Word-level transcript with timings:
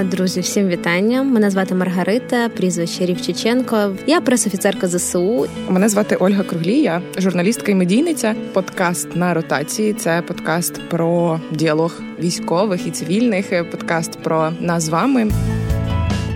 Друзі, 0.00 0.40
всім 0.40 0.68
вітання. 0.68 1.22
Мене 1.22 1.50
звати 1.50 1.74
Маргарита, 1.74 2.48
прізвище 2.48 3.06
Рівчиченко. 3.06 3.96
Я 4.06 4.20
пресофіцерка 4.20 4.88
ЗСУ. 4.88 5.46
Мене 5.68 5.88
звати 5.88 6.16
Ольга 6.16 6.42
Круглія, 6.42 7.02
журналістка 7.18 7.72
і 7.72 7.74
медійниця. 7.74 8.34
Подкаст 8.52 9.16
на 9.16 9.34
ротації. 9.34 9.92
Це 9.92 10.22
подкаст 10.22 10.88
про 10.88 11.40
діалог 11.50 12.00
військових 12.18 12.86
і 12.86 12.90
цивільних. 12.90 13.70
Подкаст 13.70 14.18
про 14.22 14.52
нас 14.60 14.82
з 14.82 14.88
вами. 14.88 15.30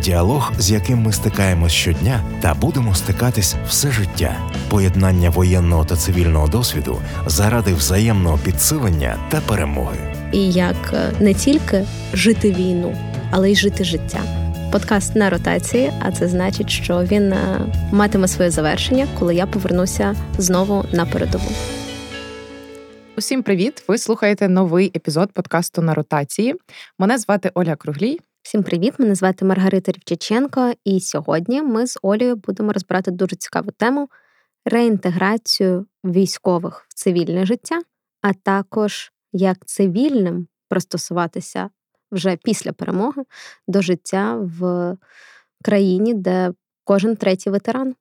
Діалог, 0.02 0.52
з 0.58 0.70
яким 0.70 0.98
ми 0.98 1.12
стикаємось 1.12 1.72
щодня, 1.72 2.20
та 2.42 2.54
будемо 2.54 2.94
стикатись 2.94 3.54
все 3.68 3.90
життя. 3.90 4.36
Поєднання 4.68 5.30
воєнного 5.30 5.84
та 5.84 5.96
цивільного 5.96 6.48
досвіду 6.48 6.98
заради 7.26 7.74
взаємного 7.74 8.38
підсилення 8.44 9.16
та 9.30 9.40
перемоги. 9.40 9.98
І 10.32 10.50
як 10.50 10.76
е, 10.92 11.12
не 11.20 11.34
тільки 11.34 11.84
жити 12.12 12.52
війну 12.52 12.96
але 13.30 13.50
й 13.50 13.56
жити 13.56 13.84
життя. 13.84 14.22
Подкаст 14.72 15.16
на 15.16 15.30
ротації, 15.30 15.92
а 16.02 16.12
це 16.12 16.28
значить, 16.28 16.70
що 16.70 17.04
він 17.04 17.32
е, 17.32 17.60
матиме 17.92 18.28
своє 18.28 18.50
завершення, 18.50 19.08
коли 19.18 19.34
я 19.34 19.46
повернуся 19.46 20.16
знову 20.38 20.84
на 20.92 21.06
передову. 21.06 21.50
Усім 23.16 23.42
привіт! 23.42 23.84
Ви 23.88 23.98
слухаєте 23.98 24.48
новий 24.48 24.92
епізод 24.96 25.32
подкасту 25.32 25.82
на 25.82 25.94
ротації. 25.94 26.54
Мене 26.98 27.18
звати 27.18 27.50
Оля 27.54 27.76
Круглій. 27.76 28.20
Всім 28.42 28.62
привіт! 28.62 28.94
Мене 28.98 29.14
звати 29.14 29.44
Маргарита 29.44 29.92
Рівчаченко, 29.92 30.72
і 30.84 31.00
сьогодні 31.00 31.62
ми 31.62 31.86
з 31.86 31.98
Олею 32.02 32.36
будемо 32.36 32.72
розбирати 32.72 33.10
дуже 33.10 33.36
цікаву 33.36 33.70
тему 33.70 34.08
реінтеграцію 34.64 35.86
військових 36.04 36.86
в 36.88 36.94
цивільне 36.94 37.46
життя, 37.46 37.80
а 38.22 38.32
також 38.32 39.12
як 39.32 39.66
цивільним 39.66 40.46
пристосуватися 40.68 41.70
вже 42.12 42.36
після 42.36 42.72
перемоги 42.72 43.22
до 43.68 43.82
життя 43.82 44.36
в 44.36 44.96
країні, 45.64 46.14
де 46.14 46.52
кожен 46.84 47.16
третій 47.16 47.50
ветеран. 47.50 47.94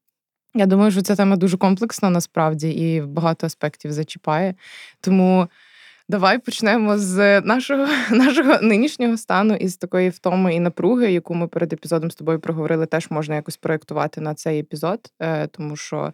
Я 0.55 0.65
думаю, 0.65 0.91
що 0.91 1.01
ця 1.01 1.15
тема 1.15 1.35
дуже 1.35 1.57
комплексна 1.57 2.09
насправді 2.09 2.69
і 2.69 3.01
багато 3.01 3.47
аспектів 3.47 3.91
зачіпає. 3.91 4.55
Тому 5.01 5.47
давай 6.09 6.39
почнемо 6.39 6.97
з 6.97 7.41
нашого 7.41 7.87
нашого 8.11 8.61
нинішнього 8.61 9.17
стану 9.17 9.55
і 9.55 9.67
з 9.67 9.77
такої 9.77 10.09
втоми 10.09 10.55
і 10.55 10.59
напруги, 10.59 11.11
яку 11.11 11.33
ми 11.33 11.47
перед 11.47 11.73
епізодом 11.73 12.11
з 12.11 12.15
тобою 12.15 12.39
проговорили, 12.39 12.85
теж 12.85 13.07
можна 13.09 13.35
якось 13.35 13.57
проєктувати 13.57 14.21
на 14.21 14.33
цей 14.33 14.59
епізод. 14.59 14.99
Е, 15.19 15.47
тому 15.47 15.75
що 15.75 16.13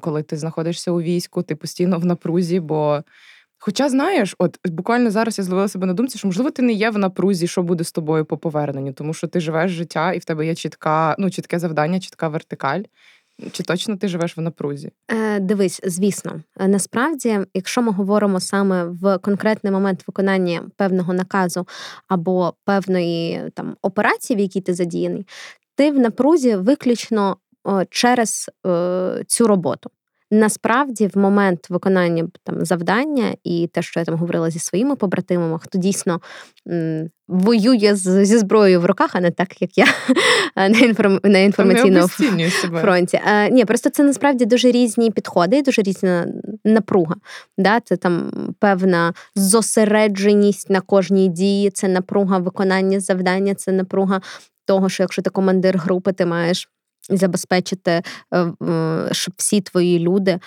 коли 0.00 0.22
ти 0.22 0.36
знаходишся 0.36 0.90
у 0.90 1.00
війську, 1.00 1.42
ти 1.42 1.56
постійно 1.56 1.98
в 1.98 2.04
напрузі, 2.04 2.60
бо 2.60 3.02
Хоча, 3.58 3.88
знаєш, 3.88 4.34
от 4.38 4.58
буквально 4.64 5.10
зараз 5.10 5.38
я 5.38 5.44
зловила 5.44 5.68
себе 5.68 5.86
на 5.86 5.92
думці, 5.92 6.18
що 6.18 6.28
можливо 6.28 6.50
ти 6.50 6.62
не 6.62 6.72
є 6.72 6.90
в 6.90 6.98
напрузі, 6.98 7.46
що 7.46 7.62
буде 7.62 7.84
з 7.84 7.92
тобою 7.92 8.24
по 8.24 8.38
поверненню, 8.38 8.92
тому 8.92 9.14
що 9.14 9.26
ти 9.26 9.40
живеш 9.40 9.70
життя, 9.70 10.12
і 10.12 10.18
в 10.18 10.24
тебе 10.24 10.46
є 10.46 10.54
чітка, 10.54 11.16
ну 11.18 11.30
чітке 11.30 11.58
завдання, 11.58 12.00
чітка 12.00 12.28
вертикаль. 12.28 12.82
Чи 13.52 13.62
точно 13.62 13.96
ти 13.96 14.08
живеш 14.08 14.36
в 14.36 14.40
напрузі? 14.40 14.90
Е, 15.08 15.40
Дивись, 15.40 15.80
звісно, 15.84 16.40
е, 16.60 16.68
насправді, 16.68 17.38
якщо 17.54 17.82
ми 17.82 17.92
говоримо 17.92 18.40
саме 18.40 18.84
в 18.84 19.18
конкретний 19.18 19.72
момент 19.72 20.04
виконання 20.06 20.62
певного 20.76 21.14
наказу 21.14 21.66
або 22.08 22.54
певної 22.64 23.50
там 23.54 23.76
операції, 23.82 24.36
в 24.36 24.40
якій 24.40 24.60
ти 24.60 24.74
задіяний, 24.74 25.26
ти 25.76 25.90
в 25.90 25.98
напрузі 25.98 26.56
виключно 26.56 27.36
через 27.90 28.50
е, 28.66 29.24
цю 29.26 29.46
роботу. 29.46 29.90
Насправді, 30.30 31.06
в 31.06 31.18
момент 31.18 31.70
виконання 31.70 32.28
там 32.44 32.64
завдання 32.64 33.34
і 33.44 33.68
те, 33.72 33.82
що 33.82 34.00
я 34.00 34.04
там 34.06 34.14
говорила 34.14 34.50
зі 34.50 34.58
своїми 34.58 34.96
побратимами, 34.96 35.58
хто 35.62 35.78
дійсно 35.78 36.20
м, 36.68 37.10
воює 37.28 37.94
з, 37.94 38.24
зі 38.24 38.38
зброєю 38.38 38.80
в 38.80 38.86
руках, 38.86 39.10
а 39.12 39.20
не 39.20 39.30
так, 39.30 39.62
як 39.62 39.78
я 39.78 39.86
на 40.56 40.78
інформ... 40.78 41.20
на 41.24 41.38
інформаційному 41.38 42.08
фронті. 42.80 43.20
А, 43.24 43.48
Ні, 43.48 43.64
просто 43.64 43.90
це 43.90 44.02
насправді 44.02 44.44
дуже 44.44 44.70
різні 44.70 45.10
підходи, 45.10 45.62
дуже 45.62 45.82
різна 45.82 46.26
напруга. 46.64 47.14
Да? 47.58 47.80
Це 47.80 47.96
там 47.96 48.30
певна 48.60 49.14
зосередженість 49.36 50.70
на 50.70 50.80
кожній 50.80 51.28
дії, 51.28 51.70
це 51.70 51.88
напруга 51.88 52.38
виконання 52.38 53.00
завдання, 53.00 53.54
це 53.54 53.72
напруга 53.72 54.20
того, 54.66 54.88
що 54.88 55.02
якщо 55.02 55.22
ти 55.22 55.30
командир 55.30 55.78
групи, 55.78 56.12
ти 56.12 56.26
маєш 56.26 56.68
забезпечити, 57.10 58.02
е, 58.34 58.52
щоб 59.12 59.34
всі 59.36 59.60
твої 59.60 59.98
люди, 59.98 60.38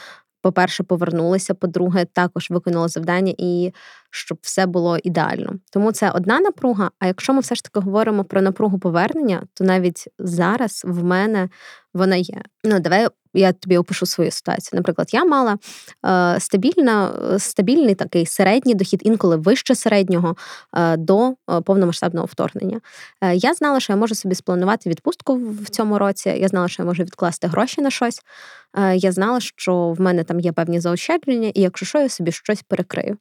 по-перше, 0.41 0.83
повернулися, 0.83 1.53
по-друге, 1.53 2.05
також 2.05 2.49
виконали 2.49 2.87
завдання. 2.87 3.33
І 3.37 3.71
щоб 4.11 4.37
все 4.41 4.65
було 4.65 4.97
ідеально. 5.03 5.53
Тому 5.71 5.91
це 5.91 6.11
одна 6.11 6.39
напруга. 6.39 6.91
А 6.99 7.07
якщо 7.07 7.33
ми 7.33 7.39
все 7.39 7.55
ж 7.55 7.63
таки 7.63 7.79
говоримо 7.79 8.23
про 8.23 8.41
напругу 8.41 8.79
повернення, 8.79 9.43
то 9.53 9.63
навіть 9.63 10.07
зараз 10.19 10.81
в 10.85 11.03
мене 11.03 11.49
вона 11.93 12.15
є. 12.15 12.41
Ну, 12.63 12.79
давай 12.79 13.07
я 13.33 13.53
тобі 13.53 13.77
опишу 13.77 14.05
свою 14.05 14.31
ситуацію. 14.31 14.77
Наприклад, 14.77 15.09
я 15.13 15.25
мала 15.25 15.57
е, 16.05 16.39
стабільна, 16.39 17.13
стабільний 17.39 17.95
такий 17.95 18.25
середній 18.25 18.75
дохід, 18.75 19.01
інколи 19.03 19.35
вище 19.35 19.75
середнього 19.75 20.35
е, 20.73 20.97
до 20.97 21.29
е, 21.29 21.61
повномасштабного 21.61 22.25
вторгнення. 22.25 22.81
Е, 23.21 23.35
я 23.35 23.53
знала, 23.53 23.79
що 23.79 23.93
я 23.93 23.97
можу 23.97 24.15
собі 24.15 24.35
спланувати 24.35 24.89
відпустку 24.89 25.35
в 25.35 25.69
цьому 25.69 25.97
році. 25.97 26.29
Я 26.29 26.47
знала, 26.47 26.67
що 26.67 26.83
я 26.83 26.87
можу 26.87 27.03
відкласти 27.03 27.47
гроші 27.47 27.81
на 27.81 27.89
щось. 27.89 28.21
Е, 28.77 28.95
я 28.95 29.11
знала, 29.11 29.39
що 29.39 29.89
в 29.91 30.01
мене 30.01 30.23
там 30.23 30.39
є 30.39 30.51
певні 30.51 30.79
заощадження, 30.79 31.51
і 31.53 31.61
якщо 31.61 31.85
що, 31.85 31.99
я 31.99 32.09
собі 32.09 32.31
щось 32.31 32.61
перекрию. 32.61 33.17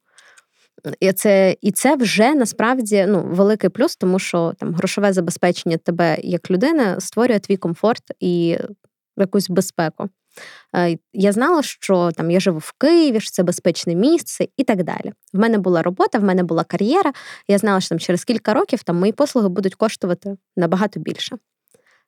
І 1.01 1.13
це 1.13 1.57
і 1.61 1.73
це 1.73 1.97
вже 1.97 2.35
насправді 2.35 3.07
ну, 3.09 3.23
великий 3.23 3.71
плюс, 3.71 3.97
тому 3.97 4.19
що 4.19 4.53
там 4.59 4.75
грошове 4.75 5.13
забезпечення 5.13 5.77
тебе 5.77 6.19
як 6.23 6.51
людини 6.51 6.97
створює 6.99 7.39
твій 7.39 7.57
комфорт 7.57 8.03
і 8.21 8.59
якусь 9.17 9.51
безпеку. 9.51 10.09
Е, 10.77 10.99
я 11.13 11.33
знала, 11.33 11.63
що 11.63 12.11
там 12.17 12.31
я 12.31 12.41
живу 12.41 12.59
в 12.59 12.73
Києві, 12.79 13.21
що 13.21 13.31
це 13.31 13.43
безпечне 13.43 13.95
місце 13.95 14.49
і 14.57 14.65
так 14.65 14.85
далі. 14.85 15.13
В 15.33 15.39
мене 15.39 15.59
була 15.59 15.83
робота, 15.83 16.19
в 16.19 16.25
мене 16.25 16.43
була 16.43 16.65
кар'єра. 16.65 17.13
Я 17.49 17.59
знала, 17.59 17.81
що 17.81 17.89
там 17.89 17.99
через 17.99 18.25
кілька 18.25 18.55
років 18.55 18.83
там 18.83 18.97
мої 18.97 19.13
послуги 19.13 19.49
будуть 19.49 19.75
коштувати 19.75 20.37
набагато 20.57 21.01
більше. 21.01 21.37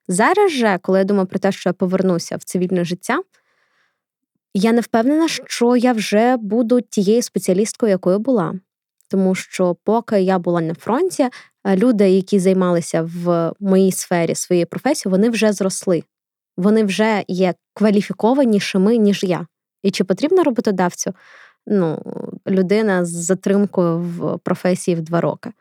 Зараз 0.07 0.51
же, 0.51 0.79
коли 0.81 0.99
я 0.99 1.05
думаю 1.05 1.27
про 1.27 1.39
те, 1.39 1.51
що 1.51 1.69
я 1.69 1.73
повернуся 1.73 2.35
в 2.35 2.43
цивільне 2.43 2.85
життя, 2.85 3.21
я 4.53 4.71
не 4.71 4.81
впевнена, 4.81 5.27
що 5.27 5.75
я 5.75 5.93
вже 5.93 6.37
буду 6.37 6.81
тією 6.81 7.21
спеціалісткою, 7.21 7.89
якою 7.89 8.19
була. 8.19 8.53
Тому 9.09 9.35
що, 9.35 9.75
поки 9.83 10.21
я 10.21 10.39
була 10.39 10.61
на 10.61 10.73
фронті, 10.73 11.29
е, 11.63 11.75
люди, 11.75 12.09
які 12.09 12.39
займалися 12.39 13.09
в 13.15 13.53
моїй 13.59 13.91
сфері 13.91 14.35
своєї 14.35 14.65
професії, 14.65 15.11
вони 15.11 15.29
вже 15.29 15.53
зросли. 15.53 16.03
Вони 16.57 16.83
вже 16.83 17.23
є 17.27 17.53
кваліфікованішими, 17.73 18.97
ніж 18.97 19.23
я. 19.23 19.47
І 19.83 19.91
чи 19.91 20.03
потрібно 20.03 20.43
роботодавцю 20.43 21.13
ну, 21.67 22.01
людина 22.47 23.05
з 23.05 23.09
затримкою 23.09 23.99
в 23.99 24.37
професії 24.37 24.95
в 24.95 25.01
два 25.01 25.21
роки? 25.21 25.51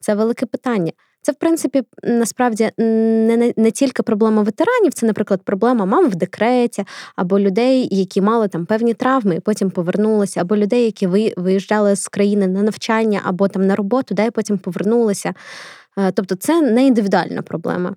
Це 0.00 0.14
велике 0.14 0.46
питання. 0.46 0.92
Це, 1.26 1.32
в 1.32 1.34
принципі, 1.34 1.82
насправді 2.02 2.70
не 2.78 3.52
не 3.56 3.70
тільки 3.70 4.02
проблема 4.02 4.42
ветеранів, 4.42 4.94
це, 4.94 5.06
наприклад, 5.06 5.40
проблема 5.44 5.84
мам 5.84 6.08
в 6.10 6.14
декреті, 6.14 6.84
або 7.16 7.40
людей, 7.40 7.88
які 7.90 8.20
мали 8.20 8.48
там 8.48 8.66
певні 8.66 8.94
травми 8.94 9.36
і 9.36 9.40
потім 9.40 9.70
повернулися, 9.70 10.40
або 10.40 10.56
людей, 10.56 10.84
які 10.84 11.06
виїжджали 11.36 11.96
з 11.96 12.08
країни 12.08 12.46
на 12.46 12.62
навчання 12.62 13.20
або 13.24 13.48
там 13.48 13.66
на 13.66 13.76
роботу, 13.76 14.14
да, 14.14 14.24
і 14.24 14.30
потім 14.30 14.58
повернулися. 14.58 15.34
Е, 15.98 16.12
тобто, 16.12 16.34
це 16.34 16.62
не 16.62 16.86
індивідуальна 16.86 17.42
проблема. 17.42 17.96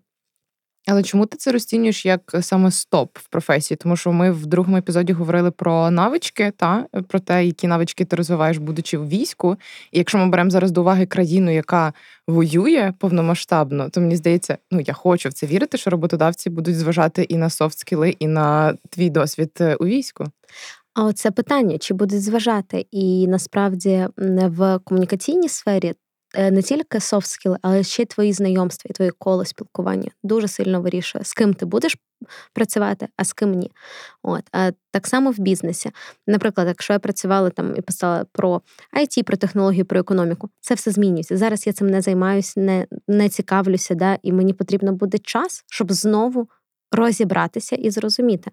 Але 0.92 1.04
чому 1.04 1.26
ти 1.26 1.38
це 1.38 1.52
розцінюєш 1.52 2.06
як 2.06 2.22
е, 2.34 2.42
саме 2.42 2.72
стоп 2.72 3.18
в 3.18 3.28
професії? 3.28 3.78
Тому 3.78 3.96
що 3.96 4.12
ми 4.12 4.32
в 4.32 4.46
другому 4.46 4.78
епізоді 4.78 5.14
говорили 5.14 5.52
про 5.52 5.92
навички, 5.92 6.54
та 6.58 6.86
про 7.08 7.20
те, 7.20 7.46
які 7.46 7.68
навички 7.68 8.06
ти 8.06 8.16
розвиваєш, 8.16 8.58
будучи 8.58 8.98
в 8.98 9.08
війську. 9.08 9.58
І 9.92 9.98
якщо 9.98 10.18
ми 10.18 10.28
беремо 10.28 10.50
зараз 10.50 10.72
до 10.72 10.82
уваги 10.82 11.06
країну, 11.06 11.52
яка 11.52 11.94
воює 12.28 12.94
повномасштабно, 13.00 13.90
то 13.90 14.02
мені 14.02 14.16
здається, 14.16 14.58
ну 14.72 14.80
я 14.80 14.94
хочу 14.94 15.30
в 15.30 15.34
це 15.34 15.48
вірити, 15.48 15.78
що 15.78 15.90
роботодавці 15.90 16.50
будуть 16.50 16.78
зважати 16.78 17.24
і 17.24 17.38
на 17.38 17.50
софт 17.50 17.80
скіли, 17.80 18.16
і 18.20 18.28
на 18.28 18.74
твій 18.90 19.10
досвід 19.10 19.52
е, 19.62 19.76
у 19.76 19.86
війську. 19.86 20.26
А 20.94 21.04
оце 21.04 21.32
питання, 21.32 21.78
чи 21.78 21.94
будуть 21.94 22.24
зважати, 22.24 22.86
і 22.92 23.28
насправді 23.28 24.08
в 24.18 24.80
комунікаційній 24.84 25.50
сфері 25.50 25.94
Е, 25.94 26.09
не 26.38 26.62
тільки 26.62 26.98
soft 26.98 27.48
skill, 27.48 27.58
але 27.62 27.84
ще 27.84 28.04
й 28.04 28.06
твої 28.06 28.34
знайомства 28.34 28.90
і 28.90 28.94
твоє 28.94 29.12
коло 29.12 29.46
спілкування 29.46 30.12
дуже 30.24 30.48
сильно 30.48 30.82
вирішує, 30.82 31.24
з 31.24 31.34
ким 31.34 31.54
ти 31.54 31.66
будеш 31.66 31.98
працювати, 32.54 33.08
а 33.18 33.24
з 33.24 33.34
ким 33.34 33.52
ні. 33.52 33.72
От 34.24 34.44
а 34.52 34.72
так 34.92 35.08
само 35.08 35.32
в 35.32 35.40
бізнесі. 35.40 35.92
Наприклад, 36.28 36.68
якщо 36.68 36.94
я 36.94 37.00
працювала 37.00 37.50
там 37.50 37.76
і 37.76 37.82
писала 37.82 38.26
про 38.32 38.62
IT, 38.98 39.24
про 39.24 39.38
технологію, 39.38 39.86
про 39.86 40.00
економіку, 40.00 40.50
це 40.62 40.74
все 40.74 40.92
змінюється. 40.92 41.38
Зараз 41.38 41.68
я 41.68 41.74
цим 41.74 41.90
не 41.90 42.02
займаюся, 42.02 42.60
не 42.60 42.88
не 43.08 43.30
цікавлюся, 43.30 43.96
да, 43.96 44.18
і 44.24 44.32
мені 44.32 44.54
потрібно 44.54 44.94
буде 44.94 45.18
час, 45.18 45.64
щоб 45.68 45.92
знову 45.92 46.50
розібратися 46.92 47.76
і 47.76 47.90
зрозуміти, 47.90 48.52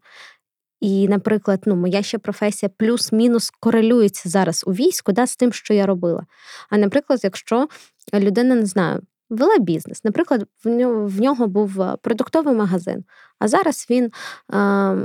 і, 0.80 1.08
наприклад, 1.08 1.62
ну, 1.66 1.76
моя 1.76 2.02
ще 2.02 2.18
професія 2.18 2.70
плюс-мінус 2.76 3.52
корелюється 3.60 4.28
зараз 4.28 4.64
у 4.66 4.72
війську 4.72 5.12
да, 5.12 5.26
з 5.26 5.36
тим, 5.36 5.52
що 5.52 5.74
я 5.74 5.86
робила. 5.86 6.26
А 6.70 6.78
наприклад, 6.78 7.20
якщо 7.22 7.68
людина 8.14 8.54
не 8.54 8.66
знаю, 8.66 9.00
вела 9.30 9.58
бізнес. 9.58 10.04
Наприклад, 10.04 10.46
в 10.64 10.68
нього 10.68 11.06
в 11.06 11.20
нього 11.20 11.46
був 11.46 11.82
е, 11.82 11.96
продуктовий 12.02 12.54
магазин, 12.54 13.04
а 13.38 13.48
зараз 13.48 13.86
він 13.90 14.10
е, 14.54 14.96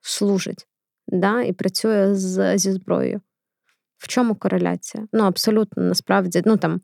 служить 0.00 0.66
да, 1.08 1.42
і 1.42 1.52
працює 1.52 2.14
з, 2.14 2.58
зі 2.58 2.72
зброєю. 2.72 3.20
В 3.98 4.08
чому 4.08 4.34
кореляція? 4.34 5.06
Ну, 5.12 5.24
абсолютно, 5.24 5.82
насправді, 5.82 6.42
ну 6.44 6.56
там 6.56 6.80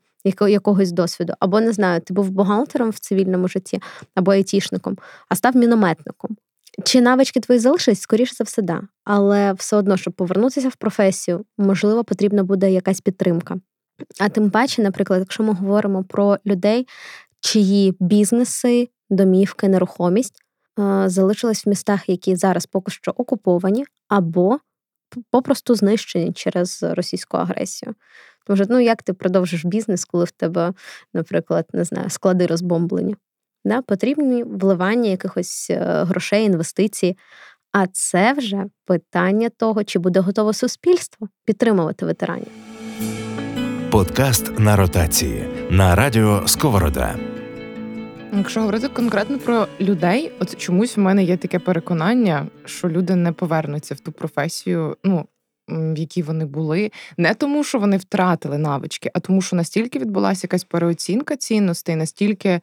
якогось 0.48 0.92
досвіду. 0.92 1.32
Або 1.40 1.60
не 1.60 1.72
знаю, 1.72 2.00
ти 2.00 2.14
був 2.14 2.30
бухгалтером 2.30 2.90
в 2.90 2.98
цивільному 2.98 3.48
житті, 3.48 3.82
або 4.14 4.32
айтішником, 4.32 4.98
а 5.28 5.36
став 5.36 5.56
мінометником. 5.56 6.36
Чи 6.84 7.00
навички 7.00 7.40
твої 7.40 7.60
залишились, 7.60 8.00
скоріше 8.00 8.34
за 8.34 8.44
все, 8.44 8.62
да. 8.62 8.82
Але 9.04 9.52
все 9.52 9.76
одно, 9.76 9.96
щоб 9.96 10.14
повернутися 10.14 10.68
в 10.68 10.76
професію, 10.76 11.44
можливо, 11.58 12.04
потрібна 12.04 12.44
буде 12.44 12.72
якась 12.72 13.00
підтримка. 13.00 13.60
А 14.20 14.28
тим 14.28 14.50
паче, 14.50 14.82
наприклад, 14.82 15.20
якщо 15.20 15.42
ми 15.42 15.52
говоримо 15.52 16.04
про 16.04 16.36
людей, 16.46 16.88
чиї 17.40 17.96
бізнеси, 18.00 18.88
домівки, 19.10 19.68
нерухомість 19.68 20.34
е, 20.78 21.08
залишились 21.08 21.66
в 21.66 21.68
містах, 21.68 22.08
які 22.08 22.36
зараз 22.36 22.66
поки 22.66 22.92
що 22.92 23.10
окуповані, 23.10 23.84
або 24.08 24.58
попросту 25.30 25.74
знищені 25.74 26.32
через 26.32 26.82
російську 26.82 27.36
агресію. 27.36 27.94
Тому 28.46 28.56
що, 28.56 28.66
ну 28.68 28.80
як 28.80 29.02
ти 29.02 29.12
продовжиш 29.12 29.64
бізнес, 29.64 30.04
коли 30.04 30.24
в 30.24 30.30
тебе, 30.30 30.72
наприклад, 31.14 31.66
не 31.72 31.84
знаю, 31.84 32.10
склади 32.10 32.46
розбомблені? 32.46 33.16
Да? 33.64 33.82
Потрібні 33.82 34.44
вливання 34.44 35.10
якихось 35.10 35.66
е, 35.70 36.04
грошей, 36.04 36.44
інвестицій. 36.44 37.16
А 37.72 37.86
це 37.86 38.32
вже 38.32 38.64
питання 38.86 39.48
того, 39.48 39.84
чи 39.84 39.98
буде 39.98 40.20
готове 40.20 40.52
суспільство 40.52 41.28
підтримувати 41.44 42.06
ветеранів. 42.06 42.48
Подкаст 43.90 44.58
на 44.58 44.76
ротації 44.76 45.44
на 45.70 45.94
радіо 45.94 46.42
Сковорода. 46.46 47.16
Якщо 48.36 48.60
говорити 48.60 48.88
конкретно 48.88 49.38
про 49.38 49.66
людей, 49.80 50.32
от 50.40 50.56
чомусь 50.56 50.96
в 50.96 51.00
мене 51.00 51.24
є 51.24 51.36
таке 51.36 51.58
переконання, 51.58 52.46
що 52.64 52.88
люди 52.88 53.16
не 53.16 53.32
повернуться 53.32 53.94
в 53.94 54.00
ту 54.00 54.12
професію, 54.12 54.96
ну 55.04 55.26
в 55.68 55.98
якій 55.98 56.22
вони 56.22 56.44
були, 56.44 56.90
не 57.16 57.34
тому, 57.34 57.64
що 57.64 57.78
вони 57.78 57.96
втратили 57.96 58.58
навички, 58.58 59.10
а 59.14 59.20
тому, 59.20 59.42
що 59.42 59.56
настільки 59.56 59.98
відбулася 59.98 60.40
якась 60.44 60.64
переоцінка 60.64 61.36
цінностей, 61.36 61.96
настільки 61.96 62.60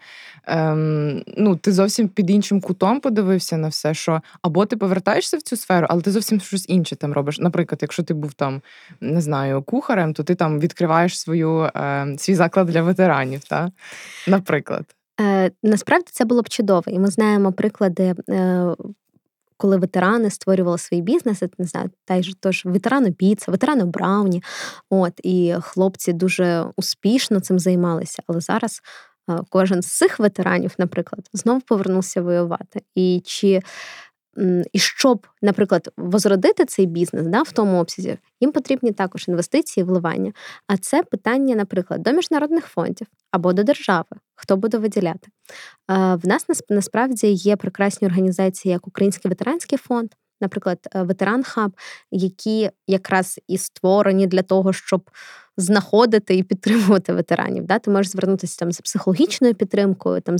ем, 0.48 1.24
ну, 1.38 1.56
ти 1.56 1.72
зовсім 1.72 2.08
під 2.08 2.30
іншим 2.30 2.62
кутом 2.62 3.00
подивився 3.00 3.58
на 3.58 3.68
все, 3.68 3.94
що 3.94 4.22
або 4.42 4.66
ти 4.66 4.78
повертаєшся 4.78 5.38
в 5.38 5.42
цю 5.42 5.56
сферу, 5.56 5.88
але 5.90 6.02
ти 6.02 6.12
зовсім 6.12 6.40
щось 6.40 6.70
інше 6.70 6.96
там 6.96 7.14
робиш. 7.14 7.40
Наприклад, 7.40 7.80
якщо 7.82 8.04
ти 8.04 8.14
був 8.14 8.34
там, 8.34 8.62
не 9.02 9.22
знаю, 9.22 9.62
кухарем, 9.62 10.14
то 10.14 10.24
ти 10.24 10.36
там 10.36 10.60
відкриваєш 10.60 11.20
свою 11.20 11.60
е, 11.62 12.16
свій 12.18 12.36
заклад 12.36 12.68
для 12.68 12.82
ветеранів. 12.82 13.44
Та? 13.44 13.72
Наприклад. 14.28 14.86
Е, 15.22 15.52
Насправді 15.64 16.08
це 16.12 16.26
було 16.26 16.42
б 16.42 16.50
чудово, 16.50 16.84
і 16.88 17.00
ми 17.00 17.08
знаємо 17.08 17.52
приклади 17.52 18.16
е, 18.30 18.76
коли 19.60 19.78
ветерани 19.78 20.30
створювали 20.30 20.78
свої 20.78 21.04
бізнеси, 21.04 21.50
не 21.58 21.66
знаю, 21.66 21.90
та 22.06 22.22
ж 22.22 22.34
тож 22.40 22.66
ветерано 22.66 23.14
піца, 23.14 23.52
ветерано 23.52 23.86
Брауні. 23.86 24.44
От 24.90 25.14
і 25.24 25.56
хлопці 25.62 26.14
дуже 26.14 26.66
успішно 26.76 27.40
цим 27.40 27.60
займалися. 27.60 28.24
Але 28.28 28.40
зараз 28.40 28.82
кожен 29.50 29.82
з 29.82 29.98
цих 29.98 30.20
ветеранів, 30.20 30.72
наприклад, 30.78 31.30
знову 31.34 31.62
повернувся 31.62 32.22
воювати. 32.22 32.82
І 32.96 33.22
чи 33.26 33.62
і 34.74 34.80
щоб, 34.80 35.28
наприклад, 35.42 35.90
возродити 35.98 36.66
цей 36.66 36.86
бізнес 36.86 37.28
да, 37.28 37.42
в 37.42 37.52
тому 37.52 37.80
обсязі, 37.80 38.18
їм 38.40 38.52
потрібні 38.52 38.92
також 38.92 39.28
інвестиції, 39.28 39.84
вливання. 39.84 40.34
А 40.68 40.78
це 40.78 41.04
питання, 41.04 41.56
наприклад, 41.56 42.04
до 42.04 42.12
міжнародних 42.12 42.66
фондів 42.66 43.08
або 43.32 43.54
до 43.54 43.64
держави, 43.64 44.06
хто 44.36 44.58
буде 44.58 44.78
виділяти. 44.78 45.28
В 45.90 46.20
нас 46.24 46.46
насправді 46.70 47.28
є 47.28 47.56
прекрасні 47.56 48.08
організації, 48.08 48.72
як 48.72 48.88
Український 48.88 49.30
ветеранський 49.30 49.78
фонд, 49.78 50.10
наприклад, 50.42 50.80
е, 50.96 51.04
ветеран 51.04 51.44
хаб, 51.44 51.72
які 52.12 52.70
якраз 52.88 53.40
і 53.48 53.58
створені 53.58 54.28
для 54.28 54.42
того, 54.42 54.74
щоб 54.74 55.10
знаходити 55.60 56.36
і 56.36 56.44
підтримувати 56.44 57.14
ветеранів. 57.14 57.66
Да? 57.66 57.80
Ти 57.80 57.92
можеш 57.92 58.12
звернутися 58.12 58.60
там 58.60 58.72
за 58.72 58.82
психологічною 58.82 59.56
підтримкою, 59.56 60.22
там 60.22 60.38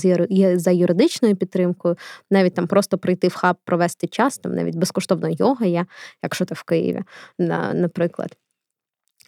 за 0.58 0.72
юридичною 0.72 1.36
підтримкою, 1.36 1.98
навіть 2.32 2.54
там 2.54 2.68
просто 2.68 2.98
прийти 2.98 3.28
в 3.28 3.34
хаб, 3.34 3.58
провести 3.66 4.08
час, 4.08 4.38
там 4.38 4.56
навіть 4.56 4.76
безкоштовно 4.76 5.30
йога 5.30 5.66
є, 5.66 5.86
якщо 6.24 6.46
ти 6.46 6.56
в 6.56 6.64
Києві, 6.64 7.04
наприклад. 7.74 8.38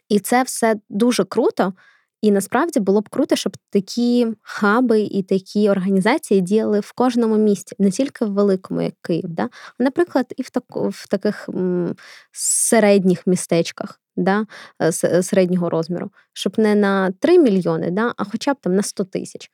І 0.10 0.20
це 0.20 0.44
все 0.44 0.76
дуже 0.90 1.24
круто. 1.24 1.74
І 2.22 2.32
насправді 2.32 2.80
було 2.80 3.02
б 3.02 3.10
круто, 3.10 3.36
щоб 3.36 3.58
такі 3.70 4.28
хаби 4.42 5.02
і 5.02 5.24
такі 5.24 5.70
організації 5.70 6.42
діяли 6.42 6.80
в 6.80 6.92
кожному 6.92 7.38
місті, 7.38 7.76
не 7.80 7.92
тільки 7.92 8.26
в 8.26 8.34
великому, 8.34 8.82
як 8.82 8.94
Київ, 9.02 9.26
да? 9.30 9.50
а 9.80 9.84
наприклад, 9.84 10.34
і 10.38 10.42
в 10.42 10.50
так, 10.50 10.64
в 10.76 11.08
таких 11.08 11.50
м, 11.50 11.96
середніх 12.32 13.28
містечках, 13.28 14.00
да? 14.16 14.46
Е, 14.82 14.92
середнього 15.24 15.70
розміру, 15.70 16.12
щоб 16.34 16.60
не 16.60 16.76
на 16.76 17.12
3 17.12 17.40
мільйони, 17.40 17.92
да? 17.92 18.14
а 18.18 18.24
хоча 18.24 18.54
б 18.54 18.58
там 18.62 18.76
на 18.76 18.84
100 18.84 19.04
тисяч. 19.04 19.52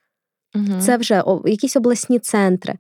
Угу. 0.55 0.81
Це 0.81 0.97
вже 0.97 1.23
якісь 1.45 1.75
обласні 1.75 2.19
центри. 2.19 2.77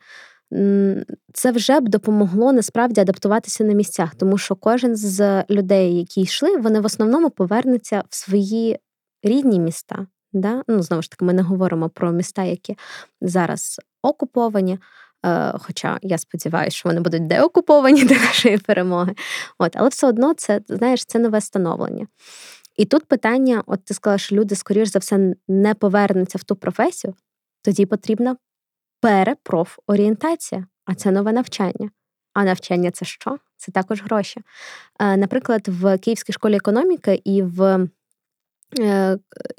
Це 1.33 1.51
вже 1.51 1.79
б 1.79 1.89
допомогло 1.89 2.53
насправді 2.53 3.01
адаптуватися 3.01 3.63
на 3.63 3.73
місцях, 3.73 4.15
тому 4.15 4.37
що 4.37 4.55
кожен 4.55 4.95
з 4.95 5.43
людей, 5.49 5.97
які 5.97 6.21
йшли, 6.21 6.57
вони 6.57 6.79
в 6.79 6.85
основному 6.85 7.29
повернуться 7.29 8.03
в 8.09 8.15
свої 8.15 8.79
рідні 9.23 9.59
міста. 9.59 10.07
Да? 10.33 10.63
Ну, 10.67 10.81
Знову 10.81 11.01
ж 11.01 11.11
таки, 11.11 11.25
ми 11.25 11.33
не 11.33 11.41
говоримо 11.41 11.89
про 11.89 12.11
міста, 12.11 12.43
які 12.43 12.77
зараз 13.21 13.81
окуповані. 14.01 14.79
Е, 15.25 15.53
хоча 15.59 15.99
я 16.01 16.17
сподіваюся, 16.17 16.77
що 16.77 16.89
вони 16.89 17.01
будуть 17.01 17.27
деокуповані 17.27 18.03
до 18.05 18.15
нашої 18.15 18.57
перемоги. 18.57 19.15
От, 19.59 19.75
Але 19.75 19.89
все 19.89 20.07
одно 20.07 20.33
це 20.33 20.61
знаєш, 20.67 21.05
це 21.05 21.19
нове 21.19 21.41
становлення. 21.41 22.07
І 22.75 22.85
тут 22.85 23.05
питання: 23.05 23.63
от 23.65 23.85
ти 23.85 23.93
сказала, 23.93 24.17
що 24.17 24.35
люди, 24.35 24.55
скоріш 24.55 24.89
за 24.89 24.99
все, 24.99 25.35
не 25.47 25.73
повернуться 25.73 26.37
в 26.37 26.43
ту 26.43 26.55
професію, 26.55 27.13
тоді 27.61 27.85
потрібна 27.85 28.37
перепрофорієнтація, 29.01 30.65
а 30.85 30.95
це 30.95 31.11
нове 31.11 31.33
навчання. 31.33 31.89
А 32.33 32.43
навчання 32.43 32.91
це 32.91 33.05
що? 33.05 33.37
Це 33.57 33.71
також 33.71 34.03
гроші. 34.03 34.41
Е, 34.99 35.17
наприклад, 35.17 35.67
в 35.67 35.97
Київській 35.97 36.33
школі 36.33 36.55
економіки 36.55 37.21
і 37.23 37.41
в 37.41 37.87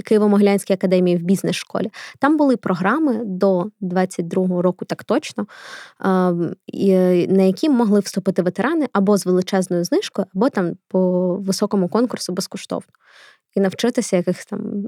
Києво-Могилянській 0.04 0.72
академії 0.72 1.16
в 1.16 1.22
бізнес-школі. 1.22 1.90
Там 2.18 2.36
були 2.36 2.56
програми 2.56 3.20
до 3.24 3.66
22-го 3.80 4.62
року, 4.62 4.84
так 4.84 5.04
точно, 5.04 5.46
на 7.28 7.42
які 7.42 7.70
могли 7.70 8.00
вступити 8.00 8.42
ветерани 8.42 8.88
або 8.92 9.16
з 9.16 9.26
величезною 9.26 9.84
знижкою, 9.84 10.26
або 10.34 10.48
там 10.50 10.72
по 10.88 11.34
високому 11.36 11.88
конкурсу 11.88 12.32
безкоштовно. 12.32 12.88
І 13.54 13.60
навчитися 13.60 14.16
якихось 14.16 14.46
там, 14.46 14.84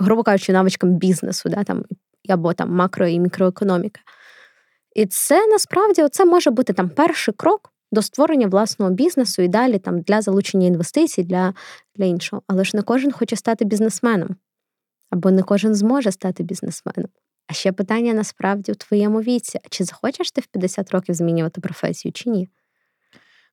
грубо 0.00 0.22
кажучи, 0.22 0.52
навичкам 0.52 0.90
бізнесу, 0.90 1.48
да, 1.48 1.64
там, 1.64 1.84
або 2.28 2.52
там 2.52 2.74
макро 2.74 3.06
і 3.06 3.20
мікроекономіки. 3.20 4.00
І 4.94 5.06
це 5.06 5.46
насправді 5.46 6.08
це 6.08 6.24
може 6.24 6.50
бути 6.50 6.72
там 6.72 6.88
перший 6.88 7.34
крок 7.34 7.71
до 7.92 8.02
створення 8.02 8.46
власного 8.46 8.90
бізнесу 8.90 9.42
і 9.42 9.48
далі 9.48 9.78
там 9.78 10.00
для 10.00 10.22
залучення 10.22 10.66
інвестицій 10.66 11.22
для, 11.22 11.54
для 11.96 12.04
іншого. 12.04 12.42
Але 12.46 12.64
ж 12.64 12.76
не 12.76 12.82
кожен 12.82 13.12
хоче 13.12 13.36
стати 13.36 13.64
бізнесменом, 13.64 14.36
або 15.10 15.30
не 15.30 15.42
кожен 15.42 15.74
зможе 15.74 16.12
стати 16.12 16.42
бізнесменом. 16.42 17.10
А 17.46 17.52
ще 17.52 17.72
питання 17.72 18.14
насправді 18.14 18.72
у 18.72 18.74
твоєму 18.74 19.20
віці: 19.20 19.58
чи 19.70 19.84
захочеш 19.84 20.30
ти 20.32 20.40
в 20.40 20.46
50 20.46 20.90
років 20.90 21.14
змінювати 21.14 21.60
професію, 21.60 22.12
чи 22.12 22.30
ні? 22.30 22.48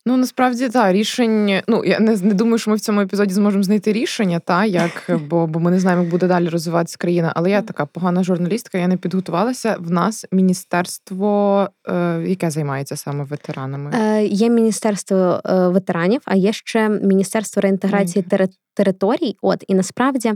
Ну 0.06 0.16
насправді 0.16 0.68
так, 0.68 0.92
рішень. 0.92 1.60
Ну 1.68 1.84
я 1.84 2.00
не 2.00 2.16
не 2.16 2.34
думаю, 2.34 2.58
що 2.58 2.70
ми 2.70 2.76
в 2.76 2.80
цьому 2.80 3.00
епізоді 3.00 3.34
зможемо 3.34 3.62
знайти 3.62 3.92
рішення, 3.92 4.38
та 4.38 4.64
як 4.64 5.10
бо 5.28 5.46
бо 5.46 5.60
ми 5.60 5.70
не 5.70 5.80
знаємо, 5.80 6.02
як 6.02 6.10
буде 6.10 6.26
далі 6.26 6.48
розвиватися 6.48 6.96
країна. 6.98 7.32
Але 7.36 7.50
я 7.50 7.62
така 7.62 7.86
погана 7.86 8.24
журналістка, 8.24 8.78
я 8.78 8.88
не 8.88 8.96
підготувалася. 8.96 9.76
В 9.80 9.90
нас 9.90 10.26
міністерство, 10.32 11.68
е, 11.88 12.22
яке 12.26 12.50
займається 12.50 12.96
саме 12.96 13.24
ветеранами. 13.24 13.90
Е, 13.94 14.24
Є 14.24 14.50
міністерство 14.50 15.40
е, 15.46 15.68
ветеранів, 15.68 16.20
а 16.24 16.36
є 16.36 16.52
ще 16.52 16.88
міністерство 16.88 17.62
реінтеграції 17.62 18.24
mm. 18.24 18.48
територій. 18.74 19.36
От 19.42 19.64
і 19.68 19.74
насправді 19.74 20.32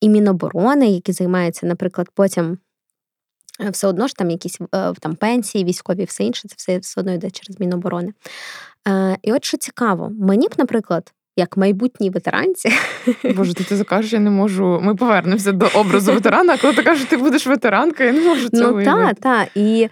і 0.00 0.08
Міноборони, 0.08 0.90
які 0.90 1.12
займаються, 1.12 1.66
наприклад, 1.66 2.08
потім. 2.14 2.58
Е, 3.60 3.70
все 3.70 3.86
одно 3.86 4.08
ж 4.08 4.14
там 4.16 4.30
якісь 4.30 4.58
е, 4.74 4.92
там 5.00 5.14
пенсії, 5.14 5.64
військові, 5.64 6.04
все 6.04 6.24
інше, 6.24 6.48
це 6.48 6.54
все 6.58 6.78
все 6.78 7.00
одно 7.00 7.12
йде 7.12 7.30
через 7.30 7.60
Міноборони. 7.60 8.12
Е, 8.88 9.16
і 9.22 9.32
от 9.32 9.44
що 9.44 9.56
цікаво, 9.56 10.12
мені 10.20 10.48
б, 10.48 10.54
наприклад, 10.58 11.12
як 11.36 11.56
майбутній 11.56 12.10
ветеранці. 12.10 12.72
Боже, 13.36 13.54
ти 13.54 13.64
ти 13.64 13.76
закажеш, 13.76 14.12
я 14.12 14.18
не 14.18 14.30
можу. 14.30 14.80
Ми 14.82 14.94
повернемося 14.94 15.52
до 15.52 15.66
образу 15.74 16.12
ветерана, 16.12 16.54
а 16.54 16.58
коли 16.58 16.74
ти 16.74 16.82
кажеш, 16.82 17.06
ти 17.06 17.16
будеш 17.16 17.46
ветеранка, 17.46 18.04
я 18.04 18.12
не 18.12 18.20
можу 18.20 18.48
цього. 18.48 18.72
Ну 18.72 18.84
так, 18.84 19.20
так. 19.20 19.48
І 19.54 19.88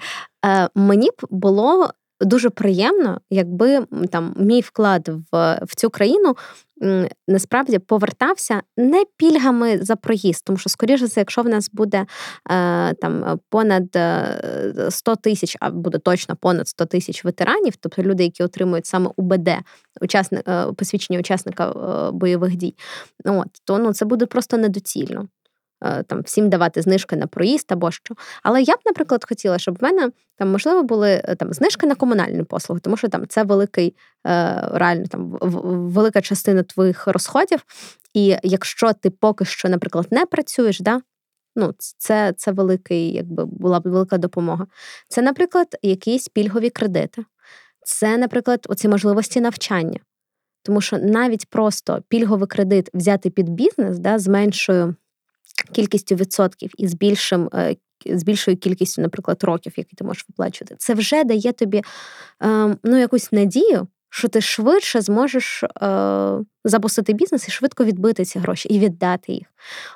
е, 0.46 0.68
мені 0.74 1.08
б 1.08 1.26
було 1.30 1.90
дуже 2.20 2.50
приємно, 2.50 3.20
якби 3.30 3.86
там 4.10 4.34
мій 4.36 4.60
вклад 4.60 5.08
в, 5.32 5.60
в 5.62 5.76
цю 5.76 5.90
країну. 5.90 6.36
Насправді 7.28 7.78
повертався 7.78 8.62
не 8.76 9.04
пільгами 9.16 9.78
за 9.78 9.96
проїзд, 9.96 10.44
тому 10.44 10.58
що, 10.58 10.70
скоріше 10.70 11.06
за 11.06 11.20
якщо 11.20 11.42
в 11.42 11.48
нас 11.48 11.70
буде 11.72 12.06
е, 12.50 12.94
там 12.94 13.40
понад 13.50 13.98
100 14.90 15.16
тисяч, 15.16 15.56
а 15.60 15.70
буде 15.70 15.98
точно 15.98 16.36
понад 16.36 16.68
100 16.68 16.86
тисяч 16.86 17.24
ветеранів, 17.24 17.76
тобто 17.76 18.02
люди, 18.02 18.24
які 18.24 18.42
отримують 18.42 18.86
саме 18.86 19.10
УБД, 19.16 19.48
учасник 20.00 20.42
посвідчення 20.76 21.18
учасника 21.18 21.72
бойових 22.12 22.56
дій, 22.56 22.74
от 23.24 23.48
то 23.64 23.78
ну 23.78 23.92
це 23.92 24.04
буде 24.04 24.26
просто 24.26 24.56
недоцільно. 24.56 25.28
Е, 25.84 26.02
там 26.02 26.22
всім 26.22 26.48
давати 26.48 26.82
знижки 26.82 27.16
на 27.16 27.26
проїзд 27.26 27.72
або 27.72 27.90
що. 27.90 28.14
Але 28.42 28.62
я 28.62 28.76
б, 28.76 28.78
наприклад, 28.86 29.24
хотіла, 29.28 29.58
щоб 29.58 29.78
в 29.78 29.82
мене 29.82 30.10
там 30.36 30.48
можливо 30.48 30.82
були 30.82 31.22
е, 31.24 31.34
там 31.34 31.52
знижки 31.52 31.86
на 31.86 31.94
комунальні 31.94 32.42
послуги, 32.42 32.80
тому 32.80 32.96
що 32.96 33.08
там 33.08 33.28
це 33.28 33.42
великий 33.42 33.96
е, 34.26 34.68
реально 34.72 35.06
там 35.06 35.38
велика 35.90 36.20
частина 36.20 36.62
твоїх 36.62 37.06
розходів. 37.06 37.60
І 38.14 38.36
якщо 38.42 38.92
ти 38.92 39.10
поки 39.10 39.44
що, 39.44 39.68
наприклад, 39.68 40.06
не 40.10 40.26
працюєш, 40.26 40.80
да. 40.80 41.00
Ну, 41.56 41.74
це 41.78 42.34
це 42.36 42.52
великий, 42.52 43.12
якби 43.12 43.44
була 43.44 43.80
б 43.80 43.82
велика 43.88 44.18
допомога. 44.18 44.66
Це, 45.08 45.22
наприклад, 45.22 45.76
якісь 45.82 46.28
пільгові 46.28 46.70
кредити, 46.70 47.24
це, 47.84 48.18
наприклад, 48.18 48.66
оці 48.68 48.88
можливості 48.88 49.40
навчання. 49.40 50.00
Тому 50.62 50.80
що 50.80 50.98
навіть 50.98 51.50
просто 51.50 52.02
пільговий 52.08 52.46
кредит 52.46 52.90
взяти 52.94 53.30
під 53.30 53.48
бізнес 53.48 53.98
да, 53.98 54.18
з 54.18 54.28
меншою 54.28 54.94
кількістю 55.72 56.14
відсотків 56.14 56.70
і 56.78 56.88
з 56.88 56.94
більшим. 56.94 57.48
Е, 57.54 57.76
з 58.06 58.22
більшою 58.22 58.56
кількістю, 58.56 59.02
наприклад, 59.02 59.44
років, 59.44 59.72
які 59.76 59.96
ти 59.96 60.04
можеш 60.04 60.24
виплачувати, 60.28 60.74
це 60.78 60.94
вже 60.94 61.24
дає 61.24 61.52
тобі 61.52 61.82
е, 62.42 62.76
ну, 62.84 62.98
якусь 62.98 63.32
надію, 63.32 63.88
що 64.10 64.28
ти 64.28 64.40
швидше 64.40 65.00
зможеш 65.00 65.62
е, 65.62 65.68
запустити 66.64 67.12
бізнес 67.12 67.48
і 67.48 67.50
швидко 67.50 67.84
відбити 67.84 68.24
ці 68.24 68.38
гроші 68.38 68.68
і 68.68 68.78
віддати 68.78 69.32
їх. 69.32 69.46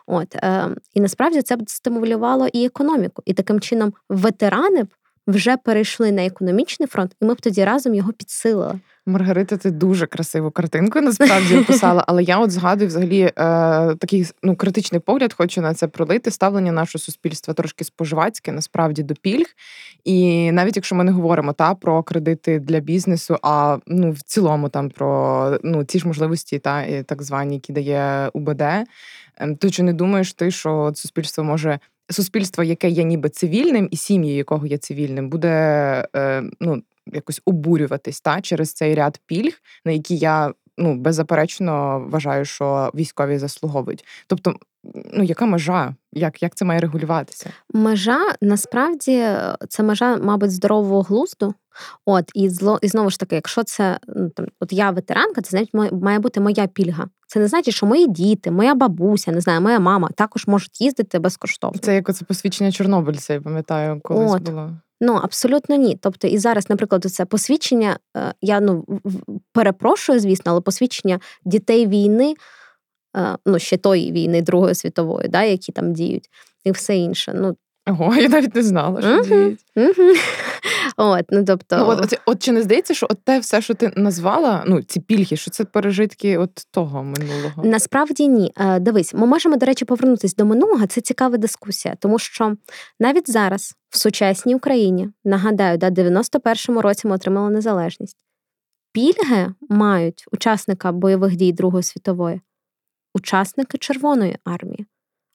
От, 0.06 0.34
е, 0.34 0.68
І 0.94 1.00
насправді 1.00 1.42
це 1.42 1.56
б 1.56 1.70
стимулювало 1.70 2.48
і 2.52 2.66
економіку. 2.66 3.22
І 3.26 3.34
таким 3.34 3.60
чином 3.60 3.92
ветерани 4.08 4.82
б 4.82 4.88
вже 5.26 5.56
перейшли 5.56 6.12
на 6.12 6.26
економічний 6.26 6.86
фронт, 6.86 7.16
і 7.22 7.24
ми 7.24 7.34
б 7.34 7.40
тоді 7.40 7.64
разом 7.64 7.94
його 7.94 8.12
підсилили. 8.12 8.80
Маргарита, 9.06 9.56
ти 9.56 9.70
дуже 9.70 10.06
красиву 10.06 10.50
картинку 10.50 11.00
насправді 11.00 11.56
описала, 11.58 12.04
але 12.06 12.22
я 12.22 12.38
от 12.38 12.50
згадую 12.50 12.88
взагалі 12.88 13.20
е, 13.20 13.32
такий 13.94 14.26
ну, 14.42 14.56
критичний 14.56 15.00
погляд, 15.00 15.32
хочу 15.32 15.60
на 15.60 15.74
це 15.74 15.88
пролити. 15.88 16.30
Ставлення 16.30 16.72
нашого 16.72 17.02
суспільства 17.02 17.54
трошки 17.54 17.84
споживацьке, 17.84 18.52
насправді 18.52 19.02
до 19.02 19.14
пільг. 19.14 19.46
І 20.04 20.50
навіть 20.52 20.76
якщо 20.76 20.94
ми 20.94 21.04
не 21.04 21.12
говоримо 21.12 21.52
та 21.52 21.74
про 21.74 22.02
кредити 22.02 22.58
для 22.58 22.80
бізнесу, 22.80 23.38
а 23.42 23.78
ну 23.86 24.10
в 24.10 24.22
цілому 24.22 24.68
там 24.68 24.90
про 24.90 25.58
ну 25.62 25.84
ці 25.84 25.98
ж 25.98 26.06
можливості, 26.06 26.58
та 26.58 27.02
так 27.02 27.22
звані, 27.22 27.54
які 27.54 27.72
дає 27.72 28.30
УБД, 28.32 28.62
ем, 29.36 29.56
то 29.56 29.70
чи 29.70 29.82
не 29.82 29.92
думаєш 29.92 30.32
ти, 30.32 30.50
що 30.50 30.92
суспільство 30.94 31.44
може 31.44 31.78
суспільство, 32.10 32.64
яке 32.64 32.88
є 32.88 33.04
ніби 33.04 33.28
цивільним, 33.28 33.88
і 33.90 33.96
сім'ї, 33.96 34.34
якого 34.34 34.66
є 34.66 34.78
цивільним, 34.78 35.28
буде 35.28 35.48
е, 36.16 36.42
ну, 36.60 36.82
якось 37.06 37.42
обурюватись 37.44 38.20
та, 38.20 38.40
через 38.40 38.72
цей 38.72 38.94
ряд 38.94 39.20
пільг, 39.26 39.52
на 39.84 39.92
які 39.92 40.16
я 40.16 40.52
ну, 40.78 40.94
беззаперечно 40.94 42.04
вважаю, 42.08 42.44
що 42.44 42.92
військові 42.94 43.38
заслуговують. 43.38 44.04
Тобто, 44.26 44.54
ну 45.12 45.24
яка 45.24 45.46
межа? 45.46 45.94
Як 46.12 46.42
як 46.42 46.54
це 46.54 46.64
має 46.64 46.80
регулюватися? 46.80 47.50
Межа 47.74 48.20
насправді 48.40 49.26
це 49.68 49.82
межа, 49.82 50.16
мабуть, 50.16 50.50
здорового 50.50 51.02
глузду. 51.02 51.54
От 52.06 52.30
і 52.34 52.48
зло 52.48 52.78
і 52.82 52.88
знову 52.88 53.10
ж 53.10 53.18
таки, 53.18 53.34
якщо 53.34 53.64
це 53.64 53.98
ну, 54.08 54.30
там, 54.30 54.46
от 54.60 54.72
я 54.72 54.90
ветеранка, 54.90 55.42
це 55.42 55.50
значить 55.50 55.74
має 55.92 56.18
бути 56.18 56.40
моя 56.40 56.66
пільга. 56.66 57.08
Це 57.34 57.40
не 57.40 57.48
значить, 57.48 57.74
що 57.74 57.86
мої 57.86 58.06
діти, 58.06 58.50
моя 58.50 58.74
бабуся, 58.74 59.32
не 59.32 59.40
знаю, 59.40 59.60
моя 59.60 59.80
мама 59.80 60.08
також 60.14 60.46
можуть 60.46 60.80
їздити 60.80 61.18
безкоштовно. 61.18 61.78
Це 61.78 61.94
як 61.94 62.08
оце 62.08 62.24
посвідчення 62.24 62.72
Чорнобильця, 62.72 63.34
я 63.34 63.40
пам'ятаю, 63.40 64.00
колись 64.02 64.32
От. 64.32 64.42
було. 64.42 64.70
Ну 65.00 65.14
абсолютно 65.14 65.76
ні. 65.76 65.98
Тобто, 66.00 66.28
і 66.28 66.38
зараз, 66.38 66.70
наприклад, 66.70 67.04
це 67.04 67.24
посвідчення. 67.24 67.98
Е, 68.16 68.34
я 68.40 68.60
ну 68.60 68.84
перепрошую, 69.52 70.20
звісно, 70.20 70.52
але 70.52 70.60
посвідчення 70.60 71.20
дітей 71.44 71.86
війни, 71.86 72.34
е, 73.16 73.36
ну 73.46 73.58
ще 73.58 73.76
тої 73.76 74.12
війни, 74.12 74.42
Другої 74.42 74.74
світової, 74.74 75.28
да, 75.28 75.42
які 75.42 75.72
там 75.72 75.92
діють, 75.92 76.28
і 76.64 76.70
все 76.70 76.96
інше. 76.96 77.32
Ну 77.34 77.56
Ого, 77.86 78.14
я 78.14 78.28
навіть 78.28 78.54
не 78.54 78.62
знала, 78.62 79.02
що 79.02 79.20
діють. 79.20 79.60
От, 80.96 81.24
ну, 81.30 81.44
тобто... 81.44 81.76
Ну, 81.76 81.88
от, 81.88 82.20
от 82.26 82.42
чи 82.42 82.52
не 82.52 82.62
здається, 82.62 82.94
що 82.94 83.06
от 83.10 83.24
те 83.24 83.38
все, 83.38 83.62
що 83.62 83.74
ти 83.74 83.92
назвала, 83.96 84.64
ну 84.66 84.82
ці 84.82 85.00
пільги, 85.00 85.36
що 85.36 85.50
це 85.50 85.64
пережитки 85.64 86.38
от 86.38 86.66
того 86.70 87.02
минулого? 87.04 87.64
Насправді 87.64 88.28
ні. 88.28 88.52
Е, 88.56 88.80
дивись, 88.80 89.14
ми 89.14 89.26
можемо, 89.26 89.56
до 89.56 89.66
речі, 89.66 89.84
повернутися 89.84 90.34
до 90.38 90.44
минулого. 90.44 90.86
Це 90.86 91.00
цікава 91.00 91.36
дискусія, 91.36 91.94
тому 91.98 92.18
що 92.18 92.56
навіть 93.00 93.30
зараз, 93.30 93.74
в 93.90 93.96
сучасній 93.96 94.54
Україні, 94.54 95.08
нагадаю, 95.24 95.78
да, 95.78 95.90
91-му 95.90 96.82
році 96.82 97.08
ми 97.08 97.14
отримали 97.14 97.50
незалежність. 97.50 98.16
Пільги 98.92 99.54
мають 99.68 100.24
учасника 100.32 100.92
бойових 100.92 101.36
дій 101.36 101.52
Другої 101.52 101.82
світової, 101.82 102.40
учасники 103.14 103.78
Червоної 103.78 104.38
армії. 104.44 104.86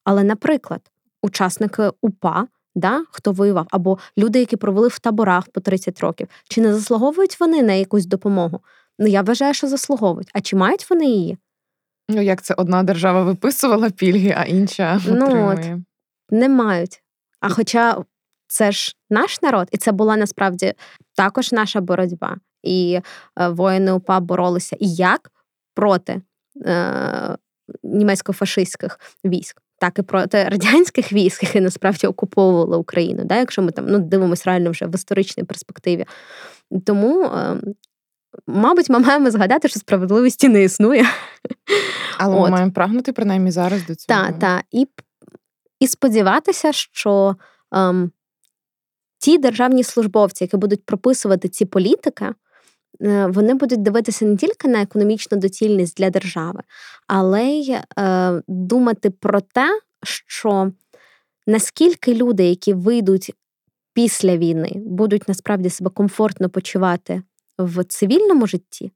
Але, 0.03 0.23
наприклад, 0.23 0.81
учасники 1.21 1.91
УПА, 2.01 2.47
да, 2.75 3.03
хто 3.11 3.31
воював, 3.31 3.67
або 3.71 3.97
люди, 4.17 4.39
які 4.39 4.55
провели 4.55 4.87
в 4.87 4.99
таборах 4.99 5.49
по 5.49 5.61
30 5.61 5.99
років, 5.99 6.27
чи 6.49 6.61
не 6.61 6.73
заслуговують 6.73 7.39
вони 7.39 7.63
на 7.63 7.73
якусь 7.73 8.05
допомогу? 8.05 8.59
Ну 8.99 9.07
я 9.07 9.21
вважаю, 9.21 9.53
що 9.53 9.67
заслуговують. 9.67 10.29
А 10.33 10.41
чи 10.41 10.55
мають 10.55 10.89
вони 10.89 11.05
її? 11.05 11.37
Ну, 12.09 12.21
як 12.21 12.41
це 12.41 12.53
одна 12.53 12.83
держава 12.83 13.23
виписувала 13.23 13.89
пільги, 13.89 14.35
а 14.37 14.43
інша 14.43 15.01
ну, 15.07 15.25
отримує? 15.25 15.75
От, 15.75 15.81
не 16.31 16.49
мають. 16.49 17.03
А 17.39 17.49
хоча 17.49 18.03
це 18.47 18.71
ж 18.71 18.95
наш 19.09 19.41
народ, 19.41 19.67
і 19.71 19.77
це 19.77 19.91
була 19.91 20.17
насправді 20.17 20.73
також 21.15 21.51
наша 21.51 21.81
боротьба. 21.81 22.37
І 22.63 22.99
е, 23.39 23.47
воїни 23.47 23.91
УПА 23.91 24.19
боролися 24.19 24.75
і 24.79 24.93
як 24.95 25.31
проти 25.73 26.21
е, 26.65 27.37
німецько-фашистських 27.83 28.99
військ 29.25 29.61
так 29.79 29.99
і 29.99 30.01
проти 30.01 30.43
радянських 30.43 31.13
військ, 31.13 31.43
які 31.43 31.61
насправді 31.61 32.07
окуповували 32.07 32.77
Україну, 32.77 33.23
да, 33.25 33.37
якщо 33.37 33.61
ми 33.61 33.71
там 33.71 33.85
ну, 33.87 33.99
дивимося 33.99 34.43
реально 34.45 34.71
вже 34.71 34.85
в 34.85 34.95
історичній 34.95 35.43
перспективі. 35.43 36.05
Тому. 36.85 37.23
Е, 37.23 37.61
Мабуть, 38.47 38.89
ми 38.89 38.99
маємо 38.99 39.31
згадати, 39.31 39.67
що 39.67 39.79
справедливості 39.79 40.49
не 40.49 40.63
існує. 40.63 41.05
Але 42.17 42.35
От. 42.35 42.41
ми 42.41 42.49
маємо 42.49 42.71
прагнути 42.71 43.13
принаймні 43.13 43.51
зараз 43.51 43.85
до 43.85 43.95
цього. 43.95 44.19
Так, 44.19 44.39
так. 44.39 44.63
І 44.71 44.87
і 45.79 45.87
сподіватися, 45.87 46.71
що 46.71 47.35
ем, 47.71 48.11
ті 49.19 49.37
державні 49.37 49.83
службовці, 49.83 50.43
які 50.43 50.57
будуть 50.57 50.85
прописувати 50.85 51.49
ці 51.49 51.65
політики, 51.65 52.33
вони 53.27 53.53
будуть 53.53 53.81
дивитися 53.81 54.25
не 54.25 54.35
тільки 54.35 54.67
на 54.67 54.81
економічну 54.81 55.37
доцільність 55.37 55.97
для 55.97 56.09
держави, 56.09 56.61
але 57.07 57.45
й 57.45 57.77
е, 57.99 58.41
думати 58.47 59.09
про 59.09 59.41
те, 59.41 59.79
що 60.03 60.71
наскільки 61.47 62.13
люди, 62.13 62.43
які 62.43 62.73
вийдуть 62.73 63.33
після 63.93 64.37
війни, 64.37 64.71
будуть 64.75 65.27
насправді 65.27 65.69
себе 65.69 65.89
комфортно 65.89 66.49
почувати 66.49 67.21
в 67.57 67.83
цивільному 67.83 68.47
житті, 68.47 68.91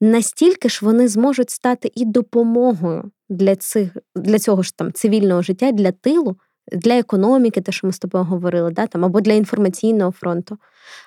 настільки 0.00 0.68
ж 0.68 0.78
вони 0.82 1.08
зможуть 1.08 1.50
стати 1.50 1.92
і 1.94 2.04
допомогою 2.04 3.10
для 3.28 3.56
цих, 3.56 3.96
для 4.16 4.38
цього 4.38 4.62
ж 4.62 4.76
там 4.76 4.92
цивільного 4.92 5.42
життя, 5.42 5.72
для 5.72 5.92
тилу, 5.92 6.36
для 6.72 6.98
економіки, 6.98 7.60
те, 7.60 7.72
що 7.72 7.86
ми 7.86 7.92
з 7.92 7.98
тобою 7.98 8.24
говорили, 8.24 8.70
да, 8.70 8.86
там, 8.86 9.04
або 9.04 9.20
для 9.20 9.32
інформаційного 9.32 10.12
фронту. 10.12 10.58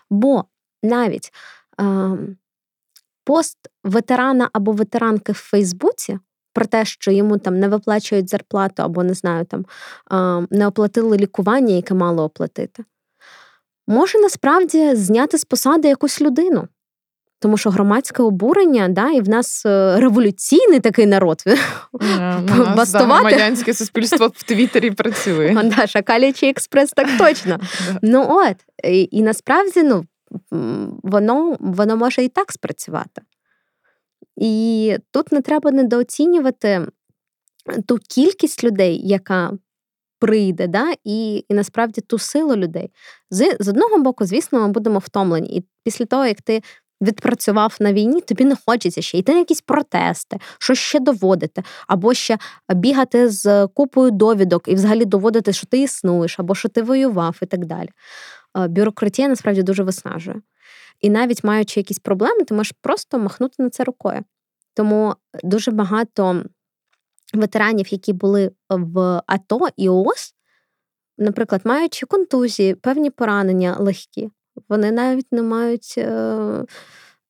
Бо 0.09 0.45
навіть 0.83 1.31
пост 3.23 3.57
ветерана 3.83 4.49
або 4.53 4.71
ветеранки 4.71 5.31
в 5.31 5.35
Фейсбуці 5.35 6.19
про 6.53 6.65
те, 6.65 6.85
що 6.85 7.11
йому 7.11 7.37
там 7.37 7.59
не 7.59 7.67
виплачують 7.67 8.29
зарплату, 8.29 8.83
або 8.83 9.03
не 9.03 9.13
знаю, 9.13 9.45
там 9.45 9.65
не 10.49 10.67
оплатили 10.67 11.17
лікування, 11.17 11.75
яке 11.75 11.93
мало 11.93 12.23
оплатити, 12.23 12.83
може 13.87 14.19
насправді 14.19 14.95
зняти 14.95 15.37
з 15.37 15.45
посади 15.45 15.87
якусь 15.87 16.21
людину. 16.21 16.67
Тому 17.41 17.57
що 17.57 17.69
громадське 17.69 18.23
обурення, 18.23 18.87
да, 18.87 19.11
і 19.11 19.21
в 19.21 19.29
нас 19.29 19.65
е, 19.65 19.99
революційний 19.99 20.79
такий 20.79 21.05
народ. 21.05 21.43
Yeah, 21.93 22.75
Бастувати. 22.75 23.13
Громадянське 23.13 23.73
суспільство 23.73 24.27
в 24.27 24.43
Твіттері 24.43 24.91
працює. 24.91 25.57
Да, 25.77 25.87
Шакалячий 25.87 26.49
експрес, 26.49 26.91
так 26.91 27.07
точно. 27.17 27.59
Ну 28.01 28.25
от, 28.29 28.55
і 29.11 29.21
насправді, 29.21 29.83
ну, 29.83 30.05
воно, 31.03 31.57
воно 31.59 31.97
може 31.97 32.23
і 32.23 32.29
так 32.29 32.51
спрацювати. 32.51 33.21
І 34.37 34.95
тут 35.11 35.31
не 35.31 35.41
треба 35.41 35.71
недооцінювати 35.71 36.87
ту 37.87 37.97
кількість 37.97 38.63
людей, 38.63 39.07
яка 39.07 39.51
прийде, 40.19 40.67
да? 40.67 40.93
і 41.03 41.45
і 41.49 41.53
насправді 41.53 42.01
ту 42.01 42.19
силу 42.19 42.55
людей. 42.55 42.91
З, 43.29 43.57
з 43.59 43.67
одного 43.67 43.97
боку, 43.97 44.25
звісно, 44.25 44.59
ми 44.59 44.67
будемо 44.67 44.99
втомлені. 44.99 45.57
І 45.57 45.65
після 45.83 46.05
того, 46.05 46.25
як 46.25 46.41
ти 46.41 46.61
відпрацював 47.01 47.77
на 47.79 47.93
війні, 47.93 48.21
тобі 48.21 48.45
не 48.45 48.55
хочеться 48.65 49.01
ще 49.01 49.17
йти 49.17 49.31
на 49.31 49.39
якісь 49.39 49.61
протести, 49.61 50.37
що 50.59 50.75
ще 50.75 50.99
доводити, 50.99 51.63
або 51.87 52.13
ще 52.13 52.37
бігати 52.75 53.29
з 53.29 53.67
купою 53.67 54.11
довідок 54.11 54.67
і 54.67 54.75
взагалі 54.75 55.05
доводити, 55.05 55.53
що 55.53 55.67
ти 55.67 55.81
існуєш, 55.81 56.39
або 56.39 56.55
що 56.55 56.69
ти 56.69 56.81
воював, 56.81 57.37
і 57.41 57.45
так 57.45 57.65
далі. 57.65 57.89
Бюрократія 58.55 59.27
насправді 59.27 59.63
дуже 59.63 59.83
виснажує. 59.83 60.41
І 60.99 61.09
навіть 61.09 61.43
маючи 61.43 61.79
якісь 61.79 61.99
проблеми, 61.99 62.43
ти 62.43 62.53
можеш 62.53 62.73
просто 62.81 63.19
махнути 63.19 63.63
на 63.63 63.69
це 63.69 63.83
рукою. 63.83 64.23
Тому 64.73 65.15
дуже 65.43 65.71
багато 65.71 66.43
ветеранів, 67.33 67.87
які 67.93 68.13
були 68.13 68.51
в 68.69 69.21
АТО 69.27 69.67
і 69.77 69.89
ООС, 69.89 70.35
наприклад, 71.17 71.61
маючи 71.63 72.05
контузії, 72.05 72.75
певні 72.75 73.09
поранення 73.09 73.75
легкі, 73.79 74.29
вони 74.69 74.91
навіть 74.91 75.31
не 75.31 75.41
мають 75.41 75.95
е, 75.97 76.65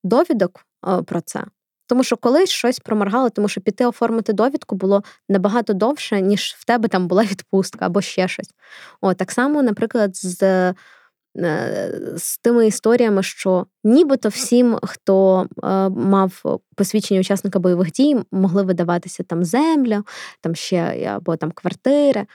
довідок 0.04 0.66
е, 0.88 1.02
про 1.02 1.22
це. 1.22 1.44
Тому 1.88 2.04
що 2.04 2.18
колись 2.18 2.50
щось 2.50 2.80
проморгали, 2.80 3.30
тому 3.30 3.48
що 3.48 3.62
піти 3.62 3.86
оформити 3.86 4.34
довідку 4.34 4.76
було 4.76 5.04
набагато 5.30 5.74
довше, 5.74 6.22
ніж 6.22 6.56
в 6.58 6.66
тебе 6.66 6.88
там 6.88 7.08
була 7.08 7.24
відпустка 7.24 7.86
або 7.86 8.02
ще 8.02 8.28
щось. 8.28 8.50
О, 9.02 9.14
Так 9.14 9.32
само, 9.32 9.64
наприклад, 9.64 10.18
з 10.18 10.74
з 12.16 12.38
тими 12.38 12.68
історіями, 12.68 13.24
що 13.24 13.66
нібито 13.84 14.30
всім, 14.30 14.78
хто 14.84 15.48
мав 15.90 16.60
посвідчення 16.76 17.20
учасника 17.20 17.60
бойових 17.60 17.92
дій, 17.92 18.18
могли 18.32 18.64
видаватися 18.64 19.24
там 19.24 19.44
земля, 19.44 20.04
там 20.42 20.56
ще 20.56 21.06
або 21.16 21.36
там 21.36 21.52
квартири. 21.52 22.26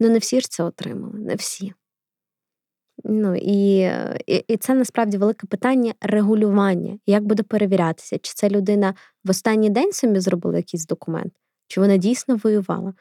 Ну 0.00 0.08
не 0.08 0.18
всі 0.18 0.40
ж 0.40 0.50
це 0.50 0.64
отримали, 0.64 1.18
не 1.18 1.34
всі. 1.34 1.72
Ну 3.04 3.36
і, 3.36 3.76
і 4.26 4.44
і, 4.48 4.56
це 4.56 4.74
насправді 4.74 5.16
велике 5.16 5.46
питання 5.46 5.94
регулювання. 6.00 6.98
Як 7.06 7.24
буде 7.24 7.42
перевірятися, 7.42 8.18
чи 8.18 8.32
це 8.34 8.48
людина 8.48 8.94
в 9.24 9.30
останній 9.30 9.70
день 9.70 9.92
собі 9.92 10.20
зробила 10.20 10.56
якийсь 10.56 10.86
документ, 10.86 11.32
чи 11.66 11.80
вона 11.80 11.96
дійсно 11.96 12.36
воювала. 12.36 12.94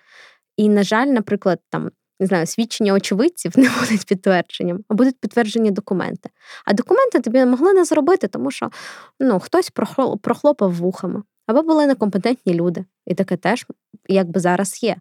І, 0.58 0.70
на 0.70 0.84
жаль, 0.84 1.08
наприклад, 1.08 1.60
там 1.70 1.92
не 2.24 2.28
знаю, 2.28 2.46
свідчення 2.46 2.94
очевидців 2.94 3.52
не 3.60 3.70
будуть 3.80 4.06
підтвердженням, 4.06 4.84
а 4.88 4.94
будуть 4.94 5.20
підтверджені 5.20 5.72
документи. 5.72 6.30
А 6.66 6.74
документи 6.74 7.20
тобі 7.20 7.46
могли 7.46 7.74
не 7.74 7.86
зробити, 7.86 8.28
тому 8.28 8.52
що 8.52 8.70
ну, 9.20 9.40
хтось 9.40 9.70
прохлопав 10.22 10.74
вухами, 10.74 11.24
або 11.48 11.64
були 11.64 11.88
некомпетентні 11.88 12.54
люди. 12.54 12.86
І 13.06 13.16
таке 13.16 13.38
теж 13.38 13.66
якби 14.08 14.40
зараз 14.40 14.84
є. 14.84 14.96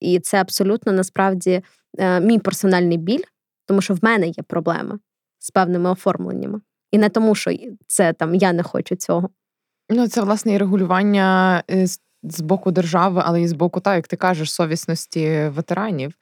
І 0.00 0.20
це 0.20 0.40
абсолютно 0.40 0.92
насправді 0.92 1.62
е, 1.98 2.20
мій 2.20 2.38
персональний 2.38 2.98
біль 2.98 3.22
тому 3.70 3.82
що 3.82 3.94
в 3.94 3.98
мене 4.02 4.26
є 4.26 4.42
проблеми 4.46 4.98
з 5.38 5.50
певними 5.50 5.90
оформленнями. 5.90 6.60
І 6.90 6.98
не 6.98 7.08
тому, 7.08 7.34
що 7.34 7.50
це 7.86 8.12
там 8.12 8.34
я 8.34 8.52
не 8.52 8.62
хочу 8.62 8.96
цього. 8.96 9.28
Ну, 9.90 10.08
це 10.08 10.22
власне 10.22 10.52
і 10.52 10.58
регулювання 10.58 11.62
е, 11.70 11.86
з 12.22 12.40
боку 12.40 12.70
держави, 12.70 13.22
але 13.24 13.42
і 13.42 13.48
з 13.48 13.52
боку, 13.52 13.80
так, 13.80 13.96
як 13.96 14.08
ти 14.08 14.16
кажеш, 14.16 14.52
совісності 14.52 15.50
ветеранів. 15.54 16.12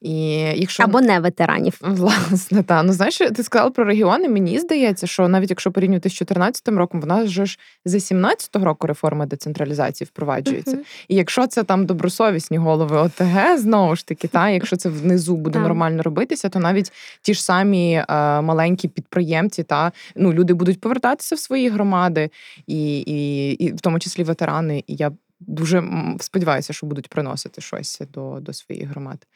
І 0.00 0.30
якщо 0.38 0.82
Або 0.82 1.00
не 1.00 1.20
ветеранів. 1.20 1.78
Власне, 1.80 2.62
та. 2.62 2.82
Ну 2.82 2.92
знаєш, 2.92 3.16
ти 3.16 3.42
сказала 3.42 3.70
про 3.70 3.84
регіони. 3.84 4.28
Мені 4.28 4.58
здається, 4.58 5.06
що 5.06 5.28
навіть 5.28 5.50
якщо 5.50 5.72
порівнювати 5.72 6.08
з 6.08 6.12
2014 6.12 6.68
роком, 6.68 7.00
вона 7.00 7.22
вже 7.22 7.46
ж 7.46 7.58
з 7.84 7.94
17-го 7.94 8.64
року 8.64 8.86
реформа 8.86 9.26
децентралізації 9.26 10.06
впроваджується. 10.06 10.76
Uh-huh. 10.76 11.04
І 11.08 11.14
якщо 11.14 11.46
це 11.46 11.64
там 11.64 11.86
добросовісні 11.86 12.58
голови 12.58 12.96
ОТГ, 12.96 13.58
знову 13.58 13.96
ж 13.96 14.06
таки, 14.06 14.28
та 14.28 14.50
якщо 14.50 14.76
це 14.76 14.88
внизу 14.88 15.36
буде 15.36 15.58
нормально 15.58 16.02
робитися, 16.02 16.48
то 16.48 16.58
навіть 16.58 16.92
ті 17.22 17.34
ж 17.34 17.44
самі 17.44 17.92
е, 17.94 18.04
маленькі 18.40 18.88
підприємці, 18.88 19.62
та 19.62 19.92
ну 20.16 20.32
люди 20.32 20.54
будуть 20.54 20.80
повертатися 20.80 21.34
в 21.34 21.38
свої 21.38 21.68
громади, 21.68 22.30
і, 22.66 22.98
і, 22.98 23.50
і 23.50 23.72
в 23.72 23.80
тому 23.80 23.98
числі 23.98 24.22
ветерани. 24.22 24.84
І 24.86 24.94
я 24.94 25.12
дуже 25.40 25.82
сподіваюся, 26.20 26.72
що 26.72 26.86
будуть 26.86 27.08
приносити 27.08 27.60
щось 27.60 28.02
до, 28.12 28.40
до 28.40 28.52
своїх 28.52 28.88
громад. 28.88 29.26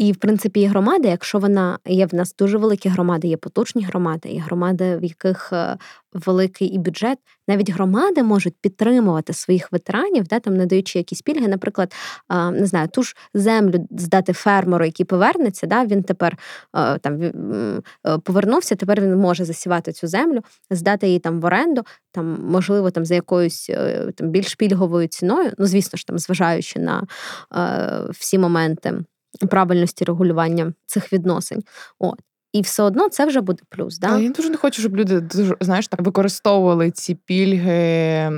І, 0.00 0.12
в 0.12 0.16
принципі, 0.16 0.60
і 0.60 0.66
громади, 0.66 1.08
якщо 1.08 1.38
вона 1.38 1.78
є 1.86 2.06
в 2.06 2.14
нас 2.14 2.34
дуже 2.38 2.58
великі 2.58 2.88
громади, 2.88 3.28
є 3.28 3.36
потужні 3.36 3.84
громади, 3.84 4.28
і 4.28 4.38
громади, 4.38 4.96
в 4.96 5.04
яких 5.04 5.52
е, 5.52 5.76
великий 6.12 6.68
і 6.68 6.78
бюджет, 6.78 7.18
навіть 7.48 7.70
громади 7.70 8.22
можуть 8.22 8.54
підтримувати 8.60 9.32
своїх 9.32 9.72
ветеранів, 9.72 10.24
да, 10.24 10.40
там 10.40 10.56
надаючи 10.56 10.98
якісь 10.98 11.22
пільги, 11.22 11.48
наприклад, 11.48 11.94
не 12.30 12.66
знаю, 12.66 12.88
ту 12.88 13.02
ж 13.02 13.16
землю 13.34 13.88
здати 13.90 14.32
фермеру, 14.32 14.84
який 14.84 15.06
повернеться, 15.06 15.66
да, 15.66 15.84
він 15.84 16.02
тепер 16.02 16.38
е, 16.76 16.98
там 16.98 17.22
е, 17.22 18.18
повернувся, 18.24 18.74
тепер 18.76 19.00
він 19.00 19.16
може 19.16 19.44
засівати 19.44 19.92
цю 19.92 20.06
землю, 20.06 20.40
здати 20.70 21.06
її 21.06 21.18
там 21.18 21.40
в 21.40 21.44
оренду, 21.44 21.82
там, 22.12 22.38
можливо, 22.44 22.90
там 22.90 23.04
за 23.04 23.14
якоюсь 23.14 23.70
там 24.14 24.28
більш 24.28 24.54
пільговою 24.54 25.08
ціною, 25.08 25.52
ну 25.58 25.66
звісно 25.66 25.96
ж, 25.96 26.06
там 26.06 26.18
зважаючи 26.18 26.78
на 26.78 27.06
всі 28.10 28.38
моменти 28.38 29.04
правильності 29.48 30.04
регулювання 30.04 30.72
цих 30.86 31.12
відносин. 31.12 31.62
От. 31.98 32.20
І 32.52 32.60
все 32.60 32.82
одно 32.82 33.08
це 33.08 33.26
вже 33.26 33.40
буде 33.40 33.62
плюс. 33.68 33.98
Да? 33.98 34.18
Я 34.18 34.30
дуже 34.30 34.50
не 34.50 34.56
хочу, 34.56 34.80
щоб 34.80 34.96
люди 34.96 35.20
дуже 35.20 35.56
знаєш 35.60 35.88
так 35.88 36.00
використовували 36.02 36.90
ці 36.90 37.14
пільги, 37.14 38.30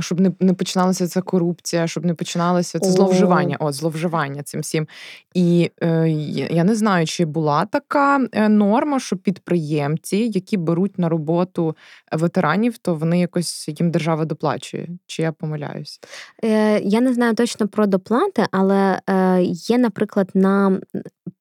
щоб 0.00 0.20
не 0.20 0.32
не 0.40 0.54
починалася 0.54 1.08
ця 1.08 1.22
корупція, 1.22 1.86
щоб 1.86 2.04
не 2.04 2.14
починалося 2.14 2.78
це 2.78 2.90
зловживання. 2.90 3.56
О, 3.60 3.72
зловживання 3.72 4.42
цим 4.42 4.60
всім. 4.60 4.88
І 5.34 5.70
е, 5.82 6.08
я 6.50 6.64
не 6.64 6.74
знаю, 6.74 7.06
чи 7.06 7.24
була 7.24 7.64
така 7.64 8.26
е, 8.32 8.48
норма, 8.48 9.00
що 9.00 9.16
підприємці, 9.16 10.16
які 10.16 10.56
беруть 10.56 10.98
на 10.98 11.08
роботу 11.08 11.76
ветеранів, 12.12 12.78
то 12.78 12.94
вони 12.94 13.20
якось 13.20 13.68
їм 13.68 13.90
держава 13.90 14.24
доплачує. 14.24 14.88
Чи 15.06 15.22
я 15.22 15.32
помиляюсь? 15.32 16.00
Е, 16.44 16.80
Я 16.80 17.00
не 17.00 17.14
знаю 17.14 17.34
точно 17.34 17.68
про 17.68 17.86
доплати, 17.86 18.46
але 18.50 19.00
е, 19.06 19.42
є, 19.42 19.78
наприклад, 19.78 20.30
на 20.34 20.80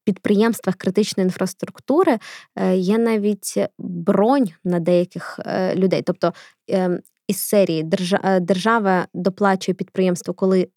підприємствах 0.09 0.75
критичної 0.75 1.25
інфраструктури 1.25 2.19
е, 2.55 2.77
є 2.77 2.97
навіть 2.97 3.57
бронь 3.79 4.49
на 4.63 4.79
деяких 4.79 5.39
е, 5.45 5.75
людей. 5.75 6.01
Тобто 6.01 6.33
ем, 6.67 6.99
із 7.27 7.41
серії 7.41 7.89
е, 8.23 8.39
держава 8.39 9.07
доплачує 9.13 9.75
підприємству, 9.75 10.33
коли 10.33 10.67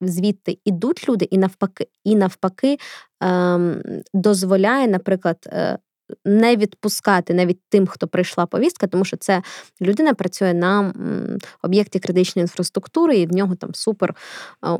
звідти 0.00 0.58
ідуть 0.64 1.08
люди, 1.08 1.24
і 1.24 1.38
навпаки, 1.38 1.86
і 2.04 2.14
навпаки 2.14 2.78
ем, 3.20 3.82
дозволяє, 4.14 4.88
наприклад. 4.88 5.48
Не 6.24 6.56
відпускати 6.56 7.34
навіть 7.34 7.60
тим, 7.68 7.86
хто 7.86 8.08
прийшла 8.08 8.46
повістка, 8.46 8.86
тому 8.86 9.04
що 9.04 9.16
це 9.16 9.42
людина 9.80 10.14
працює 10.14 10.54
на 10.54 10.94
об'єкті 11.62 11.98
критичної 11.98 12.42
інфраструктури, 12.42 13.16
і 13.16 13.26
в 13.26 13.32
нього 13.32 13.54
там 13.54 13.74
супер 13.74 14.14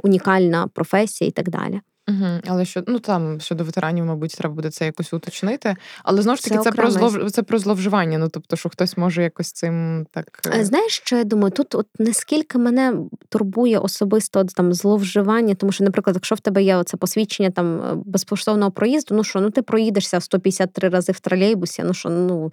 унікальна 0.03 0.67
професія 0.67 1.29
і 1.29 1.31
так 1.31 1.51
далі. 1.51 1.81
Угу, 2.09 2.27
Але 2.47 2.64
що 2.64 2.83
ну 2.87 2.99
там 2.99 3.40
щодо 3.40 3.64
ветеранів, 3.64 4.05
мабуть, 4.05 4.35
треба 4.38 4.55
буде 4.55 4.71
це 4.71 4.85
якось 4.87 5.12
уточнити. 5.12 5.77
Але 6.03 6.23
знову 6.23 6.37
ж 6.37 6.45
таки, 6.45 6.57
це, 6.57 6.62
це 6.62 6.73
про 6.73 6.90
злов 6.90 7.31
це 7.31 7.43
про 7.43 7.59
зловживання. 7.59 8.19
Ну 8.19 8.29
тобто, 8.29 8.57
що 8.57 8.69
хтось 8.69 8.97
може 8.97 9.23
якось 9.23 9.53
цим 9.53 10.07
так 10.11 10.40
е, 10.55 10.64
знаєш, 10.64 11.01
що 11.05 11.17
я 11.17 11.25
думаю, 11.25 11.51
тут 11.51 11.75
от 11.75 11.87
наскільки 11.99 12.59
мене 12.59 12.95
турбує 13.29 13.79
особисто 13.79 14.40
от, 14.40 14.49
там 14.55 14.75
зловживання, 14.75 15.55
тому 15.55 15.73
що, 15.73 15.85
наприклад, 15.85 16.17
якщо 16.17 16.35
в 16.35 16.40
тебе 16.40 16.62
є 16.62 16.77
оце 16.77 16.97
посвідчення 16.97 17.51
там 17.51 17.83
е, 17.83 17.95
безкоштовного 18.05 18.71
проїзду, 18.71 19.14
ну 19.14 19.25
що 19.25 19.40
ну 19.40 19.51
ти 19.51 19.62
проїдешся 19.62 20.21
153 20.21 20.88
рази 20.88 21.12
в 21.12 21.21
тролейбусі, 21.21 21.83
ну 21.83 21.95
що 21.95 22.09
ну 22.09 22.53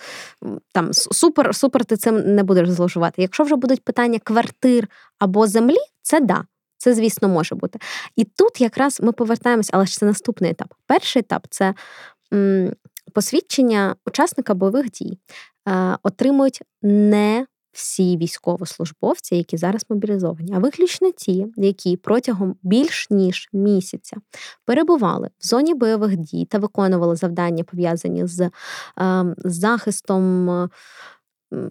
там 0.73 0.93
супер, 0.93 1.55
супер, 1.55 1.85
ти 1.85 1.97
цим 1.97 2.35
не 2.35 2.43
будеш 2.43 2.69
зловживати. 2.69 3.21
Якщо 3.21 3.43
вже 3.43 3.55
будуть 3.55 3.83
питання 3.83 4.19
квартир 4.19 4.87
або 5.19 5.47
землі, 5.47 5.77
це 6.01 6.19
да. 6.19 6.43
Це, 6.81 6.93
звісно, 6.93 7.27
може 7.27 7.55
бути. 7.55 7.79
І 8.15 8.23
тут 8.23 8.61
якраз 8.61 9.01
ми 9.01 9.11
повертаємось, 9.11 9.69
але 9.73 9.85
ж 9.85 9.97
це 9.97 10.05
наступний 10.05 10.51
етап. 10.51 10.73
Перший 10.87 11.19
етап 11.19 11.47
це 11.49 11.73
м, 12.33 12.73
посвідчення 13.13 13.95
учасника 14.05 14.53
бойових 14.53 14.91
дій. 14.91 15.19
Е, 15.69 15.97
Отримують 16.03 16.61
не 16.81 17.45
всі 17.71 18.17
військовослужбовці, 18.17 19.35
які 19.35 19.57
зараз 19.57 19.85
мобілізовані, 19.89 20.53
а 20.55 20.59
виключно 20.59 21.11
ті, 21.11 21.47
які 21.57 21.97
протягом 21.97 22.55
більш 22.63 23.07
ніж 23.09 23.49
місяця 23.53 24.17
перебували 24.65 25.29
в 25.39 25.47
зоні 25.47 25.73
бойових 25.73 26.17
дій 26.17 26.45
та 26.45 26.57
виконували 26.57 27.15
завдання 27.15 27.63
пов'язані 27.63 28.27
з 28.27 28.41
е, 28.41 28.51
захистом 29.37 30.49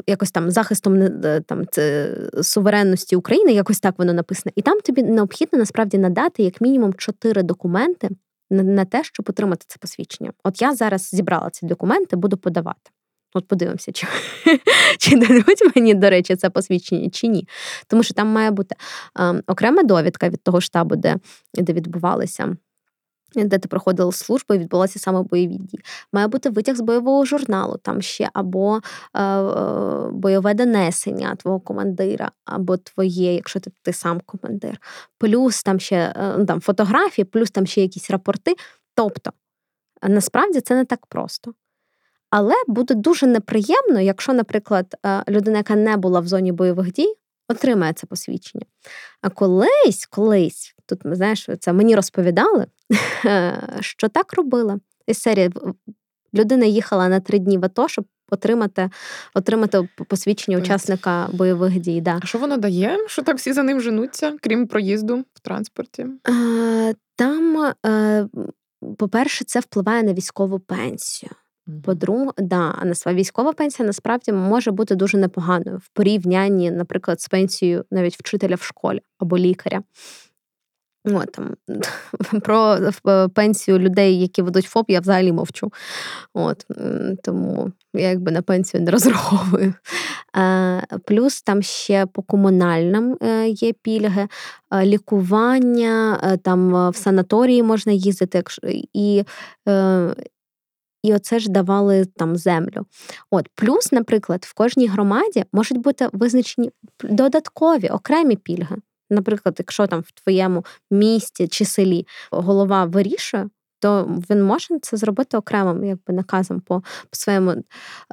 якось 0.07 0.31
там 0.31 0.51
захистом 0.51 1.03
е, 1.03 1.40
там 1.47 1.64
це, 1.71 2.16
суверенності 2.43 3.16
України, 3.16 3.53
якось 3.53 3.81
так 3.81 3.99
воно 3.99 4.12
написано. 4.12 4.53
І 4.57 4.62
там 4.62 4.81
тобі 4.81 5.03
необхідно 5.03 5.59
насправді 5.59 5.99
надати 5.99 6.43
як 6.43 6.61
мінімум 6.61 6.95
чотири 6.95 7.43
документи 7.43 8.09
на, 8.51 8.85
те, 8.85 9.05
щоб 9.05 9.27
отримати 9.29 9.64
це 9.69 9.77
посвідчення. 9.81 10.33
От 10.45 10.62
я 10.62 10.75
зараз 10.75 11.11
зібрала 11.12 11.51
ці 11.51 11.66
документи, 11.66 12.16
буду 12.16 12.37
подавати. 12.37 12.90
От 13.35 13.49
подивимося, 13.49 13.93
чи 13.93 14.07
чи 14.99 15.16
дадуть 15.16 15.77
мені, 15.77 15.95
до 15.95 16.11
речі, 16.11 16.37
це 16.37 16.51
посвідчення, 16.51 17.11
чи 17.11 17.27
ні. 17.27 17.49
Тому 17.87 18.03
що 18.03 18.14
там 18.14 18.29
має 18.29 18.51
бути 18.51 18.77
е, 19.21 19.43
окрема 19.47 19.83
довідка 19.83 20.29
від 20.29 20.43
того 20.43 20.61
штабу, 20.61 20.97
де, 20.97 21.16
де 21.55 21.73
відбувалися 21.73 22.57
де 23.37 23.59
ти 23.59 23.69
проходила 23.69 24.12
службу 24.12 24.55
і 24.55 24.59
відбулася 24.59 24.99
саме 24.99 25.23
бойові 25.23 25.57
дії. 25.59 25.81
Має 26.12 26.27
бути 26.27 26.51
витяг 26.51 26.77
з 26.77 26.81
бойового 26.81 27.25
журналу, 27.25 27.77
там 27.83 28.03
ще 28.03 28.31
або 28.33 28.81
е, 29.14 29.23
е, 29.23 30.11
бойове 30.12 30.55
донесення 30.55 31.35
твого 31.35 31.61
командира, 31.61 32.31
або 32.45 32.77
твоє, 32.77 33.35
якщо 33.35 33.61
ти, 33.61 33.71
ти 33.83 33.93
сам 33.93 34.21
командир, 34.27 34.79
плюс 35.19 35.62
там 35.62 35.81
ще 35.81 35.97
е, 35.97 36.35
ну, 36.38 36.47
там, 36.47 36.61
фотографії, 36.61 37.25
плюс 37.25 37.51
там 37.51 37.66
ще 37.66 37.81
якісь 37.81 38.11
рапорти. 38.11 38.55
Тобто, 38.95 39.31
насправді 40.03 40.61
це 40.61 40.75
не 40.75 40.85
так 40.85 41.07
просто. 41.07 41.55
Але 42.31 42.55
буде 42.66 42.95
дуже 42.95 43.27
неприємно, 43.27 44.01
якщо, 44.01 44.33
наприклад, 44.33 44.95
е, 45.07 45.25
людина, 45.29 45.59
яка 45.59 45.77
не 45.77 45.97
була 45.97 46.21
в 46.21 46.27
зоні 46.27 46.53
бойових 46.53 46.93
дій, 46.93 47.14
отримає 47.51 47.93
це 47.93 48.07
посвідчення. 48.07 48.65
А 49.23 49.31
колись, 49.31 50.07
колись, 50.11 50.75
тут 50.87 51.01
знаєш, 51.05 51.49
це 51.61 51.73
мені 51.73 51.97
розповідали, 51.97 52.67
що 53.81 54.09
так 54.09 54.33
робила. 54.33 54.81
Із 55.07 55.19
серії 55.19 55.51
людина 56.35 56.67
їхала 56.67 57.09
на 57.09 57.21
три 57.21 57.39
дні 57.39 57.59
в 57.59 57.65
АТО, 57.65 57.89
щоб 57.89 58.05
отримати 58.31 58.91
отримати 59.35 59.89
посвідчення 60.09 60.59
учасника 60.59 61.29
бойових 61.33 61.79
дій. 61.81 62.01
Да. 62.01 62.19
А 62.23 62.27
що 62.27 62.39
воно 62.39 62.57
дає? 62.57 62.99
Що 63.07 63.23
так 63.23 63.37
всі 63.37 63.53
за 63.53 63.63
ним 63.63 63.81
женуться, 63.81 64.37
крім 64.41 64.67
проїзду 64.67 65.25
в 65.35 65.41
транспорті? 65.41 66.07
Там, 67.17 67.73
е, 67.87 68.29
по-перше, 68.99 69.45
це 69.45 69.61
впливає 69.61 70.03
на 70.03 70.13
військову 70.13 70.59
пенсію. 70.59 71.31
По-друге, 71.85 72.33
да, 72.38 72.74
військова 73.06 73.52
пенсія 73.52 73.87
насправді 73.87 74.33
може 74.33 74.70
бути 74.70 74.94
дуже 74.94 75.18
непоганою 75.18 75.76
в 75.76 75.88
порівнянні, 75.88 76.70
наприклад, 76.70 77.20
з 77.20 77.28
пенсією 77.28 77.85
навіть 77.90 78.16
вчителя 78.16 78.54
в 78.54 78.62
школі 78.62 79.00
або 79.18 79.38
лікаря. 79.38 79.83
От, 81.04 81.33
там, 81.33 81.54
Про 82.42 82.78
пенсію 83.35 83.78
людей, 83.78 84.20
які 84.20 84.42
ведуть 84.42 84.64
ФОП, 84.64 84.90
я 84.90 85.00
взагалі 85.00 85.33
мовчу. 85.33 85.72
От, 86.35 86.66
Тому 87.24 87.72
я 87.94 88.09
якби 88.09 88.33
на 88.33 88.42
пенсію 88.42 88.83
не 88.83 88.90
розраховую. 88.90 89.74
Плюс 91.06 91.42
там 91.42 91.62
ще 91.62 92.06
по 92.06 92.22
комунальним 92.22 93.16
е, 93.22 93.48
є 93.48 93.72
пільги, 93.72 94.28
е, 94.72 94.87
лікування, 94.87 96.20
е, 96.22 96.37
там 96.37 96.90
в 96.90 96.96
санаторії 96.96 97.62
можна 97.62 97.92
їздити. 97.92 98.42
і 98.92 99.24
і 101.03 101.15
оце 101.15 101.39
ж 101.39 101.51
давали 101.51 102.05
там 102.05 102.37
землю. 102.37 102.87
От 103.31 103.49
плюс, 103.55 103.93
наприклад, 103.93 104.45
в 104.45 104.55
кожній 104.55 104.87
громаді 104.87 105.45
можуть 105.53 105.79
бути 105.79 106.09
визначені 106.13 106.71
додаткові 107.05 107.89
окремі 107.89 108.37
пільги. 108.37 108.77
Наприклад, 109.11 109.57
якщо 109.59 109.87
там 109.87 110.01
в 110.01 110.13
твоєму 110.13 110.65
місті 110.91 111.49
чи 111.49 111.65
селі 111.65 112.07
голова 112.31 112.85
вирішує, 112.85 113.49
то 113.79 114.21
він 114.31 114.43
може 114.43 114.79
це 114.83 114.97
зробити 114.97 115.37
окремим 115.37 115.85
якби 115.85 116.15
наказом 116.15 116.61
по 116.61 116.81
по 116.81 117.17
своєму 117.17 117.55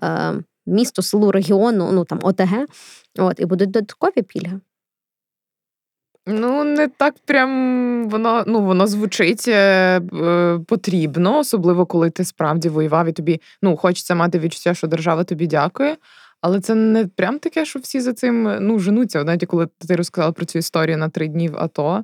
е, 0.04 0.34
місту, 0.65 1.02
селу, 1.02 1.32
регіону, 1.32 1.91
ну 1.91 2.06
там 2.06 2.19
ОТГ. 2.21 2.65
От, 3.17 3.39
І 3.39 3.45
будуть 3.45 3.71
додаткові 3.71 4.21
пільги. 4.21 4.60
Ну, 6.29 6.63
не 6.63 6.87
так 6.87 7.15
прям 7.25 8.09
воно 8.09 8.43
ну, 8.47 8.61
воно 8.61 8.87
звучить 8.87 9.47
е, 9.47 10.01
е, 10.01 10.59
потрібно, 10.67 11.39
особливо 11.39 11.85
коли 11.85 12.09
ти 12.09 12.25
справді 12.25 12.69
воював 12.69 13.07
і 13.07 13.11
тобі 13.11 13.41
ну, 13.61 13.77
хочеться 13.77 14.15
мати 14.15 14.39
відчуття, 14.39 14.73
що 14.73 14.87
держава 14.87 15.23
тобі 15.23 15.47
дякує. 15.47 15.97
Але 16.41 16.59
це 16.59 16.75
не 16.75 17.07
прям 17.07 17.39
таке, 17.39 17.65
що 17.65 17.79
всі 17.79 18.01
за 18.01 18.13
цим 18.13 18.57
ну, 18.61 18.79
женуться. 18.79 19.23
Навіть 19.23 19.45
коли 19.45 19.67
ти 19.87 19.95
розказала 19.95 20.31
про 20.31 20.45
цю 20.45 20.59
історію 20.59 20.97
на 20.97 21.09
три 21.09 21.27
дні 21.27 21.49
в 21.49 21.57
АТО. 21.57 22.03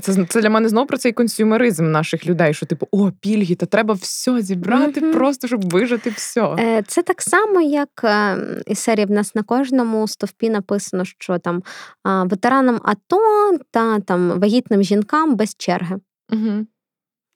Це 0.00 0.24
це 0.28 0.40
для 0.40 0.50
мене 0.50 0.68
знову 0.68 0.86
про 0.86 0.98
цей 0.98 1.12
консюмеризм 1.12 1.90
наших 1.90 2.26
людей, 2.26 2.54
що 2.54 2.66
типу, 2.66 2.88
о, 2.90 3.10
пільги, 3.10 3.54
та 3.54 3.66
треба 3.66 3.94
все 3.94 4.42
зібрати, 4.42 5.00
mm-hmm. 5.00 5.12
просто 5.12 5.46
щоб 5.46 5.70
вижити 5.70 6.10
все. 6.10 6.82
Це 6.86 7.02
так 7.02 7.22
само, 7.22 7.60
як 7.60 8.00
е, 8.04 8.36
із 8.66 8.78
серії 8.78 9.06
в 9.06 9.10
нас 9.10 9.34
на 9.34 9.42
кожному 9.42 10.08
стовпі 10.08 10.50
написано, 10.50 11.04
що 11.04 11.38
там 11.38 11.62
ветеранам 12.04 12.80
АТО 12.84 13.58
та 13.70 14.00
там 14.00 14.40
вагітним 14.40 14.82
жінкам 14.82 15.36
без 15.36 15.54
черги. 15.58 15.96
Угу. 16.32 16.66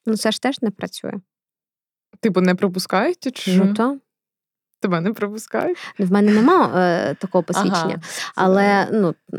Ну, 0.07 0.17
це 0.17 0.31
ж 0.31 0.43
теж 0.43 0.63
не 0.63 0.71
працює. 0.71 1.13
Типу, 2.21 2.41
не 2.41 2.55
пропускають? 2.55 3.37
чи 3.37 3.57
Ну, 3.57 3.75
то. 3.75 3.99
Тебе 4.85 5.01
не 5.01 5.12
пропускають? 5.12 5.79
В 5.99 6.12
мене 6.12 6.33
нема 6.33 6.73
е, 6.77 7.14
такого 7.14 7.44
посвідчення. 7.44 7.97
Ага, 7.97 8.03
але 8.35 8.88
ну 8.92 9.14
е, 9.35 9.38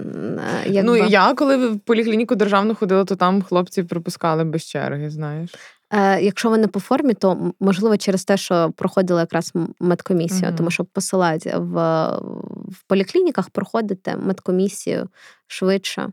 якби... 0.65 0.91
Ну, 0.91 0.95
я 0.95 1.33
коли 1.33 1.69
в 1.69 1.79
поліклініку 1.79 2.35
державну 2.35 2.75
ходила, 2.75 3.05
то 3.05 3.15
там 3.15 3.41
хлопці 3.41 3.83
пропускали 3.83 4.43
без 4.43 4.63
черги, 4.63 5.09
знаєш. 5.09 5.55
Е, 5.93 6.21
Якщо 6.21 6.49
вони 6.49 6.67
по 6.67 6.79
формі, 6.79 7.13
то 7.13 7.51
можливо 7.59 7.97
через 7.97 8.25
те, 8.25 8.37
що 8.37 8.71
проходила 8.75 9.19
якраз 9.19 9.53
медкомісію, 9.79 10.51
uh 10.51 10.55
тому 10.55 10.71
що 10.71 10.85
посилають 10.85 11.45
в 11.45 12.07
в 12.67 12.83
поліклініках 12.87 13.49
проходити 13.49 14.15
медкомісію 14.17 15.07
швидше 15.47 16.09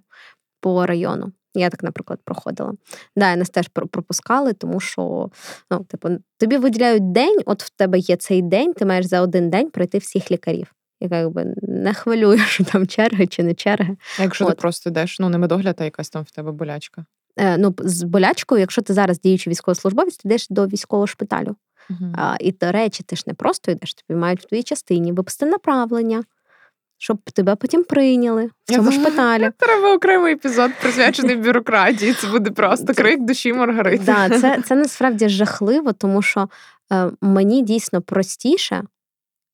по 0.61 0.87
району. 0.87 1.33
Я 1.55 1.71
так, 1.71 1.83
наприклад, 1.83 2.21
проходила. 2.25 2.73
Да, 3.17 3.37
нас 3.37 3.51
теж 3.51 3.69
пропускали, 3.69 4.53
тому 4.53 4.81
що 4.81 5.31
ну, 5.71 5.85
типу, 5.85 6.09
тобі 6.39 6.57
виділяють 6.57 7.13
день, 7.13 7.39
от 7.47 7.63
в 7.63 7.71
тебе 7.71 7.99
є 7.99 8.17
цей 8.17 8.43
день, 8.43 8.73
ти 8.73 8.85
маєш 8.85 9.07
за 9.07 9.21
один 9.21 9.51
день 9.51 9.71
пройти 9.71 9.99
всіх 9.99 10.31
лікарів. 10.31 10.75
І 11.01 11.09
якби 11.11 11.55
не 11.63 11.95
хвилює, 11.95 12.39
що 12.39 12.65
там 12.73 12.87
черги 12.87 13.27
чи 13.27 13.43
не 13.43 13.55
черги. 13.55 13.97
А 14.19 14.23
якщо 14.23 14.45
от. 14.45 14.51
ти 14.51 14.57
просто 14.57 14.91
йдеш, 14.91 15.19
ну 15.21 15.29
не 15.29 15.39
медогляд, 15.39 15.77
а 15.79 15.85
якась 15.85 16.11
там 16.11 16.23
в 16.23 16.31
тебе 16.31 16.53
болячка? 16.53 17.05
Е, 17.37 17.59
Ну, 17.59 17.75
з 17.79 18.03
болячкою, 18.03 18.61
якщо 18.61 18.83
ти 18.83 18.95
зараз 18.95 19.21
діючий 19.21 19.51
військовослужбовець, 19.51 20.17
ти 20.17 20.29
йдеш 20.29 20.47
до 20.51 20.67
військового 20.67 21.07
шпиталю. 21.07 21.57
Uh-huh. 21.91 22.15
А, 22.17 22.37
І 22.41 22.53
до 22.53 22.73
речі, 22.73 23.03
ти 23.03 23.17
ж 23.17 23.25
не 23.27 23.35
просто 23.35 23.73
йдеш, 23.73 23.95
тобі 23.95 24.21
мають 24.21 24.41
в 24.41 24.45
твоїй 24.45 24.63
частині 24.63 25.13
виписати 25.13 25.51
направлення 25.51 26.25
щоб 27.03 27.31
тебе 27.31 27.57
потім 27.57 27.85
прийняли 27.85 28.51
в 28.65 28.73
цьому 28.75 28.93
шпиталі. 28.93 29.51
Треба 29.59 29.95
окремий 29.95 30.33
епізод 30.33 30.71
присвячений 30.81 31.37
бюрократії. 31.37 32.15
Це 32.15 32.27
буде 32.27 32.51
просто 32.51 32.95
крик 32.95 33.21
душі 33.21 33.53
Маргарити. 33.53 34.05
Да, 34.05 34.41
це 34.41 34.63
це 34.65 34.75
насправді 34.75 35.29
жахливо, 35.29 35.93
тому 35.93 36.23
що 36.23 36.49
е, 36.93 37.11
мені 37.21 37.63
дійсно 37.63 38.03
простіше 38.03 38.83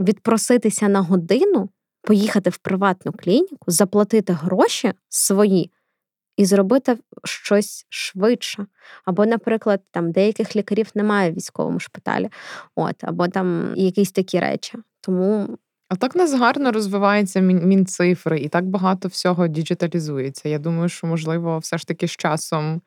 відпроситися 0.00 0.88
на 0.88 1.00
годину, 1.00 1.68
поїхати 2.02 2.50
в 2.50 2.58
приватну 2.58 3.12
клініку, 3.12 3.64
заплатити 3.66 4.32
гроші 4.32 4.92
свої. 5.08 5.70
І 6.36 6.44
зробити 6.44 6.98
щось 7.24 7.86
швидше. 7.88 8.66
Або, 9.04 9.26
наприклад, 9.26 9.80
там 9.90 10.12
деяких 10.12 10.56
лікарів 10.56 10.86
немає 10.94 11.30
в 11.30 11.34
військовому 11.34 11.80
шпиталі, 11.80 12.28
от, 12.74 13.04
або 13.04 13.28
там 13.28 13.72
якісь 13.76 14.12
такі 14.12 14.40
речі. 14.40 14.78
Тому 15.00 15.58
а 15.88 15.96
так 15.96 16.16
нас 16.16 16.34
гарно 16.34 16.72
розвивається 16.72 17.40
мінцифри, 17.40 18.40
і 18.40 18.48
так 18.48 18.66
багато 18.66 19.08
всього 19.08 19.48
діджиталізується. 19.48 20.48
Я 20.48 20.58
думаю, 20.58 20.88
що 20.88 21.06
можливо, 21.06 21.58
все 21.58 21.78
ж 21.78 21.86
таки 21.86 22.08
з 22.08 22.10
часом 22.10 22.80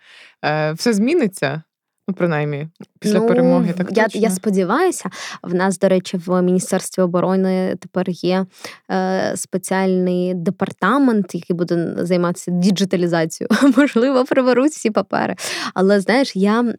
е, 0.45 0.71
все 0.71 0.93
зміниться. 0.93 1.61
Ну, 2.07 2.15
принаймні, 2.15 2.67
після 2.99 3.19
ну, 3.19 3.27
перемоги. 3.27 3.73
Так 3.77 3.97
я 3.97 4.03
точно? 4.03 4.21
я 4.21 4.29
сподіваюся. 4.29 5.09
В 5.43 5.53
нас, 5.53 5.79
до 5.79 5.89
речі, 5.89 6.17
в 6.17 6.41
Міністерстві 6.41 7.01
оборони 7.01 7.75
тепер 7.79 8.05
є 8.09 8.45
е, 8.91 9.33
спеціальний 9.35 10.33
департамент, 10.33 11.35
який 11.35 11.55
буде 11.55 11.95
займатися 11.97 12.51
діджиталізацією. 12.51 13.49
Можливо, 13.77 14.25
приберуть 14.25 14.71
всі 14.71 14.91
папери. 14.91 15.35
Але 15.73 15.99
знаєш, 15.99 16.35
я 16.35 16.73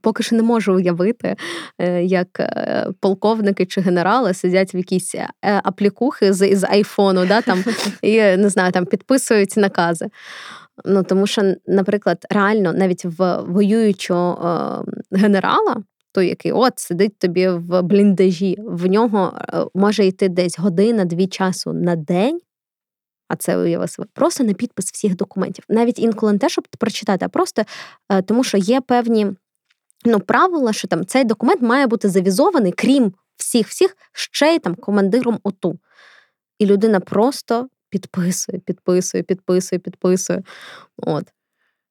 поки 0.00 0.22
що 0.22 0.36
не 0.36 0.42
можу 0.42 0.74
уявити, 0.74 1.36
е, 1.78 2.04
як 2.04 2.40
е, 2.40 2.86
полковники 3.00 3.66
чи 3.66 3.80
генерали 3.80 4.34
сидять 4.34 4.74
в 4.74 4.76
якісь 4.76 5.14
е, 5.14 5.28
аплікухи 5.42 6.32
з 6.32 6.56
з 6.56 6.64
айфону, 6.64 7.26
да, 7.26 7.40
там, 7.40 7.64
і 8.02 8.16
не 8.16 8.48
знаю, 8.48 8.72
там 8.72 8.86
підписують 8.86 9.56
накази. 9.56 10.06
Ну, 10.84 11.02
Тому 11.02 11.26
що, 11.26 11.54
наприклад, 11.66 12.26
реально 12.30 12.72
навіть 12.72 13.04
в 13.04 13.40
воюючого 13.40 14.84
генерала. 15.12 15.82
Той, 16.12 16.28
який 16.28 16.52
от 16.52 16.78
сидить 16.78 17.18
тобі 17.18 17.48
в 17.48 17.82
бліндажі, 17.82 18.56
в 18.58 18.86
нього 18.86 19.32
може 19.74 20.06
йти 20.06 20.28
десь 20.28 20.58
година-дві 20.58 21.26
часу 21.26 21.72
на 21.72 21.96
день, 21.96 22.40
а 23.28 23.36
це 23.36 23.58
уяви 23.58 23.88
себе, 23.88 24.08
просто 24.14 24.44
на 24.44 24.52
підпис 24.52 24.92
всіх 24.92 25.16
документів. 25.16 25.64
Навіть 25.68 25.98
інколи 25.98 26.32
не 26.32 26.38
те, 26.38 26.48
щоб 26.48 26.68
прочитати, 26.78 27.24
а 27.24 27.28
просто 27.28 27.62
тому, 28.26 28.44
що 28.44 28.58
є 28.58 28.80
певні 28.80 29.26
ну, 30.08 30.20
правило, 30.20 30.72
що 30.72 30.88
там 30.88 31.06
цей 31.06 31.24
документ 31.24 31.62
має 31.62 31.86
бути 31.86 32.08
завізований, 32.08 32.72
крім 32.72 33.12
всіх-всіх, 33.36 33.96
ще 34.12 34.54
й 34.54 34.58
там 34.58 34.74
командиром 34.74 35.38
ОТУ. 35.42 35.78
І 36.58 36.66
людина 36.66 37.00
просто 37.00 37.68
підписує, 37.90 38.58
підписує, 38.58 39.22
підписує, 39.22 39.78
підписує. 39.78 40.42
От. 40.96 41.24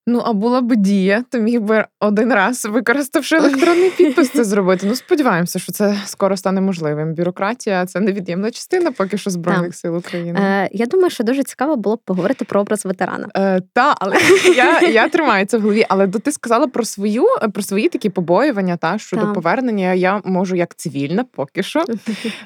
Ну, 0.10 0.22
а 0.26 0.34
була 0.34 0.62
б 0.62 0.76
дія, 0.76 1.24
то 1.30 1.38
міг 1.40 1.62
би 1.62 1.86
один 2.00 2.34
раз, 2.34 2.66
використавши 2.66 3.36
електронний 3.36 3.90
підпис, 3.90 4.30
це 4.30 4.44
зробити. 4.44 4.88
Ну, 4.88 4.96
сподіваємося, 4.96 5.60
що 5.60 5.72
це 5.72 5.98
скоро 6.06 6.38
стане 6.38 6.62
можливим. 6.62 7.14
Бюрократія 7.14 7.86
це 7.86 8.00
невід'ємна 8.00 8.52
частина 8.52 8.92
поки 8.92 9.18
що 9.18 9.30
Збройних 9.30 9.64
Так. 9.64 9.76
сил 9.76 9.98
України. 9.98 10.40
Е, 10.40 10.70
я 10.72 10.86
думаю, 10.86 11.10
що 11.10 11.24
дуже 11.24 11.44
цікаво 11.44 11.76
було 11.76 11.96
б 11.96 12.00
поговорити 12.06 12.46
про 12.46 12.62
образ 12.62 12.86
ветерана. 12.86 13.28
Е, 13.36 13.62
та, 13.74 13.96
але 14.00 14.16
я, 14.56 14.82
я 14.82 15.10
тримаю 15.10 15.46
це 15.46 15.58
в 15.58 15.62
голові. 15.62 15.86
Але 15.90 16.08
до 16.08 16.20
ти 16.20 16.32
сказала 16.32 16.68
про 16.68 16.86
свою 16.86 17.26
про 17.54 17.64
свої 17.64 17.90
такі 17.90 18.10
побоювання, 18.10 18.78
та 18.78 18.98
щодо 18.98 19.26
Та. 19.26 19.34
повернення. 19.34 19.94
Я 19.94 20.22
можу 20.26 20.56
як 20.56 20.76
цивільна 20.76 21.24
поки 21.24 21.64
що 21.64 21.86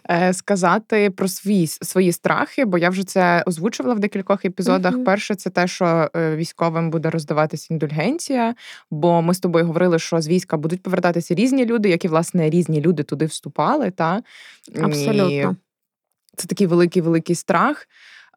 е, 0.10 0.34
сказати 0.34 1.10
про 1.10 1.28
свої 1.28 1.68
свої 1.68 2.12
страхи, 2.12 2.66
бо 2.66 2.78
я 2.78 2.90
вже 2.90 3.04
це 3.04 3.44
озвучувала 3.46 3.96
в 3.96 4.00
декількох 4.00 4.46
епізодах. 4.46 5.04
Перше, 5.06 5.36
це 5.36 5.50
те, 5.50 5.68
що 5.68 6.10
е, 6.16 6.36
військовим 6.36 6.90
буде 6.90 7.10
роздаватися 7.52 7.74
індульгенція. 7.74 8.56
Бо 8.92 9.22
ми 9.22 9.34
з 9.34 9.40
тобою 9.40 9.66
говорили, 9.66 10.00
що 10.00 10.22
з 10.22 10.28
війська 10.28 10.58
будуть 10.58 10.84
повертатися 10.84 11.36
різні 11.36 11.66
люди, 11.66 11.90
які 11.90 12.08
власне 12.08 12.50
різні 12.50 12.82
люди 12.82 13.04
туди 13.04 13.26
вступали. 13.26 13.92
Та 13.92 14.22
Абсолютно. 14.82 15.52
І 15.52 16.36
це 16.36 16.48
такий 16.48 16.68
великий 16.68 17.02
великий 17.02 17.36
страх. 17.36 17.88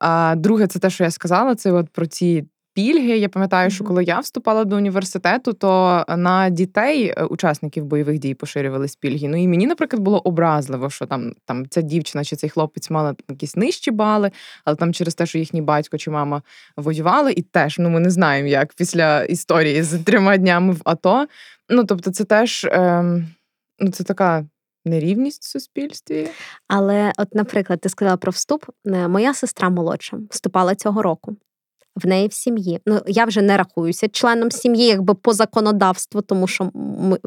А 0.01 0.35
друге, 0.37 0.67
це 0.67 0.79
те, 0.79 0.91
що 0.91 1.05
я 1.05 1.11
сказала, 1.11 1.55
це 1.55 1.73
от 1.73 1.89
про 1.89 2.07
ці. 2.07 2.45
Пільги, 2.75 3.19
я 3.19 3.29
пам'ятаю, 3.29 3.71
що 3.71 3.85
коли 3.85 4.05
я 4.05 4.21
вступала 4.21 4.65
до 4.65 4.77
університету, 4.77 5.53
то 5.53 6.05
на 6.09 6.51
дітей, 6.51 7.15
е, 7.17 7.25
учасників 7.25 7.85
бойових 7.85 8.19
дій, 8.19 8.35
поширювались 8.35 8.97
пільги. 8.97 9.29
Ну 9.29 9.37
і 9.43 9.49
мені, 9.49 9.67
наприклад, 9.67 10.03
було 10.03 10.19
образливо, 10.19 10.91
що 10.91 11.07
там, 11.07 11.35
там 11.45 11.69
ця 11.69 11.83
дівчина 11.83 12.25
чи 12.25 12.37
цей 12.37 12.51
хлопець 12.51 12.91
мали 12.91 13.15
якісь 13.29 13.57
нижчі 13.57 13.91
бали, 13.91 14.31
але 14.65 14.77
там 14.77 14.95
через 14.95 15.15
те, 15.15 15.27
що 15.27 15.39
їхній 15.39 15.63
батько 15.63 15.99
чи 15.99 16.11
мама 16.11 16.43
воювали, 16.77 17.33
і 17.33 17.43
теж 17.43 17.79
ну 17.79 17.91
ми 17.91 18.01
не 18.01 18.11
знаємо, 18.11 18.49
як 18.49 18.75
після 18.75 19.25
історії 19.25 19.83
з 19.83 19.99
трьома 19.99 20.37
днями 20.37 20.73
в 20.73 20.81
АТО. 20.85 21.27
Ну 21.69 21.85
тобто, 21.85 22.11
це 22.11 22.25
теж 22.25 22.67
ем, 22.71 23.27
ну 23.79 23.91
це 23.91 24.05
така 24.05 24.47
нерівність 24.85 25.43
в 25.43 25.49
суспільстві. 25.49 26.29
Але, 26.69 27.13
от, 27.19 27.35
наприклад, 27.35 27.81
ти 27.81 27.89
сказала 27.89 28.17
про 28.17 28.33
вступ. 28.33 28.65
Е, 28.87 29.09
Моя 29.09 29.35
сестра 29.35 29.71
молодша 29.71 30.19
вступала 30.31 30.75
цього 30.75 31.03
року. 31.03 31.37
В 31.97 32.07
неї 32.07 32.29
в 32.29 32.33
сім'ї. 32.33 32.81
Ну, 32.87 33.01
я 33.07 33.25
вже 33.25 33.43
не 33.43 33.57
рахуюся 33.57 34.09
членом 34.09 34.51
сім'ї, 34.51 34.87
якби 34.87 35.15
по 35.15 35.33
законодавству, 35.33 36.23
тому 36.23 36.47
що 36.47 36.71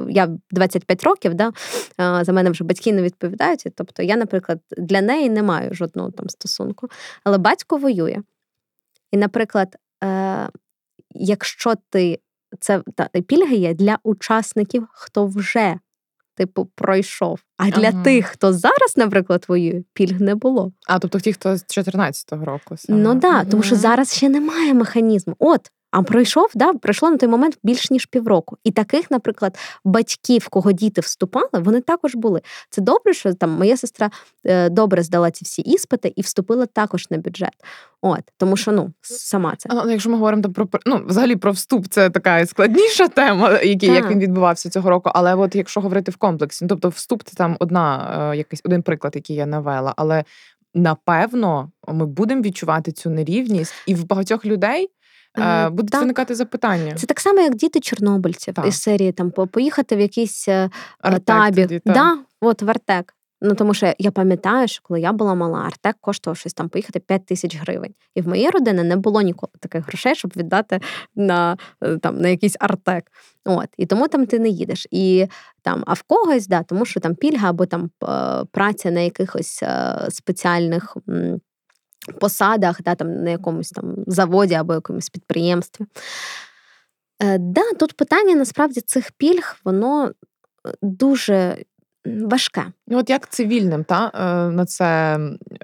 я 0.10 0.30
25 0.52 1.04
років, 1.04 1.34
да, 1.34 1.52
за 2.24 2.34
мене 2.34 2.50
вже 2.50 2.64
батьки 2.64 2.94
не 2.94 3.02
відповідають. 3.02 3.68
Тобто, 3.76 4.04
я, 4.04 4.16
наприклад, 4.16 4.60
для 4.78 5.02
неї 5.02 5.30
не 5.30 5.44
маю 5.44 5.74
жодного 5.74 6.12
там 6.12 6.30
стосунку. 6.30 6.88
Але 7.24 7.38
батько 7.38 7.78
воює. 7.78 8.18
І, 9.12 9.18
наприклад, 9.18 9.76
е, 10.04 10.50
якщо 11.12 11.74
ти 11.90 12.20
це 12.60 12.84
та 12.96 13.08
пільги 13.22 13.56
є 13.56 13.74
для 13.74 13.98
учасників, 14.04 14.88
хто 14.92 15.26
вже 15.26 15.80
типу 16.38 16.66
пройшов. 16.76 17.40
А 17.58 17.70
для 17.70 17.88
Ага. 17.88 18.04
тих, 18.04 18.26
хто 18.26 18.54
зараз, 18.54 18.94
наприклад, 18.98 19.46
воює, 19.48 19.84
пільг 19.94 20.22
не 20.22 20.36
було. 20.36 20.72
А 20.88 21.00
тобто 21.00 21.20
ті, 21.20 21.34
хто 21.34 21.58
з 21.58 21.64
14-го 21.64 22.46
року. 22.46 22.76
Саме. 22.78 23.00
Ну 23.00 23.16
да, 23.16 23.46
тому 23.46 23.64
що 23.64 23.76
зараз 23.76 24.14
ще 24.16 24.30
немає 24.30 24.74
механізму. 24.74 25.36
От. 25.40 25.62
А 25.98 26.04
пройшов, 26.04 26.52
да, 26.56 26.74
пройшло 26.74 27.10
на 27.10 27.18
той 27.18 27.30
момент 27.30 27.58
більш 27.64 27.92
ніж 27.92 28.06
півроку. 28.06 28.58
І 28.64 28.72
таких, 28.72 29.12
наприклад, 29.12 29.58
батьків, 29.86 30.48
кого 30.48 30.72
діти 30.72 31.02
вступали, 31.02 31.50
вони 31.54 31.82
також 31.82 32.16
були. 32.16 32.42
Це 32.70 32.82
добре, 32.82 33.14
що 33.14 33.34
там 33.34 33.52
моя 33.52 33.78
сестра 33.78 34.10
е, 34.46 34.70
добре 34.70 35.04
здала 35.04 35.32
ці 35.32 35.46
всі 35.46 35.62
іспити 35.62 36.14
і 36.16 36.22
вступила 36.22 36.66
також 36.66 37.12
на 37.12 37.18
бюджет. 37.18 37.54
От, 38.02 38.22
тому 38.38 38.58
що 38.58 38.72
ну 38.72 38.94
сама 39.02 39.56
це. 39.58 39.70
А, 39.72 39.86
ну, 39.86 39.92
якщо 39.92 40.10
ми 40.10 40.16
говоримо 40.16 40.42
там 40.42 40.54
про 40.54 40.68
ну, 40.86 41.04
взагалі 41.08 41.36
про 41.36 41.52
вступ, 41.52 41.88
це 41.88 42.10
така 42.10 42.46
складніша 42.46 43.08
тема, 43.16 43.62
який, 43.62 43.90
як 43.90 44.12
він 44.12 44.20
відбувався 44.20 44.70
цього 44.70 44.90
року. 44.90 45.12
Але 45.14 45.36
от 45.36 45.56
якщо 45.56 45.82
говорити 45.82 46.12
в 46.12 46.18
комплексі, 46.18 46.66
ну, 46.66 46.70
тобто 46.70 46.90
вступ 46.90 47.24
це 47.24 47.36
там 47.36 47.58
одна 47.60 48.16
е, 48.34 48.38
якийсь 48.38 48.62
один 48.66 48.82
приклад, 48.82 49.16
який 49.16 49.36
я 49.36 49.46
навела, 49.46 49.94
але 49.98 50.24
напевно 50.74 51.72
ми 51.88 52.06
будемо 52.06 52.42
відчувати 52.42 52.92
цю 52.92 53.10
нерівність, 53.10 53.74
і 53.86 53.96
в 53.96 54.08
багатьох 54.08 54.46
людей 54.46 54.90
е, 55.38 55.66
Е, 55.66 55.70
будуть 55.70 55.92
так. 55.92 56.02
виникати 56.02 56.36
запитання. 56.36 56.94
Це 56.96 57.08
так 57.08 57.20
само, 57.20 57.40
як 57.40 57.56
діти 57.56 57.80
чорнобильців 57.80 58.54
Так. 58.54 58.68
із 58.68 58.82
серії 58.82 59.12
там 59.12 59.32
поїхати 59.32 59.96
в 59.96 60.00
якийсь 60.00 60.48
е, 60.48 60.70
Артек 61.00 61.24
табір. 61.26 61.68
тоді, 61.68 61.82
да, 61.86 62.18
от 62.42 62.62
в 62.62 62.70
Артек. 62.70 63.14
Ну 63.42 63.56
тому 63.56 63.74
що 63.74 63.94
я 64.00 64.12
пам'ятаю, 64.12 64.68
що 64.68 64.82
коли 64.84 65.02
я 65.02 65.12
була 65.14 65.36
мала, 65.36 65.60
Артек 65.60 65.96
коштував 66.02 66.38
щось 66.38 66.54
там 66.54 66.70
поїхати 66.70 67.00
5 67.00 67.26
тисяч 67.26 67.58
гривень. 67.58 67.94
І 68.16 68.22
в 68.22 68.28
моєї 68.28 68.50
родини 68.50 68.84
не 68.84 68.96
було 68.96 69.22
ніколи 69.22 69.52
таких 69.60 69.88
грошей, 69.88 70.16
щоб 70.16 70.34
віддати 70.36 70.80
на, 71.16 71.58
е, 71.84 71.98
там, 71.98 72.18
на 72.22 72.28
якийсь 72.28 72.56
Артек. 72.60 73.12
От, 73.46 73.68
і 73.78 73.86
тому 73.86 74.08
там 74.08 74.26
ти 74.26 74.40
не 74.40 74.50
їдеш. 74.50 74.88
І 74.92 75.28
там, 75.62 75.84
а 75.88 75.94
в 75.94 76.02
когось, 76.02 76.48
да, 76.48 76.64
тому 76.64 76.86
що 76.86 77.00
там 77.00 77.16
пільга 77.16 77.50
або 77.50 77.66
там 77.66 77.90
е, 78.04 78.08
праця 78.52 78.92
на 78.92 79.00
якихось 79.00 79.60
е, 79.64 79.98
спеціальних. 80.10 80.98
м, 81.10 81.42
Посадах, 82.20 82.82
да, 82.82 82.96
там, 82.96 83.24
на 83.24 83.30
якомусь 83.30 83.70
там 83.70 83.96
заводі 84.08 84.54
або 84.54 84.74
якомусь 84.74 85.10
підприємстві. 85.10 85.86
Е, 87.22 87.38
да, 87.38 87.74
тут 87.80 87.98
питання 87.98 88.36
насправді 88.36 88.82
цих 88.82 89.12
пільг, 89.12 89.56
воно 89.64 90.08
е, 90.08 90.12
дуже 90.82 91.58
м, 92.08 92.30
важке. 92.30 92.66
Ну, 92.88 92.98
от 92.98 93.10
як 93.10 93.30
цивільним, 93.30 93.84
та 93.84 94.12
е, 94.16 94.52
на 94.52 94.66
це 94.66 95.18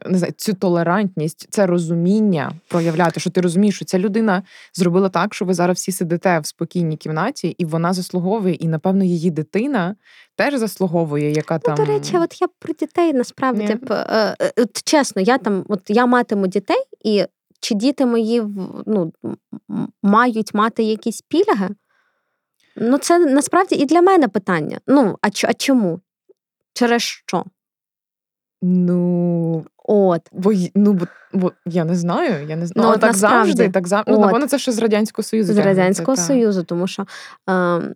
не 0.05 0.17
знаю, 0.17 0.33
цю 0.37 0.53
толерантність, 0.53 1.47
це 1.49 1.65
розуміння 1.65 2.51
проявляти, 2.67 3.19
що 3.19 3.29
ти 3.29 3.41
розумієш, 3.41 3.75
що 3.75 3.85
ця 3.85 3.99
людина 3.99 4.43
зробила 4.73 5.09
так, 5.09 5.33
що 5.33 5.45
ви 5.45 5.53
зараз 5.53 5.77
всі 5.77 5.91
сидите 5.91 6.39
в 6.39 6.45
спокійній 6.45 6.97
кімнаті, 6.97 7.55
і 7.57 7.65
вона 7.65 7.93
заслуговує, 7.93 8.53
і 8.53 8.67
напевно 8.67 9.03
її 9.03 9.31
дитина 9.31 9.95
теж 10.35 10.55
заслуговує, 10.55 11.31
яка 11.31 11.59
там 11.59 11.75
Ну, 11.79 11.85
до 11.85 11.91
речі, 11.91 12.17
от 12.17 12.41
я 12.41 12.47
про 12.59 12.73
дітей 12.73 13.13
насправді 13.13 13.75
б, 13.75 13.91
е, 13.91 14.35
е, 14.41 14.53
от, 14.57 14.83
чесно, 14.83 15.21
я 15.21 15.37
там, 15.37 15.65
от 15.69 15.81
я 15.87 16.05
матиму 16.05 16.47
дітей, 16.47 16.83
і 17.05 17.25
чи 17.59 17.75
діти 17.75 18.05
мої 18.05 18.43
ну, 18.85 19.13
мають 20.03 20.53
мати 20.53 20.83
якісь 20.83 21.21
пільги? 21.21 21.69
Ну, 22.75 22.97
це 22.97 23.19
насправді 23.19 23.75
і 23.75 23.85
для 23.85 24.01
мене 24.01 24.27
питання. 24.27 24.79
Ну, 24.87 25.17
а, 25.21 25.27
а 25.47 25.53
чому? 25.53 25.99
Через 26.73 27.01
що? 27.01 27.45
ну. 28.63 29.65
От. 29.85 30.21
Бо 30.31 30.51
ну 30.75 30.93
бо, 30.93 31.07
бо 31.33 31.51
я 31.65 31.85
не 31.85 31.95
знаю, 31.95 32.47
я 32.47 32.55
не 32.55 32.67
знаю. 32.67 32.89
Ну, 32.89 32.97
так 32.97 33.11
насправді. 33.11 33.51
завжди, 33.51 33.69
так 33.69 33.87
завжди. 33.87 34.11
Ну, 34.11 34.19
напевно, 34.19 34.47
це 34.47 34.59
ще 34.59 34.71
з 34.71 34.79
радянського 34.79 35.23
союзу. 35.23 35.53
З 35.53 35.57
Радянського 35.57 36.15
та. 36.15 36.21
Союзу, 36.21 36.63
тому 36.63 36.87
що 36.87 37.01
е, 37.01 37.05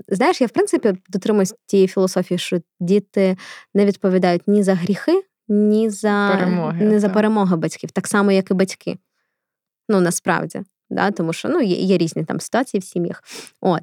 знаєш, 0.07 0.41
я 0.41 0.47
в 0.47 0.49
принципі 0.49 0.93
дотримуюсь 1.09 1.53
тієї 1.65 1.87
філософії, 1.87 2.37
що 2.37 2.61
діти 2.79 3.37
не 3.73 3.85
відповідають 3.85 4.47
ні 4.47 4.63
за 4.63 4.73
гріхи, 4.73 5.23
ні 5.47 5.89
за 5.89 6.29
Перемоги, 6.33 6.85
ні 6.85 6.99
за 6.99 7.09
перемоги 7.09 7.55
батьків, 7.55 7.91
так 7.91 8.07
само, 8.07 8.31
як 8.31 8.51
і 8.51 8.53
батьки. 8.53 8.97
Ну, 9.89 9.99
насправді, 9.99 10.61
да? 10.89 11.11
тому 11.11 11.33
що 11.33 11.49
ну, 11.49 11.61
є, 11.61 11.75
є 11.75 11.97
різні 11.97 12.23
там 12.23 12.39
ситуації 12.39 12.81
в 12.81 12.83
сім'ях. 12.83 13.23
От. 13.61 13.81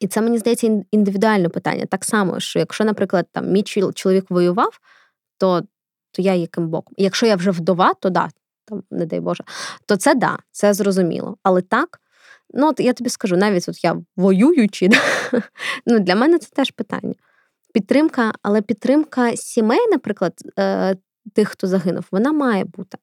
І 0.00 0.06
це 0.06 0.20
мені 0.20 0.38
здається 0.38 0.84
індивідуальне 0.90 1.48
питання. 1.48 1.86
Так 1.86 2.04
само, 2.04 2.40
що 2.40 2.58
якщо, 2.58 2.84
наприклад, 2.84 3.26
там 3.32 3.52
мій 3.52 3.62
чоловік 3.94 4.30
воював, 4.30 4.80
то, 5.38 5.62
то 6.12 6.22
я 6.22 6.34
яким 6.34 6.68
боком. 6.68 6.94
Якщо 6.96 7.26
я 7.26 7.36
вже 7.36 7.50
вдова, 7.50 7.94
то 7.94 8.10
да, 8.10 8.28
там, 8.64 8.82
не 8.90 9.06
дай 9.06 9.20
Боже, 9.20 9.44
то 9.86 9.96
це 9.96 10.14
да, 10.14 10.38
це 10.50 10.74
зрозуміло. 10.74 11.36
Але 11.42 11.62
так, 11.62 12.00
ну 12.54 12.68
от 12.68 12.80
я 12.80 12.92
тобі 12.92 13.10
скажу, 13.10 13.36
навіть 13.36 13.68
от 13.68 13.84
я 13.84 13.96
воюючи, 14.16 14.90
ну, 15.86 15.98
для 15.98 16.14
мене 16.14 16.38
це 16.38 16.48
теж 16.52 16.70
питання. 16.70 17.14
Підтримка, 17.72 18.32
але 18.42 18.62
підтримка 18.62 19.36
сімей, 19.36 19.88
наприклад, 19.90 20.32
е, 20.58 20.96
тих, 21.32 21.48
хто 21.48 21.66
загинув, 21.66 22.04
вона 22.10 22.32
має 22.32 22.64
бути. 22.64 22.98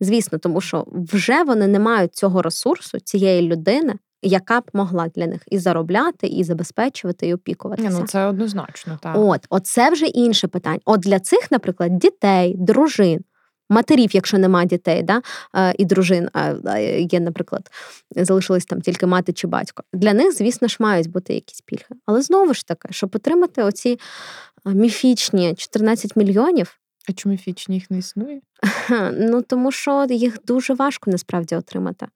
Звісно, 0.00 0.38
тому 0.38 0.60
що 0.60 0.86
вже 0.88 1.42
вони 1.42 1.66
не 1.66 1.78
мають 1.78 2.14
цього 2.14 2.42
ресурсу, 2.42 3.00
цієї 3.00 3.48
людини, 3.48 3.94
яка 4.22 4.60
б 4.60 4.64
могла 4.72 5.08
для 5.08 5.26
них 5.26 5.42
і 5.50 5.58
заробляти, 5.58 6.26
і 6.26 6.44
забезпечувати, 6.44 7.26
і 7.26 7.34
опікуватися. 7.34 7.98
ну 8.00 8.06
це 8.06 8.26
однозначно, 8.26 8.98
так. 9.02 9.16
От, 9.18 9.46
оце 9.50 9.90
вже 9.90 10.06
інше 10.06 10.48
питання. 10.48 10.80
От 10.84 11.00
для 11.00 11.20
цих, 11.20 11.50
наприклад, 11.50 11.98
дітей, 11.98 12.54
дружин, 12.58 13.20
матерів, 13.70 14.10
якщо 14.12 14.38
нема 14.38 14.64
дітей, 14.64 15.02
да, 15.02 15.22
е, 15.56 15.74
і 15.78 15.84
дружин, 15.84 16.28
а 16.32 16.54
а 16.64 16.78
є, 16.78 17.20
наприклад, 17.20 17.70
залишились 18.16 18.64
там 18.64 18.80
тільки 18.80 19.06
мати 19.06 19.32
чи 19.32 19.46
батько. 19.46 19.82
Для 19.92 20.12
них, 20.12 20.32
звісно 20.32 20.68
ж, 20.68 20.76
мають 20.80 21.10
бути 21.10 21.34
якісь 21.34 21.60
пільги. 21.60 22.00
Але 22.06 22.22
знову 22.22 22.54
ж 22.54 22.66
таки, 22.66 22.88
щоб 22.90 23.16
отримати 23.16 23.62
оці 23.62 23.98
е, 24.66 24.70
міфічні 24.70 25.54
14 25.54 26.16
мільйонів, 26.16 26.78
А 27.08 27.12
чому 27.12 27.36
фічні 27.36 27.74
їх 27.74 27.90
не 27.90 27.98
існує? 27.98 28.40
Ну, 29.12 29.42
тому 29.42 29.72
що 29.72 30.06
їх 30.10 30.38
дуже 30.44 30.74
важко 30.74 31.10
насправді 31.10 31.56
отримати. 31.56 32.06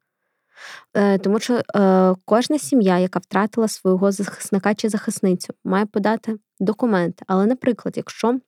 Е, 0.95 1.19
Тому 1.19 1.41
що 1.41 1.63
е, 1.77 2.15
кожна 2.25 2.59
сім'я, 2.59 2.99
яка 2.99 3.19
втратила 3.19 3.69
свого 3.69 4.13
захисника 4.13 4.75
чи 4.75 4.89
захисницю, 4.89 5.55
має 5.65 5.87
подати 5.87 6.37
документи. 6.61 7.25
Але, 7.27 7.47
наприклад, 7.47 7.97
якщо 7.97 8.41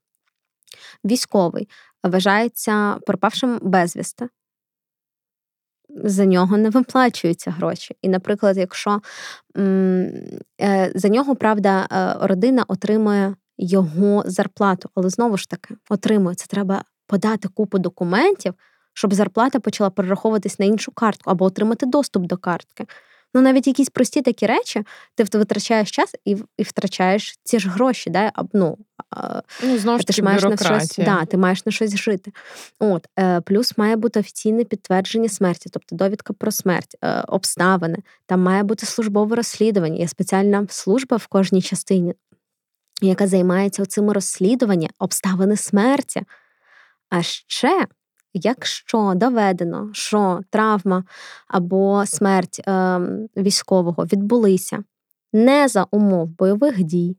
військовий 1.05 1.68
вважається 2.05 2.99
пропавшим 3.07 3.59
безвісти, 3.62 4.29
за 6.05 6.25
нього 6.25 6.57
не 6.57 6.71
виплачуються 6.71 7.51
гроші. 7.51 7.97
І, 8.03 8.09
наприклад, 8.09 8.57
якщо 8.57 9.01
е, 9.57 10.92
за 10.94 11.09
нього 11.09 11.37
правда 11.37 11.87
родина 12.21 12.64
отримує 12.68 13.35
його 13.59 14.23
зарплату, 14.27 14.90
але 14.94 15.11
знову 15.11 15.37
ж 15.37 15.49
таки 15.49 15.75
отримує 15.88 16.37
це 16.37 16.47
треба 16.47 16.85
подати 17.07 17.49
купу 17.49 17.79
документів, 17.79 18.55
щоб 18.99 19.15
зарплата 19.15 19.61
почала 19.61 19.91
перераховуватись 19.91 20.59
на 20.59 20.65
іншу 20.67 20.93
картку 20.93 21.31
або 21.31 21.45
отримати 21.45 21.87
доступ 21.87 22.23
до 22.23 22.37
картки. 22.37 22.87
Ну, 23.35 23.41
навіть 23.41 23.67
якісь 23.67 23.89
прості 23.89 24.23
такі 24.23 24.47
речі, 24.47 24.85
ти 25.15 25.39
витрачаєш 25.39 25.91
час 25.91 26.15
і 26.25 26.37
і 26.57 26.63
втрачаєш 26.63 27.39
ці 27.45 27.59
ж 27.59 27.69
гроші. 27.69 28.11
Да? 28.11 28.33
Ну, 28.53 28.79
ну 29.65 29.79
знову 29.79 29.99
ж 29.99 30.07
ти 30.07 30.13
ж 30.13 30.23
маєш 30.23 30.43
на 30.43 30.57
щось, 30.57 30.97
да, 30.99 31.25
ти 31.25 31.37
маєш 31.37 31.67
на 31.67 31.73
щось 31.73 31.97
жити. 31.97 32.33
От, 32.79 33.07
е, 33.19 33.41
Плюс 33.41 33.79
має 33.79 33.97
бути 33.97 34.21
офіційне 34.21 34.65
підтвердження 34.65 35.29
смерті, 35.29 35.71
тобто 35.73 35.97
довідка 35.97 36.33
про 36.33 36.53
смерть, 36.53 36.97
е, 37.03 37.21
обставини. 37.29 37.99
Там 38.27 38.43
має 38.43 38.63
бути 38.63 38.87
службове 38.87 39.37
розслідування. 39.37 39.99
Є 39.99 40.09
спеціальна 40.09 40.67
служба 40.69 41.17
в 41.17 41.27
кожній 41.27 41.63
частині, 41.63 42.15
яка 43.03 43.27
займається 43.27 43.87
цим 43.87 44.11
розслідуванням 44.11 44.91
обставини 44.99 45.57
смерті. 45.57 46.23
А 47.11 47.23
ще 47.23 47.87
Якщо 48.35 49.12
доведено, 49.17 49.91
що 49.93 50.41
травма 50.51 51.05
або 51.49 52.07
смерть 52.07 52.61
е, 52.69 53.01
військового 53.37 54.05
відбулися 54.05 54.85
не 55.33 55.69
за 55.69 55.87
умов 55.91 56.29
бойових 56.29 56.83
дій, 56.83 57.17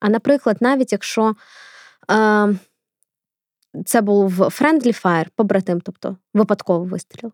а, 0.00 0.08
наприклад, 0.08 0.56
навіть 0.60 0.92
якщо 0.92 1.36
е, 2.10 2.58
це 3.86 4.00
був 4.00 4.40
friendly 4.40 5.04
fire, 5.04 5.28
побратим, 5.34 5.80
тобто 5.80 6.16
випадково 6.34 6.84
вистріл, 6.84 7.32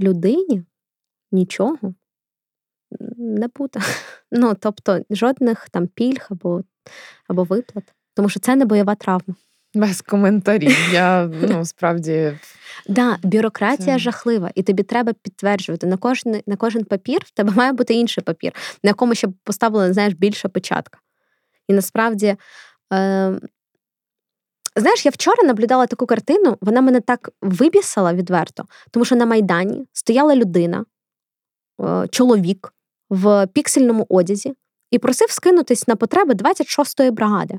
людині 0.00 0.64
нічого 1.32 1.94
не 3.18 3.48
буде. 3.48 3.80
Ну, 4.34 4.54
тобто, 4.54 5.00
жодних 5.10 5.70
там 5.70 5.86
пільг 5.86 6.26
або, 6.30 6.62
або 7.28 7.44
виплат, 7.44 7.94
тому 8.14 8.28
що 8.28 8.40
це 8.40 8.56
не 8.56 8.64
бойова 8.64 8.94
травма. 8.94 9.34
Без 9.74 10.00
коментарів. 10.00 10.76
Я 10.92 11.30
ну 11.48 11.64
справді 11.64 12.38
да, 12.88 13.18
бюрократія 13.22 13.96
це... 13.96 13.98
жахлива, 13.98 14.50
і 14.54 14.62
тобі 14.62 14.82
треба 14.82 15.12
підтверджувати 15.12 15.86
на 15.86 15.96
кожен 15.96 16.42
на 16.46 16.56
кожен 16.56 16.84
папір. 16.84 17.20
В 17.24 17.30
тебе 17.30 17.52
має 17.52 17.72
бути 17.72 17.94
інший 17.94 18.24
папір, 18.24 18.52
на 18.82 18.90
якому 18.90 19.14
ще 19.14 19.28
поставлена 19.44 19.92
знаєш 19.92 20.14
більша 20.14 20.48
печатка. 20.48 20.98
І 21.68 21.72
насправді, 21.72 22.26
е, 22.26 22.36
знаєш, 24.76 25.04
я 25.04 25.10
вчора 25.10 25.42
наблюдала 25.44 25.86
таку 25.86 26.06
картину, 26.06 26.58
вона 26.60 26.80
мене 26.80 27.00
так 27.00 27.30
вибісила 27.42 28.14
відверто, 28.14 28.64
тому 28.90 29.04
що 29.04 29.16
на 29.16 29.26
Майдані 29.26 29.86
стояла 29.92 30.36
людина, 30.36 30.84
е, 31.80 32.08
чоловік 32.10 32.74
в 33.10 33.46
піксельному 33.46 34.06
одязі 34.08 34.54
і 34.90 34.98
просив 34.98 35.30
скинутись 35.30 35.88
на 35.88 35.96
потреби 35.96 36.34
26-ї 36.34 37.10
бригади. 37.10 37.58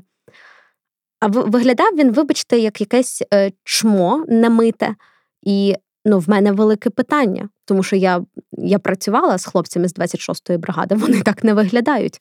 А 1.24 1.26
виглядав 1.26 1.96
він, 1.96 2.12
вибачте, 2.12 2.58
як 2.58 2.80
якесь 2.80 3.22
е, 3.34 3.52
чмо 3.64 4.24
немите. 4.28 4.94
І 5.42 5.74
ну, 6.04 6.18
в 6.18 6.28
мене 6.28 6.52
велике 6.52 6.90
питання, 6.90 7.48
тому 7.64 7.82
що 7.82 7.96
я 7.96 8.24
я 8.52 8.78
працювала 8.78 9.38
з 9.38 9.46
хлопцями 9.46 9.88
з 9.88 9.94
26-ї 9.94 10.58
бригади, 10.58 10.94
вони 10.98 11.22
так 11.22 11.44
не 11.44 11.54
виглядають. 11.54 12.20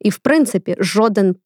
І, 0.00 0.10
в 0.10 0.18
принципі, 0.18 0.76
жоден 0.78 1.36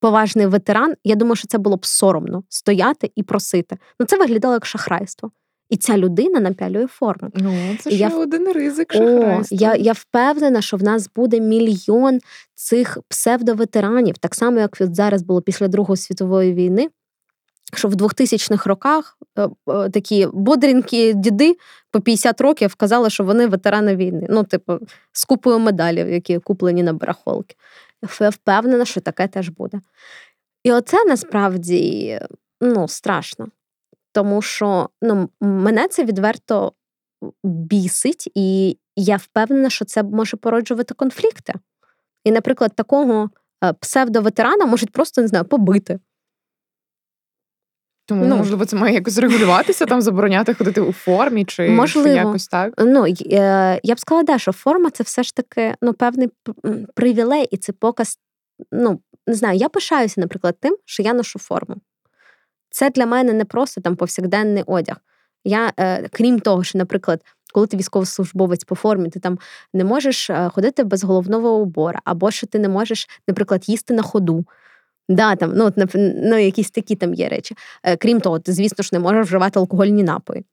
поважний 0.00 0.46
ветеран, 0.46 0.94
я 1.04 1.14
думаю, 1.14 1.36
що 1.36 1.48
це 1.48 1.58
було 1.58 1.76
б 1.76 1.86
соромно 1.86 2.44
стояти 2.48 3.10
і 3.14 3.22
просити. 3.22 3.76
Ну, 4.00 4.06
це 4.06 4.18
виглядало 4.18 4.54
як 4.54 4.66
шахрайство. 4.66 5.30
І 5.72 5.76
ця 5.76 5.98
людина 5.98 6.40
напялює 6.40 6.86
форму. 6.86 7.30
Ну, 7.34 7.76
це 7.80 7.90
ще 7.90 7.98
я... 7.98 8.08
один 8.08 8.52
ризик. 8.52 8.92
О, 8.94 9.42
Я 9.50 9.74
я 9.74 9.92
впевнена, 9.92 10.62
що 10.62 10.76
в 10.76 10.82
нас 10.82 11.10
буде 11.16 11.40
мільйон 11.40 12.18
цих 12.54 12.98
псевдоветеранів, 13.08 14.18
так 14.18 14.34
само, 14.34 14.58
як 14.58 14.76
зараз 14.80 15.22
було 15.22 15.42
після 15.42 15.68
Другої 15.68 15.96
світової 15.96 16.54
війни. 16.54 16.88
Що 17.74 17.88
в 17.88 17.94
2000-х 17.94 18.66
роках 18.66 19.18
е, 19.38 19.48
е, 19.68 19.90
такі 19.90 20.28
бодренькі 20.32 21.12
діди 21.12 21.56
по 21.90 22.00
50 22.00 22.40
років 22.40 22.74
казали, 22.74 23.10
що 23.10 23.24
вони 23.24 23.46
ветерани 23.46 23.96
війни. 23.96 24.26
Ну, 24.30 24.44
типу, 24.44 24.78
з 25.12 25.24
купою 25.24 25.58
медалів, 25.58 26.08
які 26.08 26.38
куплені 26.38 26.82
на 26.82 26.92
барахолки. 26.92 27.56
Я 28.20 28.28
впевнена, 28.28 28.84
що 28.84 29.00
таке 29.00 29.28
теж 29.28 29.48
буде. 29.48 29.80
І 30.64 30.72
оце 30.72 31.04
насправді 31.04 32.20
ну, 32.60 32.88
страшно. 32.88 33.48
Тому 34.12 34.42
що 34.42 34.88
ну, 35.02 35.30
мене 35.40 35.88
це 35.88 36.04
відверто 36.04 36.72
бісить, 37.44 38.30
і 38.34 38.78
я 38.96 39.16
впевнена, 39.16 39.70
що 39.70 39.84
це 39.84 40.02
може 40.02 40.36
породжувати 40.36 40.94
конфлікти. 40.94 41.54
І, 42.24 42.30
наприклад, 42.30 42.72
такого 42.74 43.30
е, 43.64 43.72
псевдоветерана 43.72 44.66
можуть 44.66 44.92
просто 44.92 45.22
не 45.22 45.28
знаю, 45.28 45.44
побити. 45.44 45.98
Тому, 48.06 48.24
ну, 48.24 48.36
можливо, 48.36 48.64
це 48.64 48.76
має 48.76 48.94
якось 48.94 49.18
регулюватися, 49.18 49.86
там 49.86 50.02
забороняти 50.02 50.54
ходити 50.54 50.80
у 50.80 50.92
формі 50.92 51.44
чи 51.44 51.70
можливо. 51.70 52.08
якось 52.08 52.48
так? 52.48 52.74
Ну, 52.78 53.06
е, 53.06 53.80
Я 53.82 53.94
б 53.94 54.00
сказала, 54.00 54.22
да, 54.22 54.38
що 54.38 54.52
форма 54.52 54.90
це 54.90 55.02
все 55.04 55.22
ж 55.22 55.34
таки 55.34 55.74
ну, 55.82 55.92
певний 55.92 56.28
привілей, 56.94 57.48
і 57.50 57.56
це 57.56 57.72
показ. 57.72 58.18
Ну, 58.72 59.00
не 59.26 59.34
знаю, 59.34 59.58
я 59.58 59.68
пишаюся, 59.68 60.20
наприклад, 60.20 60.56
тим, 60.60 60.76
що 60.84 61.02
я 61.02 61.14
ношу 61.14 61.38
форму. 61.38 61.76
Це 62.72 62.90
для 62.90 63.06
мене 63.06 63.32
не 63.32 63.44
просто 63.44 63.80
там 63.80 63.96
повсякденний 63.96 64.62
одяг. 64.66 64.96
Я, 65.44 65.72
е, 65.76 66.08
крім 66.08 66.40
того, 66.40 66.64
що, 66.64 66.78
наприклад, 66.78 67.20
коли 67.54 67.66
ти 67.66 67.76
військовослужбовець 67.76 68.64
по 68.64 68.74
формі, 68.74 69.08
ти 69.08 69.20
там 69.20 69.38
не 69.74 69.84
можеш 69.84 70.30
е, 70.30 70.50
ходити 70.54 70.84
без 70.84 71.04
головного 71.04 71.54
убора, 71.54 72.00
або 72.04 72.30
що 72.30 72.46
ти 72.46 72.58
не 72.58 72.68
можеш, 72.68 73.08
наприклад, 73.28 73.68
їсти 73.68 73.94
на 73.94 74.02
ходу. 74.02 74.44
Да, 75.08 75.36
там, 75.36 75.52
ну, 75.56 75.72
ну, 75.96 76.38
Якісь 76.38 76.70
такі 76.70 76.96
там 76.96 77.14
є 77.14 77.28
речі. 77.28 77.56
Е, 77.82 77.96
крім 77.96 78.20
того, 78.20 78.38
ти, 78.38 78.52
звісно 78.52 78.82
ж, 78.82 78.90
не 78.92 78.98
можеш 78.98 79.26
вживати 79.26 79.58
алкогольні 79.58 80.02
напої. 80.02 80.44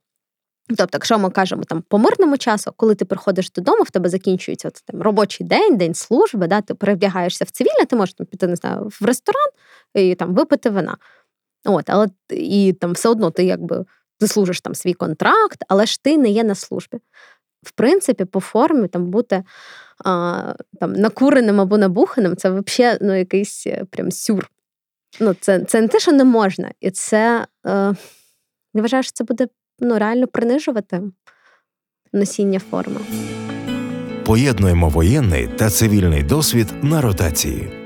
Тобто, 0.68 0.90
якщо 0.94 1.20
ми 1.20 1.30
кажемо 1.30 1.64
там 1.64 1.84
по 1.88 1.98
мирному 1.98 2.38
часу, 2.38 2.74
коли 2.76 2.96
ти 2.96 3.06
приходиш 3.06 3.52
додому, 3.52 3.84
в 3.84 3.92
тебе 3.92 4.10
закінчується 4.10 4.68
от, 4.68 4.82
там, 4.86 5.02
робочий 5.02 5.48
день, 5.48 5.78
день 5.78 5.94
служби, 5.94 6.48
да, 6.48 6.62
ти 6.62 6.74
перевдягаєшся 6.74 7.46
в 7.46 7.50
цивільне, 7.50 7.86
ти 7.86 7.96
можеш 7.96 8.14
там, 8.14 8.28
піти 8.28 8.48
не 8.48 8.56
знаю, 8.56 8.92
в 9.02 9.06
ресторан 9.06 9.50
і 9.94 10.16
там 10.16 10.34
випити 10.34 10.70
вина. 10.70 10.98
От, 11.66 11.90
Але 11.90 12.08
і 12.30 12.74
там 12.74 12.92
все 12.92 13.10
одно 13.10 13.32
ти 13.32 13.44
якби 13.44 13.86
ти 14.20 14.28
служиш 14.28 14.62
там 14.62 14.76
свій 14.76 14.94
контракт, 14.94 15.64
але 15.68 15.86
ж 15.86 16.04
ти 16.04 16.18
не 16.18 16.30
є 16.30 16.44
на 16.44 16.56
службі. 16.56 16.98
В 17.64 17.72
принципі, 17.72 18.26
по 18.26 18.40
формі 18.40 18.88
там 18.88 19.06
бути 19.06 19.44
а, 20.06 20.54
там, 20.80 20.94
накуреним 20.94 21.62
або 21.62 21.78
набуханим 21.78 22.36
це 22.38 22.50
взагалі 22.50 22.98
ну, 23.02 23.18
якийсь 23.18 23.68
е, 23.68 23.86
прям 23.92 24.12
сюр. 24.12 24.50
Ну, 25.20 25.36
Це 25.40 25.60
це 25.60 25.82
не 25.82 25.88
те, 25.88 26.00
що 26.00 26.12
не 26.12 26.24
можна. 26.24 26.72
І 26.80 26.92
це 26.92 27.48
е, 27.66 27.96
я 28.74 28.82
вважаю, 28.82 29.04
що 29.04 29.12
це 29.12 29.24
буде 29.24 29.48
ну, 29.80 30.00
реально 30.00 30.28
принижувати 30.28 31.02
носіння 32.14 32.60
форми. 32.60 33.00
Поєднуємо 34.26 34.90
воєнний 34.90 35.48
та 35.48 35.70
цивільний 35.70 36.24
досвід 36.24 36.68
на 36.82 37.02
ротації. 37.02 37.79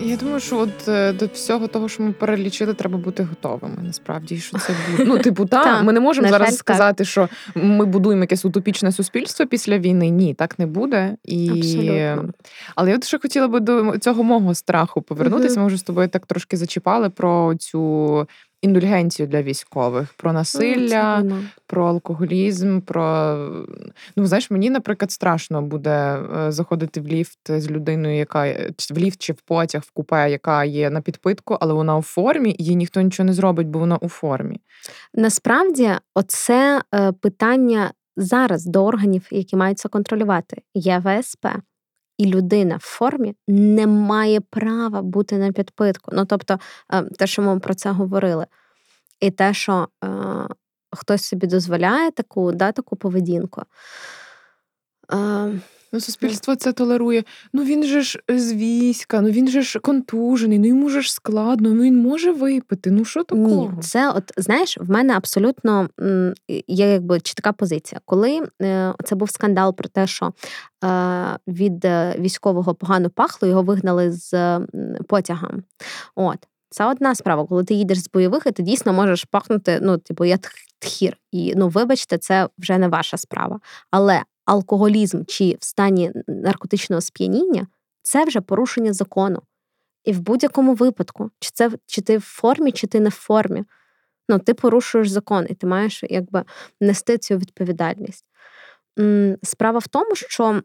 Я 0.00 0.16
думаю, 0.16 0.40
що 0.40 0.58
от 0.58 0.88
е, 0.88 1.12
до 1.12 1.26
всього 1.26 1.68
того, 1.68 1.88
що 1.88 2.02
ми 2.02 2.12
перелічили, 2.12 2.74
треба 2.74 2.98
бути 2.98 3.22
готовими. 3.22 3.76
Насправді, 3.82 4.38
що 4.38 4.58
це 4.58 4.74
буде. 4.90 5.04
Ну, 5.04 5.18
типу, 5.18 5.46
та 5.46 5.82
ми 5.82 5.92
не 5.92 6.00
можемо 6.00 6.28
зараз 6.28 6.56
сказати, 6.56 7.04
що 7.04 7.28
ми 7.54 7.84
будуємо 7.84 8.22
якесь 8.22 8.44
утопічне 8.44 8.92
суспільство 8.92 9.46
після 9.46 9.78
війни. 9.78 10.10
Ні, 10.10 10.34
так 10.34 10.58
не 10.58 10.66
буде. 10.66 11.16
І... 11.24 11.50
Абсолютно. 11.50 12.32
Але 12.74 12.90
я 12.90 12.96
от 12.96 13.04
ще 13.04 13.18
хотіла 13.18 13.48
би 13.48 13.60
до 13.60 13.98
цього 13.98 14.22
мого 14.22 14.54
страху 14.54 15.02
повернутися. 15.02 15.54
Угу. 15.54 15.60
Ми 15.60 15.66
вже 15.66 15.76
з 15.76 15.82
тобою 15.82 16.08
так 16.08 16.26
трошки 16.26 16.56
зачіпали 16.56 17.10
про 17.10 17.54
цю 17.54 18.26
індульгенцію 18.62 19.26
для 19.26 19.42
військових, 19.42 20.14
про 20.16 20.32
насилля, 20.32 21.20
mm, 21.20 21.42
про 21.66 21.86
алкоголізм. 21.86 22.80
про... 22.80 23.36
Ну, 24.16 24.26
знаєш, 24.26 24.50
мені, 24.50 24.70
наприклад, 24.70 25.10
страшно 25.10 25.62
буде 25.62 26.18
е, 26.36 26.52
заходити 26.52 27.00
в 27.00 27.06
ліфт 27.06 27.38
з 27.48 27.70
людиною, 27.70 28.16
яка 28.16 28.44
в 28.90 28.98
ліфт 28.98 29.22
чи 29.22 29.32
в 29.32 29.40
потяг, 29.40 29.82
в 29.86 29.90
купе, 29.90 30.30
яка 30.30 30.64
є 30.64 30.90
на 30.90 31.00
підпитку, 31.00 31.58
але 31.60 31.74
вона 31.74 31.96
у 31.96 32.02
формі, 32.02 32.56
і 32.58 32.64
їй 32.64 32.76
ніхто 32.76 33.00
нічого 33.00 33.26
не 33.26 33.32
зробить, 33.32 33.66
бо 33.66 33.78
вона 33.78 33.96
у 33.96 34.08
формі. 34.08 34.60
Насправді, 35.14 35.90
оце 36.14 36.82
е, 36.94 37.12
питання 37.12 37.92
зараз 38.16 38.66
до 38.66 38.84
органів, 38.84 39.26
які 39.30 39.56
мають 39.56 39.78
це 39.78 39.88
контролювати. 39.88 40.62
Є 40.74 40.98
ВСП. 40.98 41.46
І 42.18 42.26
людина 42.26 42.76
в 42.76 42.84
формі 42.84 43.34
не 43.48 43.86
має 43.86 44.40
права 44.40 45.02
бути 45.02 45.38
на 45.38 45.52
підпитку. 45.52 46.10
Ну 46.14 46.24
тобто, 46.24 46.58
е, 46.92 47.02
те, 47.02 47.26
що 47.26 47.42
ми 47.42 47.58
про 47.58 47.74
це 47.74 47.90
говорили, 47.90 48.46
і 49.20 49.30
те, 49.30 49.54
що 49.54 49.88
е, 50.04 50.08
хтось 50.90 51.24
собі 51.24 51.46
дозволяє 51.46 52.10
таку 52.10 52.52
да, 52.52 52.72
таку 52.72 52.96
поведінку. 52.96 53.62
Е, 55.12 55.60
Ну, 55.92 56.00
суспільство 56.00 56.56
це 56.56 56.72
толерує. 56.72 57.24
Ну 57.52 57.64
він 57.64 57.84
же 57.84 58.00
ж 58.00 58.20
з 58.28 58.52
війська, 58.52 59.20
ну 59.20 59.30
він 59.30 59.48
же 59.48 59.62
ж 59.62 59.78
контужений, 59.78 60.58
ну 60.58 60.66
йому 60.66 60.88
же 60.88 61.02
ж 61.02 61.12
складно, 61.12 61.70
ну 61.70 61.82
він 61.82 62.02
може 62.02 62.32
випити. 62.32 62.90
Ну 62.90 63.04
що 63.04 63.24
такого? 63.24 63.72
Ні, 63.76 63.82
це 63.82 64.10
от 64.10 64.32
знаєш, 64.36 64.78
в 64.80 64.90
мене 64.90 65.14
абсолютно 65.16 65.88
є 66.68 66.92
якби 66.92 67.20
чітка 67.20 67.52
позиція. 67.52 68.00
Коли 68.04 68.48
е, 68.62 68.94
це 69.04 69.14
був 69.14 69.30
скандал 69.30 69.76
про 69.76 69.88
те, 69.88 70.06
що 70.06 70.32
е, 70.84 71.38
від 71.48 71.84
е, 71.84 72.16
військового 72.18 72.74
погано 72.74 73.10
пахло, 73.10 73.48
його 73.48 73.62
вигнали 73.62 74.12
з 74.12 74.60
потягом. 75.08 75.62
От. 76.14 76.38
Це 76.70 76.86
одна 76.86 77.14
справа, 77.14 77.46
коли 77.46 77.64
ти 77.64 77.74
їдеш 77.74 77.98
з 77.98 78.10
бойових, 78.10 78.42
і 78.46 78.50
ти 78.50 78.62
дійсно 78.62 78.92
можеш 78.92 79.24
пахнути, 79.24 79.78
ну, 79.82 79.98
типу, 79.98 80.24
я 80.24 80.38
тхір. 80.78 81.16
І 81.32 81.54
ну, 81.56 81.68
вибачте, 81.68 82.18
це 82.18 82.48
вже 82.58 82.78
не 82.78 82.88
ваша 82.88 83.16
справа. 83.16 83.60
Але 83.90 84.22
алкоголізм 84.46 85.22
чи 85.26 85.56
в 85.60 85.64
стані 85.64 86.12
наркотичного 86.26 87.00
сп'яніння 87.00 87.66
це 88.02 88.24
вже 88.24 88.40
порушення 88.40 88.92
закону. 88.92 89.42
І 90.04 90.12
в 90.12 90.20
будь-якому 90.20 90.74
випадку, 90.74 91.30
чи 91.40 91.50
це 91.54 91.70
чи 91.86 92.00
ти 92.00 92.18
в 92.18 92.24
формі, 92.24 92.72
чи 92.72 92.86
ти 92.86 93.00
не 93.00 93.08
в 93.08 93.12
формі, 93.12 93.64
ну, 94.28 94.38
ти 94.38 94.54
порушуєш 94.54 95.08
закон, 95.08 95.46
і 95.50 95.54
ти 95.54 95.66
маєш 95.66 96.04
якби 96.10 96.44
нести 96.80 97.18
цю 97.18 97.36
відповідальність. 97.36 98.24
Справа 99.42 99.78
в 99.78 99.88
тому, 99.88 100.14
що. 100.14 100.62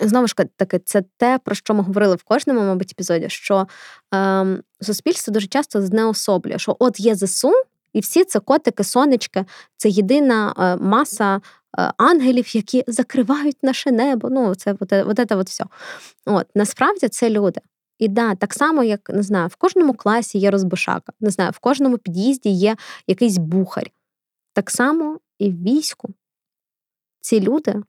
Знову 0.00 0.26
ж 0.26 0.34
таки, 0.56 0.78
це 0.78 1.04
те, 1.16 1.38
про 1.44 1.54
що 1.54 1.74
ми 1.74 1.82
говорили 1.82 2.14
в 2.14 2.22
кожному, 2.22 2.60
мабуть, 2.60 2.92
епізоді, 2.92 3.28
що 3.28 3.66
е, 4.14 4.46
суспільство 4.80 5.32
дуже 5.32 5.46
часто 5.46 5.82
знеособлює, 5.82 6.58
що 6.58 6.76
от 6.78 7.00
є 7.00 7.14
ЗСУ, 7.14 7.52
і 7.92 8.00
всі 8.00 8.24
це 8.24 8.40
котики, 8.40 8.84
сонечки, 8.84 9.44
це 9.76 9.88
єдина 9.88 10.54
е, 10.58 10.84
маса 10.84 11.40
ангелів, 11.96 12.56
які 12.56 12.84
закривають 12.86 13.62
наше 13.62 13.92
небо. 13.92 14.28
Ну, 14.30 14.54
це 14.54 14.76
от, 14.80 14.92
от, 14.92 15.32
от, 15.32 15.48
все. 15.48 15.64
От, 16.26 16.46
Насправді 16.54 17.08
це 17.08 17.30
люди. 17.30 17.60
І 17.98 18.08
да, 18.08 18.34
так 18.34 18.54
само, 18.54 18.84
як 18.84 19.10
не 19.10 19.22
знаю, 19.22 19.48
в 19.48 19.56
кожному 19.56 19.94
класі 19.94 20.38
є 20.38 20.50
розбишака, 20.50 21.12
не 21.20 21.30
знаю, 21.30 21.50
в 21.50 21.58
кожному 21.58 21.98
під'їзді 21.98 22.50
є 22.50 22.76
якийсь 23.06 23.38
бухарь. 23.38 23.90
Так 24.52 24.70
само 24.70 25.20
і 25.38 25.50
в 25.50 25.62
війську. 25.62 26.14
Ці 27.20 27.40
люди 27.40 27.82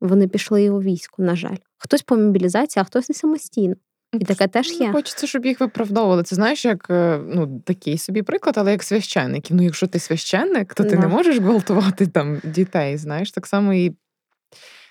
вони 0.00 0.28
пішли 0.28 0.62
і 0.62 0.70
у 0.70 0.80
війську, 0.80 1.22
на 1.22 1.36
жаль. 1.36 1.56
Хтось 1.78 2.02
по 2.02 2.16
мобілізації, 2.16 2.80
а 2.80 2.84
хтось 2.84 3.08
не 3.08 3.14
самостійно. 3.14 3.74
І 4.20 4.24
таке 4.24 4.48
теж 4.48 4.80
є. 4.80 4.92
Хочеться, 4.92 5.26
щоб 5.26 5.46
їх 5.46 5.60
виправдовували. 5.60 6.22
Це 6.22 6.36
знаєш, 6.36 6.64
як 6.64 6.86
е, 6.90 7.20
ну 7.26 7.62
такий 7.64 7.98
собі 7.98 8.22
приклад, 8.22 8.58
але 8.58 8.72
як 8.72 8.82
священників. 8.82 9.56
Ну, 9.56 9.62
якщо 9.62 9.86
ти 9.86 9.98
священник, 9.98 10.74
то 10.74 10.84
ти 10.84 10.90
да. 10.90 10.96
не 10.96 11.08
можеш 11.08 11.38
гвалтувати 11.38 12.06
там 12.06 12.40
дітей. 12.44 12.96
Знаєш, 12.96 13.32
так 13.32 13.46
само 13.46 13.74
і. 13.74 13.96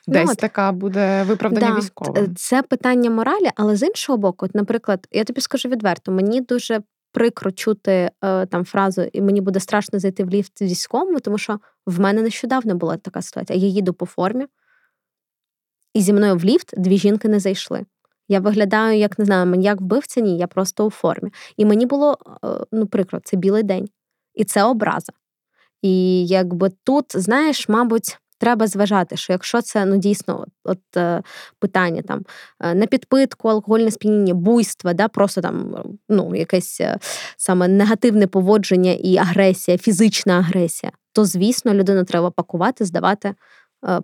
Десь 0.07 0.29
ну, 0.29 0.35
така 0.35 0.71
буде 0.71 1.23
виправдання 1.23 1.69
да, 1.69 1.77
військовим. 1.77 2.35
Це 2.35 2.61
питання 2.61 3.09
моралі, 3.09 3.49
але 3.55 3.75
з 3.75 3.83
іншого 3.83 4.17
боку, 4.17 4.45
от, 4.45 4.55
наприклад, 4.55 5.07
я 5.11 5.23
тобі 5.23 5.41
скажу 5.41 5.69
відверто, 5.69 6.11
мені 6.11 6.41
дуже 6.41 6.81
прикро 7.11 7.51
чути 7.51 8.11
е, 8.23 8.45
там 8.45 8.65
фразу, 8.65 9.01
і 9.13 9.21
мені 9.21 9.41
буде 9.41 9.59
страшно 9.59 9.99
зайти 9.99 10.23
в 10.23 10.29
ліфт 10.29 10.51
з 10.59 10.61
військовим, 10.61 11.19
тому 11.19 11.37
що 11.37 11.59
в 11.85 11.99
мене 11.99 12.21
нещодавно 12.21 12.75
була 12.75 12.97
така 12.97 13.21
ситуація. 13.21 13.59
Я 13.59 13.67
їду 13.67 13.93
по 13.93 14.05
формі, 14.05 14.45
і 15.93 16.01
зі 16.01 16.13
мною 16.13 16.35
в 16.35 16.43
ліфт 16.43 16.73
дві 16.77 16.97
жінки 16.97 17.29
не 17.29 17.39
зайшли. 17.39 17.85
Я 18.27 18.39
виглядаю, 18.39 18.97
як 18.97 19.19
не 19.19 19.25
знаю, 19.25 19.45
маньяк 19.45 19.81
вбивця, 19.81 20.21
ні, 20.21 20.37
я 20.37 20.47
просто 20.47 20.85
у 20.85 20.89
формі. 20.89 21.31
І 21.57 21.65
мені 21.65 21.85
було 21.85 22.17
е, 22.43 22.47
ну, 22.71 22.87
прикро, 22.87 23.19
це 23.23 23.37
білий 23.37 23.63
день. 23.63 23.89
І 24.33 24.43
це 24.43 24.63
образа. 24.63 25.13
І 25.81 26.25
якби 26.27 26.71
тут, 26.83 27.05
знаєш, 27.09 27.69
мабуть, 27.69 28.17
треба 28.37 28.67
зважати, 28.67 29.17
що 29.17 29.33
якщо 29.33 29.61
це 29.61 29.85
ну, 29.85 29.97
дійсно 29.97 30.41
от, 30.41 30.49
от 30.63 30.97
е, 30.97 31.21
питання 31.59 32.01
там 32.01 32.25
е, 32.59 32.75
на 32.75 32.85
підпитку, 32.85 33.47
алкогольне 33.49 33.91
сп'яніння, 33.91 34.33
буйства, 34.33 34.93
да, 34.93 35.07
просто 35.07 35.41
там 35.41 35.75
ну, 36.09 36.35
якесь 36.35 36.81
саме 37.37 37.67
негативне 37.67 38.27
поводження 38.27 38.91
і 38.91 39.17
агресія, 39.17 39.77
фізична 39.77 40.33
агресія, 40.33 40.91
то, 41.11 41.25
звісно, 41.25 41.73
людину 41.73 42.03
треба 42.03 42.31
пакувати, 42.31 42.85
здавати 42.85 43.35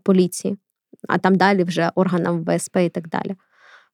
поліції, 0.04 0.58
а 1.08 1.18
там 1.18 1.36
далі 1.36 1.64
вже 1.64 1.92
органам 1.96 2.46
ВСП 2.46 2.78
і 2.78 2.90
так 2.90 3.08
далі. 3.08 3.36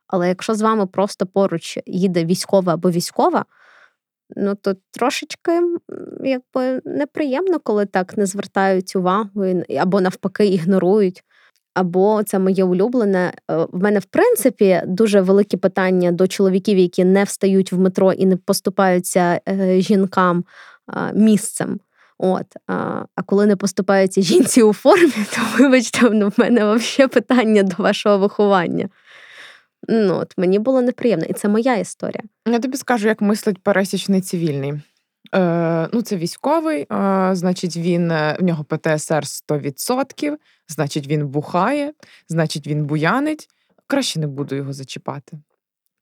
Але 0.07 0.27
якщо 0.27 0.55
з 0.55 0.61
вами 0.61 0.87
просто 0.87 1.25
поруч 1.25 1.79
їде 1.85 2.25
військова 2.25 2.73
або 2.73 2.91
військова, 2.91 3.45
ну 4.35 4.55
то 4.55 4.73
трошечки 4.91 5.61
якби 6.23 6.81
неприємно, 6.85 7.59
коли 7.59 7.85
так 7.85 8.17
не 8.17 8.25
звертають 8.25 8.95
увагу 8.95 9.45
або 9.79 10.01
навпаки 10.01 10.45
ігнорують. 10.45 11.23
Або 11.73 12.23
це 12.23 12.39
моє 12.39 12.63
улюблене. 12.63 13.33
Е, 13.51 13.55
в 13.71 13.83
мене, 13.83 13.99
в 13.99 14.05
принципі, 14.05 14.81
дуже 14.87 15.21
великі 15.21 15.57
питання 15.57 16.11
до 16.11 16.27
чоловіків, 16.27 16.77
які 16.77 17.03
не 17.03 17.23
встають 17.23 17.71
в 17.71 17.79
метро 17.79 18.13
і 18.13 18.25
не 18.25 18.37
поступаються 18.37 19.41
е, 19.49 19.81
жінкам 19.81 20.45
місцем. 21.13 21.79
От, 22.17 22.45
А 22.67 23.21
коли 23.25 23.45
не 23.45 23.55
поступаються 23.55 24.21
жінці 24.21 24.63
у 24.63 24.73
формі, 24.73 25.11
то 25.35 25.41
вибачте, 25.59 26.09
ну, 26.09 26.29
в 26.29 26.33
мене 26.37 26.75
взагалі 26.75 27.09
питання 27.09 27.63
до 27.63 27.83
вашого 27.83 28.17
виховання. 28.17 28.89
Ну, 29.87 30.15
от 30.15 30.33
Мені 30.37 30.59
було 30.59 30.81
неприємно, 30.81 31.25
і 31.25 31.33
це 31.33 31.47
моя 31.47 31.75
історія. 31.75 32.23
Я 32.47 32.59
тобі 32.59 32.77
скажу, 32.77 33.07
як 33.07 33.21
мислить 33.21 33.63
пересічний 33.63 34.21
цивільний. 34.21 34.73
Е, 35.35 35.89
Ну, 35.93 36.01
Це 36.01 36.15
військовий, 36.17 36.81
е, 36.81 37.29
значить, 37.33 37.77
він 37.77 38.11
е, 38.11 38.37
в 38.39 38.43
нього 38.43 38.63
ПТСР 38.63 39.23
100%, 39.23 40.37
значить, 40.67 41.07
він 41.07 41.27
бухає, 41.27 41.93
значить, 42.29 42.67
він 42.67 42.85
буянить. 42.85 43.49
Краще 43.87 44.19
не 44.19 44.27
буду 44.27 44.55
його 44.55 44.73
зачіпати. 44.73 45.37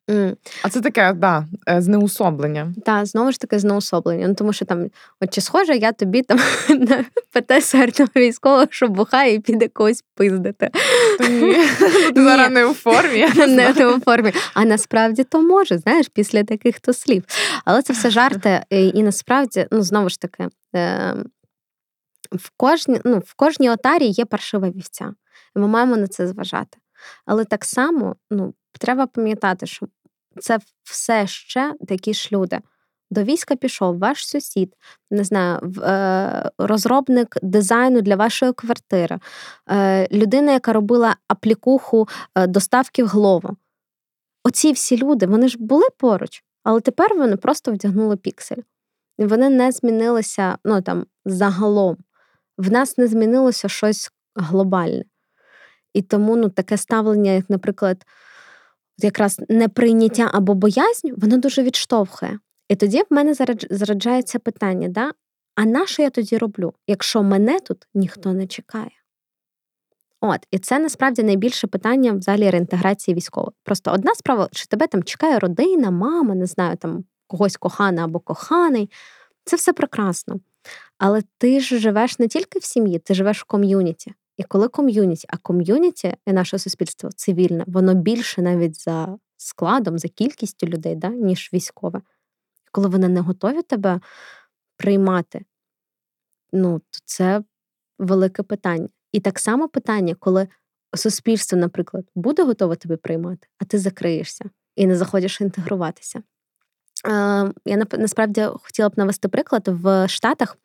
Mm. 0.09 0.35
А 0.63 0.69
це 0.69 0.81
таке, 0.81 1.13
да, 1.13 1.45
е, 1.69 1.81
знеусоблення. 1.81 2.73
Так, 2.85 3.05
знову 3.05 3.31
ж 3.31 3.39
таки, 3.39 3.59
знеусоблення. 3.59 4.27
Ну, 4.27 4.33
тому 4.33 4.53
що 4.53 4.65
там, 4.65 4.89
от 5.21 5.33
чи 5.33 5.41
схоже, 5.41 5.75
я 5.75 5.91
тобі 5.91 6.21
там 6.21 6.39
на 6.69 7.05
ПТСР 7.31 7.91
військового, 8.15 8.65
що 8.69 8.87
бухає 8.87 9.33
і 9.33 9.39
піде 9.39 9.67
когось 9.67 10.03
пиздити. 10.15 10.69
Ні, 11.29 11.55
Зараз 12.15 12.51
не 12.51 12.65
у 12.65 12.73
формі. 12.73 13.27
Не, 13.35 13.73
не 13.73 13.87
у 13.87 13.99
формі. 13.99 14.33
А 14.53 14.65
насправді 14.65 15.23
то 15.23 15.41
може, 15.41 15.77
знаєш, 15.77 16.07
після 16.13 16.43
таких 16.43 16.79
то 16.79 16.93
слів. 16.93 17.23
Але 17.65 17.81
це 17.81 17.93
все 17.93 18.09
жарти, 18.09 18.61
і 18.69 19.03
насправді, 19.03 19.67
ну, 19.71 19.81
знову 19.81 20.09
ж 20.09 20.19
таки, 20.19 20.47
ем, 20.73 21.25
в 22.31 22.51
кожній 22.57 23.01
ну, 23.05 23.19
в 23.25 23.33
кожній 23.33 23.69
отарі 23.69 24.05
є 24.05 24.25
паршива 24.25 24.69
вівця. 24.69 25.13
Ми 25.55 25.67
маємо 25.67 25.97
на 25.97 26.07
це 26.07 26.27
зважати. 26.27 26.77
Але 27.25 27.45
так 27.45 27.65
само 27.65 28.15
ну, 28.31 28.53
треба 28.77 29.07
пам'ятати, 29.07 29.65
що 29.65 29.87
це 30.39 30.59
все 30.83 31.27
ще 31.27 31.73
такі 31.87 32.13
ж 32.13 32.29
люди. 32.31 32.59
До 33.11 33.23
війська 33.23 33.55
пішов 33.55 33.99
ваш 33.99 34.27
сусід, 34.27 34.73
не 35.11 35.23
знаю, 35.23 35.59
е, 35.83 36.51
розробник 36.57 37.37
дизайну 37.41 38.01
для 38.01 38.15
вашої 38.15 38.53
квартири, 38.53 39.19
е, 39.69 40.07
людина, 40.11 40.51
яка 40.51 40.73
робила 40.73 41.15
аплікуху 41.27 42.07
е, 42.35 42.47
доставки 42.47 43.03
в 43.03 43.07
голову. 43.07 43.57
Оці 44.43 44.71
всі 44.71 44.97
люди, 44.97 45.25
вони 45.25 45.47
ж 45.47 45.57
були 45.59 45.87
поруч, 45.97 46.43
але 46.63 46.81
тепер 46.81 47.15
вони 47.15 47.37
просто 47.37 47.71
вдягнули 47.71 48.17
піксель. 48.17 48.61
Вони 49.17 49.49
не 49.49 49.71
змінилися 49.71 50.57
ну, 50.65 50.81
там, 50.81 51.05
загалом. 51.25 51.97
В 52.57 52.71
нас 52.71 52.97
не 52.97 53.07
змінилося 53.07 53.69
щось 53.69 54.11
глобальне. 54.35 55.03
І 55.93 56.01
тому 56.01 56.35
ну, 56.35 56.49
таке 56.49 56.77
ставлення, 56.77 57.31
як, 57.31 57.49
наприклад, 57.49 58.05
якраз 58.97 59.41
неприйняття 59.49 60.29
або 60.33 60.53
боязнь, 60.53 61.07
воно 61.17 61.37
дуже 61.37 61.63
відштовхує. 61.63 62.39
І 62.69 62.75
тоді 62.75 63.01
в 63.01 63.05
мене 63.09 63.33
зараджається 63.69 64.39
питання: 64.39 64.87
да? 64.87 65.11
а 65.55 65.65
на 65.65 65.85
що 65.85 66.01
я 66.01 66.09
тоді 66.09 66.37
роблю, 66.37 66.73
якщо 66.87 67.23
мене 67.23 67.59
тут 67.59 67.87
ніхто 67.93 68.33
не 68.33 68.47
чекає? 68.47 68.91
От, 70.21 70.39
і 70.51 70.59
це 70.59 70.79
насправді 70.79 71.23
найбільше 71.23 71.67
питання 71.67 72.13
взагалі 72.13 72.49
реінтеграції 72.49 73.15
військових. 73.15 73.53
Просто 73.63 73.91
одна 73.91 74.15
справа, 74.15 74.49
що 74.51 74.67
тебе 74.67 74.87
там 74.87 75.03
чекає 75.03 75.39
родина, 75.39 75.91
мама, 75.91 76.35
не 76.35 76.45
знаю, 76.45 76.77
там 76.77 77.03
когось 77.27 77.57
кохана 77.57 78.03
або 78.03 78.19
коханий. 78.19 78.91
Це 79.43 79.55
все 79.55 79.73
прекрасно. 79.73 80.39
Але 80.97 81.21
ти 81.37 81.59
ж 81.59 81.79
живеш 81.79 82.19
не 82.19 82.27
тільки 82.27 82.59
в 82.59 82.63
сім'ї, 82.63 82.99
ти 82.99 83.13
живеш 83.13 83.41
в 83.41 83.43
ком'юніті. 83.43 84.13
І 84.37 84.43
коли 84.43 84.67
ком'юніті, 84.67 85.27
а 85.29 85.37
ком'юніті 85.37 86.13
і 86.25 86.33
наше 86.33 86.59
суспільство 86.59 87.09
цивільне, 87.11 87.63
воно 87.67 87.93
більше 87.93 88.41
навіть 88.41 88.81
за 88.81 89.17
складом, 89.37 89.99
за 89.99 90.07
кількістю 90.07 90.67
людей, 90.67 90.95
да, 90.95 91.09
ніж 91.09 91.49
військове. 91.53 92.01
Коли 92.71 92.87
вони 92.87 93.07
не 93.07 93.19
готові 93.19 93.61
тебе 93.61 93.99
приймати, 94.77 95.45
ну, 96.51 96.79
то 96.79 96.99
це 97.05 97.43
велике 97.99 98.43
питання. 98.43 98.89
І 99.11 99.19
так 99.19 99.39
само 99.39 99.67
питання, 99.67 100.15
коли 100.19 100.47
суспільство, 100.95 101.57
наприклад, 101.57 102.05
буде 102.15 102.43
готове 102.43 102.75
тебе 102.75 102.97
приймати, 102.97 103.47
а 103.59 103.65
ти 103.65 103.79
закриєшся 103.79 104.45
і 104.75 104.87
не 104.87 104.95
заходиш 104.95 105.41
інтегруватися. 105.41 106.23
Я 107.65 107.85
насправді 107.91 108.47
хотіла 108.61 108.89
б 108.89 108.93
навести 108.97 109.27
приклад 109.27 109.67
в 109.67 110.07
Штатах 110.07 110.57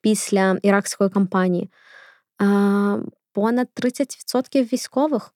після 0.00 0.58
іракської 0.62 1.10
кампанії 1.10 1.70
понад 3.32 3.68
30% 3.76 4.72
військових 4.72 5.34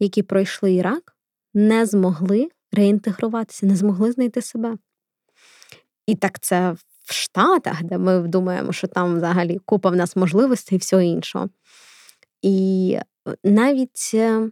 які 0.00 0.22
пройшли 0.22 0.72
Ірак, 0.72 1.16
не 1.54 1.86
змогли 1.86 2.48
реінтегруватися, 2.72 3.66
не 3.66 3.76
змогли 3.76 4.12
знайти 4.12 4.42
себе. 4.42 4.76
І 6.06 6.14
так 6.14 6.40
це 6.40 6.70
в 7.04 7.12
Штатах, 7.12 7.82
де 7.82 7.98
ми 7.98 8.18
думаємо, 8.18 8.72
що 8.72 8.86
там 8.86 9.16
взагалі 9.16 9.58
купа 9.64 9.90
в 9.90 9.96
нас 9.96 10.16
можливостей 10.16 10.76
і 10.76 10.78
всього 10.78 11.02
іншого. 11.02 11.48
І 12.42 12.96
е, 13.28 13.34
навіть 13.44 14.10
е, 14.14 14.50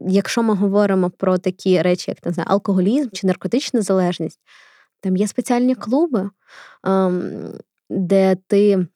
якщо 0.00 0.42
ми 0.42 0.54
говоримо 0.54 1.10
про 1.10 1.38
такі 1.38 1.82
речі, 1.82 2.10
як 2.10 2.34
знаю, 2.34 2.48
алкоголізм 2.50 3.08
чи 3.12 3.26
наркотична 3.26 3.82
залежність, 3.82 4.40
там 5.00 5.16
є 5.16 5.28
спеціальні 5.28 5.74
клуби, 5.74 6.30
ем, 6.84 7.52
де 7.90 8.36
ти, 8.46 8.86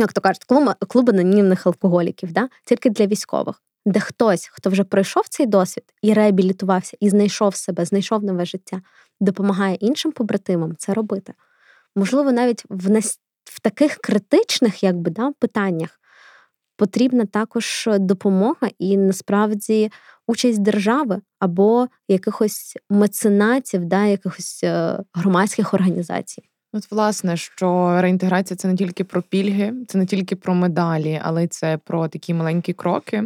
як 0.00 0.12
то 0.12 0.20
кажуть, 0.20 0.44
клуби, 0.44 0.74
клуби 0.88 1.12
анонімних 1.12 1.66
алкоголіків, 1.66 2.32
да? 2.32 2.48
тільки 2.64 2.90
для 2.90 3.06
військових, 3.06 3.62
де 3.86 4.00
хтось, 4.00 4.50
хто 4.52 4.70
вже 4.70 4.84
пройшов 4.84 5.28
цей 5.28 5.46
досвід 5.46 5.84
і 6.02 6.12
реабілітувався, 6.12 6.96
і 7.00 7.10
знайшов 7.10 7.54
себе, 7.54 7.84
знайшов 7.84 8.24
нове 8.24 8.44
життя, 8.44 8.82
допомагає 9.20 9.74
іншим 9.74 10.12
побратимам 10.12 10.76
це 10.76 10.94
робити. 10.94 11.34
Можливо, 11.96 12.32
навіть 12.32 12.64
в 12.68 12.90
нас 12.90 13.20
в 13.44 13.60
таких 13.60 13.96
критичних 13.96 14.82
якби, 14.82 15.10
да, 15.10 15.32
питаннях 15.38 16.00
потрібна 16.76 17.26
також 17.26 17.88
допомога 17.98 18.68
і 18.78 18.96
насправді 18.96 19.90
участь 20.26 20.62
держави 20.62 21.20
або 21.38 21.88
якихось 22.08 22.76
меценатів, 22.90 23.84
да, 23.84 24.04
якихось 24.04 24.60
е, 24.64 24.98
громадських 25.14 25.74
організацій. 25.74 26.42
От, 26.76 26.90
власне, 26.90 27.36
що 27.36 27.98
реінтеграція 28.00 28.56
це 28.56 28.68
не 28.68 28.76
тільки 28.76 29.04
про 29.04 29.22
пільги, 29.22 29.72
це 29.88 29.98
не 29.98 30.06
тільки 30.06 30.36
про 30.36 30.54
медалі, 30.54 31.20
але 31.24 31.44
й 31.44 31.46
це 31.46 31.78
про 31.84 32.08
такі 32.08 32.34
маленькі 32.34 32.72
кроки. 32.72 33.24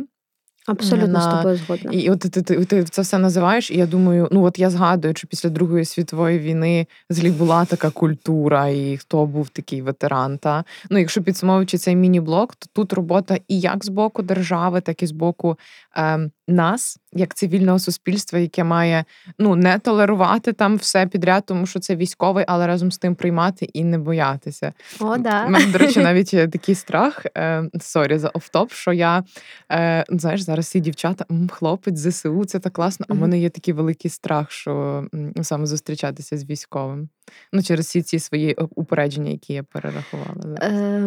Абсолютно 0.67 1.09
на... 1.09 1.21
з 1.21 1.37
тобою 1.37 1.57
згодна. 1.57 1.91
І 1.93 2.11
от 2.11 2.21
ти, 2.21 2.29
ти, 2.29 2.43
ти, 2.43 2.65
ти 2.65 2.85
це 2.85 3.03
все 3.03 3.19
називаєш, 3.19 3.71
і 3.71 3.77
я 3.77 3.87
думаю, 3.87 4.29
ну 4.33 4.45
от 4.45 4.59
я 4.59 4.71
згадую, 4.71 5.15
що 5.17 5.29
після 5.29 5.51
Другої 5.51 5.85
світової 5.85 6.39
війни 6.39 6.87
взагалі 7.11 7.31
була 7.31 7.65
така 7.65 7.91
культура, 7.91 8.69
і 8.69 8.97
хто 8.97 9.27
був 9.27 9.49
такий 9.49 9.83
ветеран. 9.83 10.39
Та 10.39 10.65
ну, 10.91 10.99
якщо 10.99 11.23
підсумовуючи 11.23 11.79
цей 11.79 11.97
міні-блок, 11.97 12.55
то 12.55 12.67
тут 12.73 12.93
робота 12.93 13.39
і 13.49 13.61
як 13.61 13.85
з 13.85 13.89
боку 13.89 14.23
держави, 14.23 14.81
так 14.81 15.03
і 15.03 15.07
з 15.07 15.13
боку 15.13 15.59
е, 15.97 16.31
нас, 16.49 16.99
як 17.13 17.35
цивільного 17.35 17.79
суспільства, 17.79 18.39
яке 18.39 18.65
має 18.65 19.05
ну 19.39 19.57
не 19.57 19.79
толерувати 19.79 20.53
там 20.53 20.77
все 20.77 21.07
підряд, 21.07 21.47
тому 21.47 21.67
що 21.67 21.79
це 21.79 21.97
військовий, 21.97 22.45
але 22.49 22.67
разом 22.67 22.93
з 22.93 22.99
тим 22.99 23.15
приймати 23.15 23.65
і 23.73 23.85
не 23.85 23.99
боятися. 23.99 24.73
О, 25.01 25.17
да. 25.17 25.47
У 25.47 25.51
мене, 25.51 25.67
до 25.67 25.79
речі, 25.79 26.01
навіть 26.03 26.31
такий 26.31 26.75
страх. 26.75 27.27
Е, 27.37 27.65
sorry 27.81 28.19
за 28.19 28.29
офтоп, 28.29 28.73
що 28.73 28.93
я 28.93 29.25
е, 29.73 30.05
знаєш, 30.09 30.41
зараз 30.41 30.65
всі 30.65 30.81
дівчата, 30.81 31.25
хлопець, 31.51 31.99
ЗСУ, 31.99 32.45
це 32.45 32.59
так 32.59 32.73
класно. 32.73 33.07
А 33.09 33.15
в 33.15 33.17
мене 33.17 33.39
є 33.39 33.51
такий 33.51 33.75
великий 33.75 34.11
страх, 34.11 34.51
що 34.51 35.05
саме 35.43 35.67
зустрічатися 35.67 36.37
з 36.37 36.45
військовим. 36.45 37.09
Ну, 37.53 37.63
через 37.63 37.87
всі 37.87 38.03
ці 38.03 38.19
свої 38.19 38.55
упередження, 38.55 39.31
які 39.31 39.53
я 39.53 39.63
перерахувала. 39.63 40.57
Е, 40.63 41.03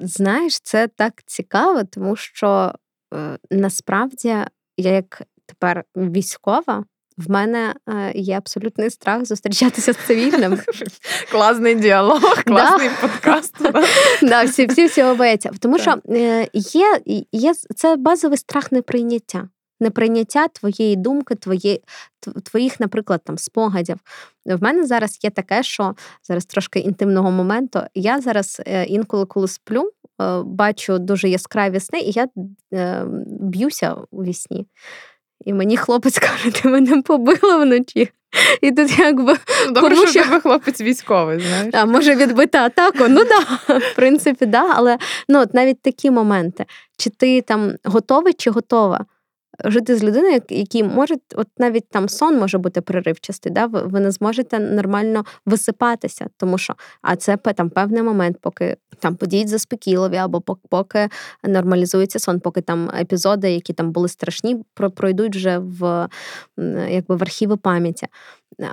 знаєш, 0.00 0.60
це 0.60 0.88
так 0.88 1.22
цікаво, 1.26 1.84
тому 1.84 2.16
що 2.16 2.74
е, 3.14 3.38
насправді 3.50 4.36
я 4.76 4.92
як 4.92 5.22
тепер 5.46 5.84
військова. 5.96 6.84
В 7.18 7.30
мене 7.30 7.74
е, 7.88 8.12
є 8.14 8.36
абсолютний 8.36 8.90
страх 8.90 9.24
зустрічатися 9.24 9.92
з 9.92 9.96
цивільним. 9.96 10.58
Класний 11.30 11.74
діалог, 11.74 12.44
класний 12.44 12.90
подкаст. 13.00 13.56
Да, 14.22 14.44
Всі 14.44 14.66
всі 14.66 14.86
всього 14.86 15.14
бояться. 15.14 15.50
Тому 15.60 15.78
що 15.78 15.94
е, 16.08 16.48
є 16.54 17.00
є 17.32 17.54
це 17.54 17.96
базовий 17.96 18.38
страх 18.38 18.72
неприйняття. 18.72 19.48
Неприйняття 19.80 20.48
твоєї 20.48 20.96
думки, 20.96 21.34
твої, 21.34 21.82
твоїх, 22.44 22.80
наприклад, 22.80 23.20
там 23.24 23.38
спогадів. 23.38 23.96
В 24.46 24.62
мене 24.62 24.86
зараз 24.86 25.18
є 25.22 25.30
таке, 25.30 25.62
що 25.62 25.94
зараз 26.22 26.44
трошки 26.44 26.78
інтимного 26.78 27.30
моменту. 27.30 27.80
Я 27.94 28.20
зараз 28.20 28.62
е, 28.66 28.84
інколи, 28.84 29.26
коли 29.26 29.48
сплю, 29.48 29.90
бачу 30.46 30.98
дуже 30.98 31.28
яскраві 31.28 31.80
сни, 31.80 32.00
і 32.00 32.10
я 32.10 32.28
б'юся 33.40 33.96
у 34.10 34.24
вісні. 34.24 34.66
І 35.44 35.52
мені 35.52 35.76
хлопець 35.76 36.18
каже, 36.18 36.50
ти 36.50 36.68
мене 36.68 37.02
побила 37.02 37.56
вночі. 37.56 38.08
І 38.60 38.72
тут 38.72 38.98
якби 38.98 39.36
ну, 39.66 39.72
Добре, 39.72 39.90
кому 39.90 40.06
що 40.06 40.22
тебе 40.22 40.40
хлопець 40.40 40.80
військовий, 40.80 41.40
знаєш. 41.40 41.74
А 41.74 41.84
може 41.84 42.14
відбити 42.14 42.58
атаку? 42.58 43.04
Ну 43.08 43.24
да, 43.24 43.38
в 43.78 43.94
принципі, 43.96 44.46
да. 44.46 44.72
Але 44.74 44.98
ну, 45.28 45.40
от 45.40 45.54
навіть 45.54 45.82
такі 45.82 46.10
моменти. 46.10 46.66
Чи 46.96 47.10
ти 47.10 47.40
там 47.40 47.72
готовий, 47.84 48.32
чи 48.32 48.50
готова? 48.50 49.04
Жити 49.64 49.96
з 49.96 50.04
людиною, 50.04 50.40
який 50.48 50.84
може, 50.84 51.14
от 51.34 51.48
навіть 51.58 51.88
там 51.88 52.08
сон 52.08 52.38
може 52.38 52.58
бути 52.58 52.80
переривчастий, 52.80 53.52
да? 53.52 53.66
ви 53.66 54.00
не 54.00 54.10
зможете 54.10 54.58
нормально 54.58 55.24
висипатися, 55.46 56.26
тому 56.36 56.58
що 56.58 56.74
а 57.02 57.16
це 57.16 57.36
там 57.36 57.70
певний 57.70 58.02
момент, 58.02 58.36
поки 58.40 58.76
там 58.98 59.16
подіють 59.16 59.48
заспокійливі, 59.48 60.16
або 60.16 60.40
поки 60.68 61.08
нормалізується 61.44 62.18
сон, 62.18 62.40
поки 62.40 62.60
там 62.60 62.90
епізоди, 63.00 63.52
які 63.52 63.72
там 63.72 63.92
були 63.92 64.08
страшні, 64.08 64.64
пройдуть 64.96 65.36
вже 65.36 65.58
в 65.58 66.08
якби 66.88 67.16
в 67.16 67.22
архіви 67.22 67.56
пам'яті 67.56 68.06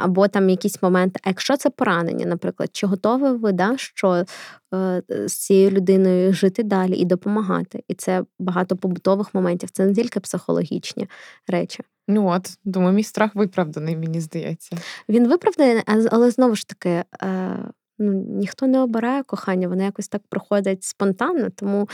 або 0.03 0.27
там 0.27 0.49
якісь 0.49 0.81
моменти. 0.83 1.19
А 1.23 1.29
якщо 1.29 1.57
це 1.57 1.69
поранення, 1.69 2.25
наприклад, 2.25 2.69
чи 2.71 2.87
готові 2.87 3.37
ви 3.37 3.51
да, 3.51 3.77
що 3.77 4.25
е, 4.73 5.03
з 5.27 5.33
цією 5.33 5.71
людиною 5.71 6.33
жити 6.33 6.63
далі 6.63 6.95
і 6.95 7.05
допомагати? 7.05 7.83
І 7.87 7.93
це 7.93 8.23
багато 8.39 8.77
побутових 8.77 9.33
моментів, 9.33 9.69
це 9.69 9.85
не 9.85 9.93
тільки 9.93 10.19
психологічні 10.19 11.07
речі. 11.47 11.83
Ну 12.07 12.27
от, 12.27 12.57
думаю, 12.63 12.93
мій 12.93 13.03
страх 13.03 13.35
виправданий, 13.35 13.97
мені 13.97 14.21
здається. 14.21 14.77
Він 15.09 15.27
виправданий, 15.27 15.83
але 16.11 16.31
знову 16.31 16.55
ж 16.55 16.67
таки. 16.67 17.03
Е, 17.23 17.57
ну, 17.99 18.13
Ніхто 18.13 18.67
не 18.67 18.79
обирає 18.79 19.23
кохання, 19.23 19.67
воно 19.67 19.83
якось 19.83 20.07
так 20.07 20.21
проходить 20.29 20.83
спонтанно, 20.83 21.49
тому 21.55 21.89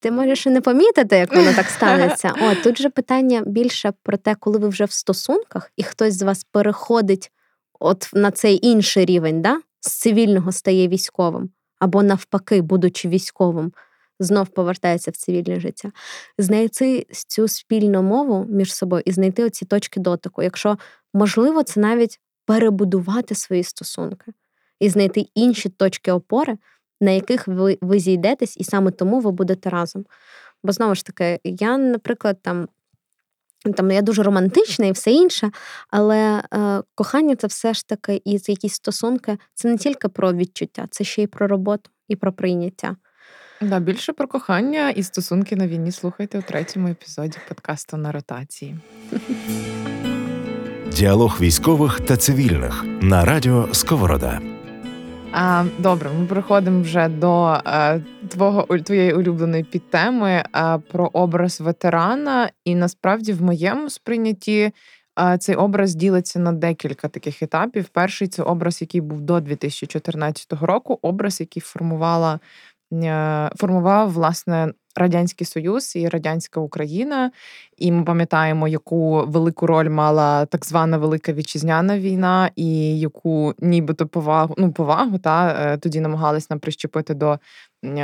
ти 0.00 0.10
можеш 0.10 0.46
і 0.46 0.50
не 0.50 0.60
помітити, 0.60 1.16
як 1.16 1.34
воно 1.34 1.54
так 1.54 1.66
станеться. 1.70 2.34
О, 2.42 2.54
тут 2.62 2.78
же 2.78 2.90
питання 2.90 3.42
більше 3.46 3.92
про 4.02 4.16
те, 4.16 4.34
коли 4.34 4.58
ви 4.58 4.68
вже 4.68 4.84
в 4.84 4.92
стосунках, 4.92 5.72
і 5.76 5.82
хтось 5.82 6.14
з 6.14 6.22
вас 6.22 6.44
переходить 6.44 7.32
от 7.80 8.10
на 8.14 8.30
цей 8.30 8.66
інший 8.66 9.04
рівень, 9.04 9.42
да? 9.42 9.60
з 9.80 9.92
цивільного 9.92 10.52
стає 10.52 10.88
військовим, 10.88 11.50
або 11.78 12.02
навпаки, 12.02 12.62
будучи 12.62 13.08
військовим, 13.08 13.72
знов 14.20 14.48
повертається 14.48 15.10
в 15.10 15.16
цивільне 15.16 15.60
життя. 15.60 15.92
Знайти 16.38 17.06
цю 17.28 17.48
спільну 17.48 18.02
мову 18.02 18.46
між 18.48 18.74
собою 18.74 19.02
і 19.06 19.12
знайти 19.12 19.44
оці 19.44 19.64
точки 19.64 20.00
дотику. 20.00 20.42
Якщо 20.42 20.78
можливо, 21.14 21.62
це 21.62 21.80
навіть 21.80 22.20
перебудувати 22.46 23.34
свої 23.34 23.62
стосунки 23.62 24.32
і 24.80 24.88
знайти 24.88 25.26
інші 25.34 25.68
точки 25.68 26.12
опори 26.12 26.58
на 27.00 27.10
яких 27.10 27.48
ви 27.48 27.78
ви 27.80 27.98
зійдетесь, 27.98 28.56
і 28.56 28.64
саме 28.64 28.90
тому 28.90 29.20
ви 29.20 29.30
будете 29.30 29.70
разом. 29.70 30.04
Бо 30.64 30.72
знову 30.72 30.94
ж 30.94 31.04
таки, 31.04 31.40
я, 31.44 31.78
наприклад, 31.78 32.38
там. 32.42 32.68
Там 33.76 33.90
я 33.90 34.02
дуже 34.02 34.22
романтична 34.22 34.86
і 34.86 34.92
все 34.92 35.12
інше, 35.12 35.50
але 35.90 36.42
е, 36.54 36.82
кохання 36.94 37.36
це 37.36 37.46
все 37.46 37.74
ж 37.74 37.86
таки 37.86 38.22
і 38.24 38.38
якісь 38.48 38.74
стосунки. 38.74 39.38
Це 39.54 39.68
не 39.68 39.76
тільки 39.76 40.08
про 40.08 40.32
відчуття, 40.32 40.86
це 40.90 41.04
ще 41.04 41.22
й 41.22 41.26
про 41.26 41.46
роботу 41.46 41.90
і 42.08 42.16
про 42.16 42.32
прийняття. 42.32 42.96
Да, 43.60 43.78
Більше 43.78 44.12
про 44.12 44.28
кохання 44.28 44.90
і 44.90 45.02
стосунки 45.02 45.56
на 45.56 45.66
війні 45.66 45.92
слухайте 45.92 46.38
у 46.38 46.42
третьому 46.42 46.88
епізоді 46.88 47.38
подкасту 47.48 47.96
на 47.96 48.12
ротації. 48.12 48.78
Діалог 50.92 51.40
військових 51.40 52.00
та 52.00 52.16
цивільних 52.16 52.84
на 53.00 53.24
радіо 53.24 53.68
Сковорода. 53.72 54.57
А, 55.32 55.64
Добре, 55.78 56.10
ми 56.10 56.26
переходимо 56.26 56.82
вже 56.82 57.08
до 57.08 57.32
а, 57.64 57.94
е, 57.94 58.02
твого 58.28 58.78
твоєї 58.78 59.12
улюбленої 59.12 59.64
підтеми 59.64 60.44
а, 60.52 60.76
е, 60.76 60.78
про 60.92 61.10
образ 61.12 61.60
ветерана. 61.60 62.50
І 62.64 62.74
насправді 62.74 63.32
в 63.32 63.42
моєму 63.42 63.90
сприйнятті 63.90 64.72
а, 65.14 65.34
е, 65.34 65.38
цей 65.38 65.54
образ 65.54 65.94
ділиться 65.94 66.38
на 66.38 66.52
декілька 66.52 67.08
таких 67.08 67.42
етапів. 67.42 67.88
Перший 67.88 68.28
це 68.28 68.42
образ, 68.42 68.80
який 68.80 69.00
був 69.00 69.20
до 69.20 69.40
2014 69.40 70.52
року, 70.52 70.98
образ, 71.02 71.40
який 71.40 71.60
формувала 71.60 72.40
формував 73.56 74.12
власне 74.12 74.72
Радянський 74.96 75.46
Союз 75.46 75.96
і 75.96 76.08
радянська 76.08 76.60
Україна, 76.60 77.30
і 77.76 77.92
ми 77.92 78.04
пам'ятаємо, 78.04 78.68
яку 78.68 79.24
велику 79.26 79.66
роль 79.66 79.88
мала 79.88 80.46
так 80.46 80.66
звана 80.66 80.98
Велика 80.98 81.32
Вітчизняна 81.32 81.98
війна, 81.98 82.50
і 82.56 82.98
яку 82.98 83.54
нібито 83.58 84.06
повагу 84.06 84.54
ну 84.58 84.72
повагу 84.72 85.18
та 85.18 85.48
е, 85.48 85.76
тоді 85.76 86.00
намагались 86.00 86.50
нам 86.50 86.58
прищепити 86.58 87.14
до 87.14 87.38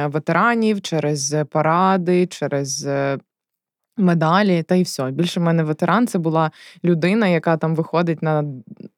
ветеранів 0.09 0.83
через 0.83 1.37
паради, 1.51 2.27
через. 2.27 2.89
Е, 3.99 4.03
медалі 4.03 4.63
та 4.63 4.75
й 4.75 4.83
все. 4.83 5.11
Більше 5.11 5.41
в 5.41 5.43
мене 5.43 5.63
ветеран 5.63 6.07
це 6.07 6.19
була 6.19 6.51
людина, 6.85 7.29
яка 7.29 7.57
там 7.57 7.75
виходить 7.75 8.23
на 8.23 8.45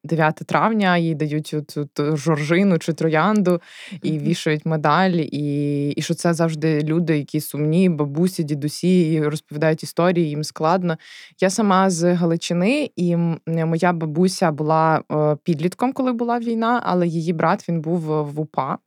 9 0.03 0.35
травня 0.35 0.97
їй 0.97 1.15
дають 1.15 1.55
цю 1.67 1.89
жоржину 1.97 2.79
чи 2.79 2.93
троянду 2.93 3.61
і 4.03 4.19
вішають 4.19 4.65
медаль, 4.65 5.11
і 5.31 5.89
і 5.89 6.01
що 6.01 6.13
це 6.13 6.33
завжди 6.33 6.83
люди, 6.83 7.17
які 7.17 7.41
сумні, 7.41 7.89
бабусі, 7.89 8.43
дідусі 8.43 9.13
і 9.13 9.23
розповідають 9.23 9.83
історії, 9.83 10.29
їм 10.29 10.43
складно. 10.43 10.97
Я 11.41 11.49
сама 11.49 11.89
з 11.89 12.13
Галичини, 12.13 12.91
і 12.95 13.15
моя 13.47 13.93
бабуся 13.93 14.51
була 14.51 15.01
е, 15.11 15.37
підлітком, 15.43 15.93
коли 15.93 16.11
була 16.13 16.39
війна, 16.39 16.81
але 16.85 17.07
її 17.07 17.33
брат 17.33 17.69
він 17.69 17.81
був 17.81 17.99
в 18.01 18.39
УПА. 18.39 18.77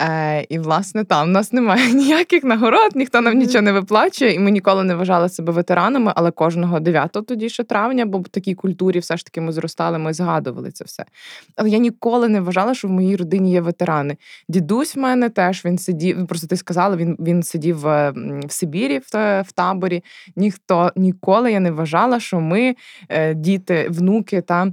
Е, 0.00 0.46
І, 0.48 0.58
власне, 0.58 1.04
там 1.04 1.28
у 1.28 1.32
нас 1.32 1.52
немає 1.52 1.92
ніяких 1.94 2.44
нагород, 2.44 2.96
ніхто 2.96 3.20
нам 3.20 3.38
нічого 3.38 3.62
не 3.62 3.72
виплачує, 3.72 4.34
і 4.34 4.38
ми 4.38 4.50
ніколи 4.50 4.84
не 4.84 4.94
вважали 4.94 5.28
себе 5.28 5.52
ветеранами, 5.52 6.12
але 6.16 6.30
кожного 6.30 6.80
9 6.80 7.12
тоді 7.12 7.48
ще 7.48 7.64
травня, 7.64 8.06
бо 8.06 8.18
в 8.18 8.28
такій 8.28 8.54
культурі 8.54 8.98
все 8.98 9.16
ж 9.16 9.24
таки 9.24 9.40
ми 9.40 9.52
зростали, 9.52 9.98
ми 9.98 10.12
згадували 10.12 10.70
це 10.70 10.84
все. 10.84 11.04
Але 11.56 11.70
я 11.70 11.78
ніколи 11.78 12.28
не 12.28 12.40
вважала, 12.40 12.74
що 12.74 12.88
в 12.88 12.90
моїй 12.90 13.16
родині 13.16 13.52
є 13.52 13.60
ветерани. 13.60 14.16
Дідусь 14.48 14.96
в 14.96 14.98
мене 14.98 15.28
теж 15.28 15.64
він 15.64 15.78
сидів, 15.78 16.26
просто 16.26 16.46
ти 16.46 16.56
сказала, 16.56 16.96
він 16.96 17.16
він 17.20 17.42
сидів 17.42 17.78
в, 17.78 18.10
в 18.46 18.52
Сибірі 18.52 18.98
в, 19.12 19.42
в 19.42 19.52
таборі. 19.52 20.04
Ніхто 20.36 20.92
ніколи 20.96 21.52
я 21.52 21.60
не 21.60 21.70
вважала, 21.70 22.20
що 22.20 22.40
ми, 22.40 22.76
е, 23.08 23.34
діти, 23.34 23.86
внуки 23.90 24.40
та 24.40 24.72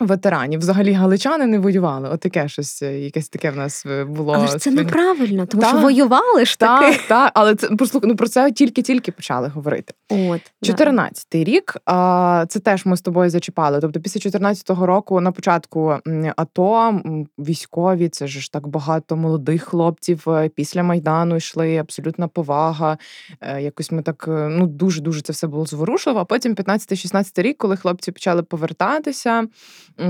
ветеранів. 0.00 0.60
Взагалі 0.60 0.92
галичани 0.92 1.46
не 1.46 1.58
воювали. 1.58 2.08
Отаке 2.08 2.48
щось, 2.48 2.82
е, 2.82 2.98
якесь 2.98 3.28
таке 3.28 3.50
в 3.50 3.56
нас 3.56 3.86
е, 3.86 4.04
було. 4.04 4.32
Але 4.32 4.46
ж 4.46 4.58
це 4.58 4.70
неправильно, 4.70 5.46
тому 5.46 5.62
та, 5.62 5.68
що 5.68 5.78
воювали 5.78 6.44
ж 6.44 6.58
таки. 6.58 6.92
Так, 6.92 7.06
так, 7.08 7.32
але 7.34 7.54
це 7.54 7.68
послухай, 7.68 8.10
ну 8.10 8.16
про 8.16 8.28
це 8.28 8.52
тільки-тільки 8.52 9.12
почали 9.12 9.48
говорити. 9.48 9.94
От 10.08 10.40
14-й 10.62 11.44
рік. 11.44 11.76
А, 11.84 12.44
Це 12.48 12.60
теж 12.60 12.86
ми 12.86 12.96
з 12.96 13.00
тобою 13.00 13.30
зачіпали. 13.30 13.80
Тобто, 13.80 14.00
після 14.00 14.30
14-го 14.30 14.86
року 14.86 15.20
на 15.20 15.32
початку 15.32 15.98
АТО 16.36 17.00
військові, 17.38 18.08
це 18.08 18.26
ж 18.26 18.52
так 18.52 18.68
багато 18.68 19.16
молодих 19.16 19.62
хлопців 19.62 20.24
е, 20.28 20.48
після 20.48 20.82
майдану 20.82 21.36
йшли. 21.36 21.76
Абсолютна 21.76 22.28
повага. 22.28 22.98
Якось 23.60 23.92
ми 23.92 24.02
так 24.02 24.24
ну 24.28 24.66
дуже 24.66 25.00
дуже 25.00 25.20
це 25.20 25.32
все 25.32 25.46
було 25.46 25.66
зворушливо. 25.66 26.20
А 26.20 26.24
потім 26.24 26.54
15-16 26.54 27.42
рік, 27.42 27.58
коли 27.58 27.76
хлопці 27.76 28.12
почали 28.12 28.42
повертатися 28.42 29.46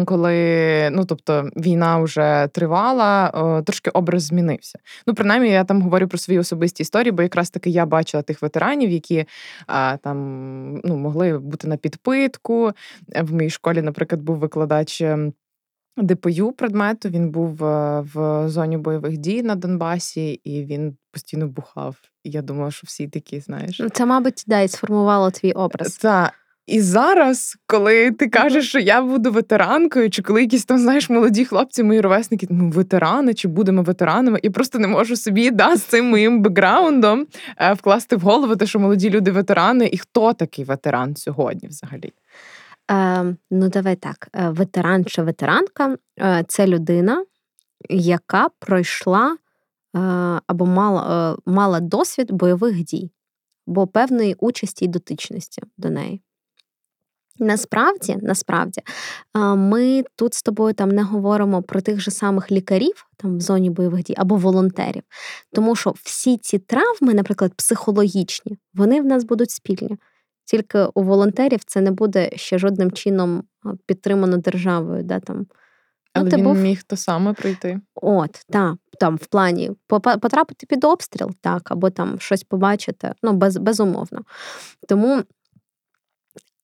коли 0.05 0.91
ну 0.93 1.05
тобто 1.05 1.51
війна 1.57 1.99
вже 1.99 2.49
тривала, 2.53 3.31
трошки 3.67 3.91
образ 3.91 4.23
змінився. 4.23 4.79
Ну, 5.07 5.15
принаймні, 5.15 5.51
я 5.51 5.65
там 5.65 5.83
говорю 5.83 6.09
про 6.09 6.19
свої 6.19 6.41
особисті 6.41 6.83
історії, 6.83 7.13
бо 7.13 7.23
якраз 7.23 7.51
таки 7.51 7.71
я 7.71 7.87
бачила 7.87 8.23
тих 8.23 8.43
ветеранів, 8.43 8.91
які 8.91 9.25
там 10.03 10.75
ну, 10.85 10.97
могли 10.97 11.39
бути 11.39 11.69
на 11.69 11.77
підпитку. 11.77 12.73
В 13.23 13.35
моїй 13.35 13.51
школі, 13.51 13.83
наприклад, 13.83 14.23
був 14.23 14.37
викладач. 14.37 15.01
Ем, 15.01 15.33
ДПЮ 15.97 16.53
предмету 16.53 17.09
він 17.09 17.31
був 17.31 17.65
е, 17.65 18.01
в 18.15 18.49
зоні 18.49 18.77
бойових 18.77 19.19
дій 19.19 19.43
на 19.43 19.55
Донбасі, 19.55 20.33
і 20.33 20.65
він 20.65 20.97
постійно 21.13 21.49
бухав. 21.49 21.97
Я 22.25 22.43
думала, 22.43 22.71
що 22.71 22.83
всі 22.87 23.09
такі, 23.09 23.41
знаєш. 23.41 23.83
Це, 23.93 24.07
мабуть, 24.07 24.45
да, 24.47 24.61
і 24.61 24.69
сформувало 24.69 25.31
твій 25.31 25.53
образ. 25.53 25.97
Так, 25.97 26.33
і 26.71 26.81
зараз, 26.81 27.57
коли 27.67 28.11
ти 28.11 28.29
кажеш, 28.29 28.69
що 28.69 28.79
я 28.79 29.03
буду 29.03 29.33
ветеранкою, 29.33 30.11
чи 30.11 30.23
коли 30.23 30.41
якісь 30.41 30.65
там 30.65 30.79
знаєш 30.79 31.11
молоді 31.11 31.45
хлопці, 31.45 31.83
мої 31.83 32.01
ровесники, 32.01 32.47
ну 32.51 32.71
ветерани, 32.71 33.35
чи 33.35 33.49
будемо 33.49 33.83
ветеранами, 33.83 34.39
і 34.43 34.51
просто 34.51 34.79
не 34.79 34.89
можу 34.89 35.17
собі 35.17 35.51
да, 35.51 35.77
з 35.77 35.83
цим 35.83 36.11
моїм 36.11 36.43
бекграундом 36.43 37.27
е, 37.57 37.73
вкласти 37.73 38.17
в 38.17 38.21
голову, 38.21 38.57
те, 38.57 38.67
що 38.67 38.79
молоді 38.79 39.11
люди 39.11 39.31
ветерани, 39.31 39.89
і 39.93 39.99
хто 39.99 40.33
такий 40.33 40.65
ветеран 40.65 41.17
сьогодні 41.17 41.69
взагалі? 41.69 42.13
Е, 42.91 43.37
Ну, 43.51 43.69
давай 43.69 43.97
так. 43.97 44.29
Е, 44.35 44.49
ветеран 44.49 45.05
чи 45.05 45.23
ветеранка 45.23 45.97
е, 46.21 46.45
це 46.49 46.67
людина, 46.67 47.25
яка 47.91 48.49
пройшла 48.59 49.37
або 50.47 50.67
мала, 50.67 51.37
мала 51.47 51.81
досвід 51.81 52.33
бойових 52.33 52.85
дій, 52.85 53.11
бо 53.67 53.87
певної 53.87 54.37
участі 54.39 54.85
і 54.85 54.89
дотичності 54.89 55.63
до 55.77 55.91
неї. 55.91 56.23
Насправді, 57.41 58.17
насправді, 58.23 58.83
ми 59.57 60.05
тут 60.17 60.35
з 60.35 60.43
тобою 60.43 60.75
там 60.75 60.89
не 60.89 61.03
говоримо 61.03 61.63
про 61.63 61.81
тих 61.81 62.01
же 62.01 62.11
самих 62.11 62.53
лікарів 62.53 63.07
там 63.17 63.37
в 63.37 63.41
зоні 63.41 63.71
бойових 63.71 64.03
дій 64.03 64.15
або 64.17 64.37
волонтерів, 64.37 65.03
тому 65.53 65.77
що 65.77 65.95
всі 66.03 66.37
ці 66.37 66.59
травми, 66.59 67.15
наприклад, 67.15 67.55
психологічні, 67.57 68.59
вони 68.75 69.01
в 69.01 69.05
нас 69.05 69.25
будуть 69.25 69.51
спільні. 69.51 69.97
Тільки 70.45 70.87
у 70.95 71.03
волонтерів 71.03 71.61
це 71.67 71.81
не 71.81 71.91
буде 71.91 72.31
ще 72.37 72.59
жодним 72.59 72.91
чином 72.91 73.43
підтримано 73.87 74.37
державою. 74.37 75.03
Да, 75.03 75.21
там. 75.21 75.37
Ну, 75.37 75.47
Але 76.13 76.31
ну, 76.31 76.37
він 76.37 76.45
був... 76.45 76.57
міг 76.57 76.83
то 76.83 76.97
саме 76.97 77.33
пройти. 77.33 77.81
От, 77.95 78.45
так, 78.49 78.75
там 79.01 79.17
в 79.17 79.27
плані 79.27 79.71
потрапити 80.21 80.67
під 80.67 80.85
обстріл, 80.85 81.31
так, 81.41 81.71
або 81.71 81.91
там 81.91 82.21
щось 82.21 82.45
побачити, 82.45 83.13
ну, 83.23 83.33
без, 83.33 83.57
безумовно. 83.57 84.21
Тому 84.89 85.23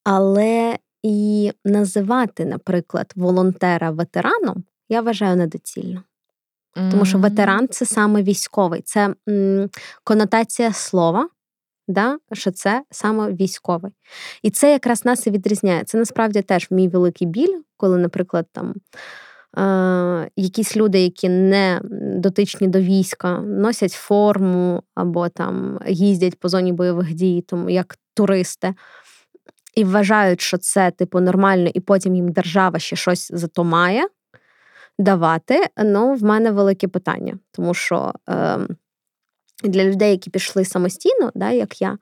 але 0.08 0.78
і 1.02 1.52
називати, 1.64 2.44
наприклад, 2.44 3.12
волонтера 3.16 3.90
ветераном 3.90 4.64
я 4.88 5.00
вважаю 5.00 5.36
недоцільно. 5.36 6.02
Тому 6.90 7.04
що 7.04 7.18
ветеран 7.18 7.68
це 7.70 7.86
саме 7.86 8.22
військовий, 8.22 8.82
це 8.82 9.14
м, 9.28 9.70
конотація 10.04 10.72
слова, 10.72 11.28
да, 11.88 12.18
що 12.32 12.50
це 12.50 12.82
саме 12.90 13.32
військовий. 13.32 13.92
І 14.42 14.50
це 14.50 14.72
якраз 14.72 15.04
нас 15.04 15.26
і 15.26 15.30
відрізняє. 15.30 15.84
Це 15.84 15.98
насправді 15.98 16.42
теж 16.42 16.70
мій 16.70 16.88
великий 16.88 17.26
біль, 17.26 17.60
коли, 17.76 17.98
наприклад, 17.98 18.46
там. 18.52 18.74
Е, 19.58 20.30
якісь 20.36 20.76
люди, 20.76 21.00
які 21.00 21.28
не 21.28 21.80
дотичні 22.16 22.68
до 22.68 22.80
війська, 22.80 23.38
носять 23.40 23.92
форму 23.92 24.82
або 24.94 25.28
там 25.28 25.80
їздять 25.88 26.40
по 26.40 26.48
зоні 26.48 26.72
бойових 26.72 27.14
дій, 27.14 27.44
тому 27.48 27.70
як 27.70 27.98
туристи 28.14 28.74
і 29.76 29.84
вважають, 29.84 30.40
що 30.40 30.58
це 30.58 30.90
типу 30.90 31.20
нормально, 31.20 31.70
і 31.74 31.80
потім 31.80 32.14
їм 32.14 32.32
держава 32.32 32.78
ще 32.78 32.96
щось 32.96 33.30
зато 33.34 33.64
має 33.64 34.08
давати. 34.98 35.66
Ну, 35.84 36.14
в 36.14 36.22
мене 36.22 36.50
велике 36.50 36.88
питання, 36.88 37.38
тому 37.50 37.74
що 37.74 38.12
е, 38.28 38.58
для 39.64 39.84
людей, 39.84 40.10
які 40.10 40.30
пішли 40.30 40.64
самостійно, 40.64 41.32
да, 41.34 41.50
як 41.50 41.82
я, 41.82 41.98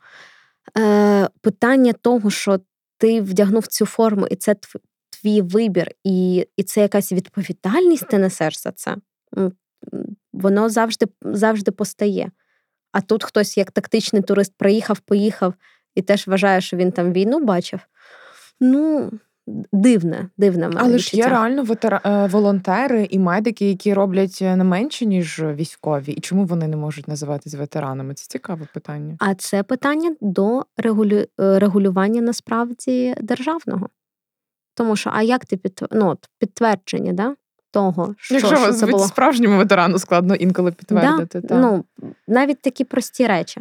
е, 0.79 1.29
питання 1.41 1.93
того, 1.93 2.31
що 2.31 2.61
ти 2.99 3.21
вдягнув 3.21 3.67
цю 3.67 3.87
форму, 3.87 4.27
і 4.27 4.37
це 4.37 4.57
твій 5.11 5.43
вибір, 5.43 5.91
і 6.05 6.47
і 6.57 6.63
це 6.63 6.81
якась 6.81 7.13
відповідальність 7.13 8.09
ти 8.09 8.19
несеш 8.19 8.63
за 8.63 8.73
це. 8.73 8.97
Воно 10.33 10.69
завжди 10.69 11.07
завжди 11.23 11.71
постає. 11.71 12.31
А 12.93 13.01
тут 13.01 13.25
хтось, 13.25 13.57
як 13.57 13.71
тактичний 13.71 14.23
турист, 14.23 14.53
приїхав, 14.57 14.99
поїхав 14.99 15.55
і 15.95 16.03
теж 16.03 16.27
вважає, 16.27 16.61
що 16.61 16.77
він 16.77 16.93
там 16.93 17.13
війну 17.13 17.45
бачив. 17.45 17.81
Ну, 18.61 19.11
дивне, 19.73 20.29
дивне 20.37 20.69
мене 20.69 20.81
Але 20.81 20.99
ж 20.99 21.17
є 21.17 21.29
реально 21.29 21.63
ветера... 21.63 22.01
Е, 22.05 22.27
волонтери 22.27 23.07
і 23.11 23.19
медики, 23.19 23.69
які 23.69 23.95
роблять 23.95 24.39
е, 24.43 24.57
не 24.57 24.65
менше, 24.65 25.07
ніж 25.07 25.43
військові. 25.43 26.13
І 26.13 26.21
чому 26.21 26.45
вони 26.45 26.69
не 26.69 26.77
можуть 26.77 27.09
називатись 27.09 27.55
ветеранами? 27.55 28.15
Це 28.15 28.27
цікаве 28.27 28.67
питання. 28.75 29.17
А 29.21 29.35
це 29.35 29.63
питання 29.63 30.17
до 30.21 30.63
регулю... 30.77 31.17
Е, 31.41 31.59
регулювання 31.59 32.21
насправді 32.21 33.15
державного. 33.21 33.89
Тому 34.75 34.97
що, 34.97 35.11
а 35.15 35.23
як 35.23 35.45
ти 35.45 35.57
під... 35.57 35.85
ну, 35.93 36.19
підтвердження, 36.39 37.13
да? 37.13 37.35
Того, 37.71 38.15
що, 38.19 38.35
Якщо 38.35 38.57
що 38.57 38.73
це 38.73 38.87
було... 38.87 39.07
справжньому 39.07 39.59
ветерану 39.59 39.99
складно 39.99 40.35
інколи 40.35 40.73
підтвердити. 40.73 41.41
Да? 41.41 41.61
Ну, 41.61 41.85
Навіть 42.29 42.61
такі 42.61 42.85
прості 42.85 43.27
речі. 43.27 43.61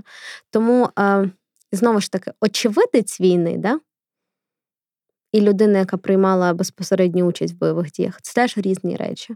Тому 0.52 0.90
е, 1.00 1.30
знову 1.76 2.02
ж 2.02 2.12
таки, 2.12 2.32
очевидець 2.42 3.22
війни, 3.22 3.58
да? 3.58 3.80
і 5.32 5.42
людина, 5.42 5.80
яка 5.80 5.98
приймала 5.98 6.54
безпосередню 6.54 7.26
участь 7.26 7.54
в 7.54 7.58
бойових 7.58 7.92
діях, 7.92 8.22
це 8.22 8.34
теж 8.34 8.58
різні 8.58 8.96
речі. 8.96 9.36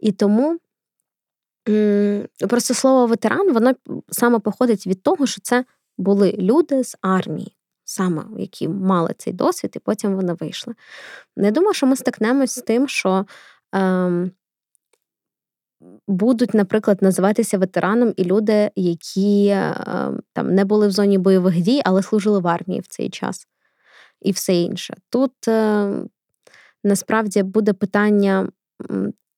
І 0.00 0.12
тому 0.12 0.58
просто 2.48 2.74
слово 2.74 3.06
ветеран, 3.06 3.52
воно 3.52 3.72
саме 4.08 4.38
походить 4.38 4.86
від 4.86 5.02
того, 5.02 5.26
що 5.26 5.40
це 5.40 5.64
були 5.98 6.32
люди 6.38 6.84
з 6.84 6.96
армії, 7.00 7.56
саме 7.84 8.24
які 8.36 8.68
мали 8.68 9.14
цей 9.18 9.32
досвід, 9.32 9.72
і 9.76 9.78
потім 9.78 10.14
вони 10.14 10.32
вийшли. 10.32 10.74
Не 11.36 11.50
думаю, 11.50 11.74
що 11.74 11.86
ми 11.86 11.96
стикнемось 11.96 12.58
з 12.58 12.62
тим, 12.62 12.88
що. 12.88 13.26
Ем, 13.72 14.30
будуть, 16.08 16.54
наприклад, 16.54 17.02
називатися 17.02 17.58
ветераном 17.58 18.12
і 18.16 18.24
люди, 18.24 18.70
які 18.76 19.46
е, 19.46 19.74
там 20.32 20.54
не 20.54 20.64
були 20.64 20.88
в 20.88 20.90
зоні 20.90 21.18
бойових 21.18 21.60
дій, 21.60 21.80
але 21.84 22.02
служили 22.02 22.38
в 22.38 22.48
армії 22.48 22.80
в 22.80 22.86
цей 22.86 23.10
час, 23.10 23.46
і 24.20 24.32
все 24.32 24.54
інше. 24.54 24.94
Тут 25.10 25.48
е, 25.48 25.88
насправді 26.84 27.42
буде 27.42 27.72
питання, 27.72 28.48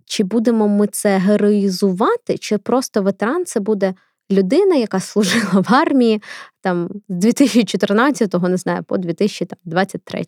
чи 0.05 0.25
будемо 0.25 0.69
ми 0.69 0.87
це 0.87 1.19
героїзувати, 1.19 2.39
чи 2.39 2.59
просто 2.59 3.03
ветеран 3.03 3.45
це 3.45 3.61
буде 3.61 3.95
людина, 4.31 4.77
яка 4.77 5.01
служила 5.01 5.65
в 5.69 5.75
армії 5.75 6.23
там 6.61 6.89
з 7.09 7.25
2014-го, 7.25 8.49
не 8.49 8.57
знаю, 8.57 8.83
по 8.85 8.99
2023 8.99 10.25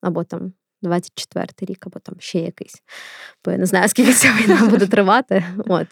або 0.00 0.24
там 0.24 0.52
24 0.84 1.46
рік 1.60 1.86
або 1.86 1.98
там 1.98 2.14
ще 2.18 2.38
якийсь. 2.38 2.82
Бо 3.44 3.50
я 3.50 3.58
не 3.58 3.66
знаю, 3.66 3.88
скільки 3.88 4.12
ця 4.12 4.28
війна 4.40 4.66
буде 4.70 4.86
тривати. 4.86 5.44
От. 5.66 5.86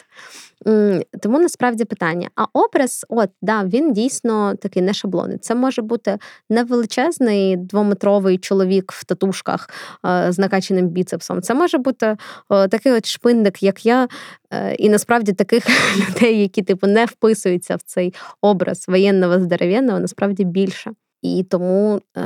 Тому 1.21 1.39
насправді 1.39 1.85
питання. 1.85 2.29
А 2.35 2.45
образ, 2.53 3.05
от, 3.09 3.29
да, 3.41 3.63
він 3.63 3.93
дійсно 3.93 4.55
такий 4.55 4.81
не 4.81 4.93
шаблонний. 4.93 5.37
Це 5.37 5.55
може 5.55 5.81
бути 5.81 6.17
невеличезний 6.49 7.57
двометровий 7.57 8.37
чоловік 8.37 8.91
в 8.91 9.03
татушках 9.05 9.69
е, 10.05 10.31
з 10.31 10.39
накаченим 10.39 10.87
біцепсом. 10.87 11.41
Це 11.41 11.53
може 11.53 11.77
бути 11.77 12.17
о, 12.49 12.67
такий 12.67 12.91
от 12.91 13.05
шпиндик, 13.05 13.63
як 13.63 13.85
я, 13.85 14.07
е, 14.53 14.75
і 14.75 14.89
насправді 14.89 15.33
таких 15.33 15.65
людей, 15.97 16.41
які 16.41 16.61
типу 16.61 16.87
не 16.87 17.05
вписуються 17.05 17.75
в 17.75 17.81
цей 17.81 18.13
образ 18.41 18.85
воєнного 18.87 19.39
здоров'яного, 19.39 19.99
насправді 19.99 20.43
більше. 20.43 20.91
І 21.21 21.45
тому. 21.49 22.01
Е, 22.17 22.21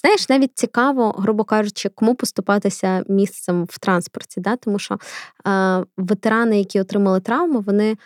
Знаєш, 0.00 0.28
навіть 0.28 0.50
цікаво, 0.54 1.10
грубо 1.10 1.44
кажучи, 1.44 1.88
кому 1.88 2.14
поступатися 2.14 3.04
місцем 3.08 3.64
в 3.70 3.78
транспорті, 3.78 4.40
да? 4.40 4.56
тому 4.56 4.78
що 4.78 4.98
е, 5.46 5.84
ветерани, 5.96 6.58
які 6.58 6.80
отримали 6.80 7.20
травму, 7.20 7.60
вони 7.60 7.96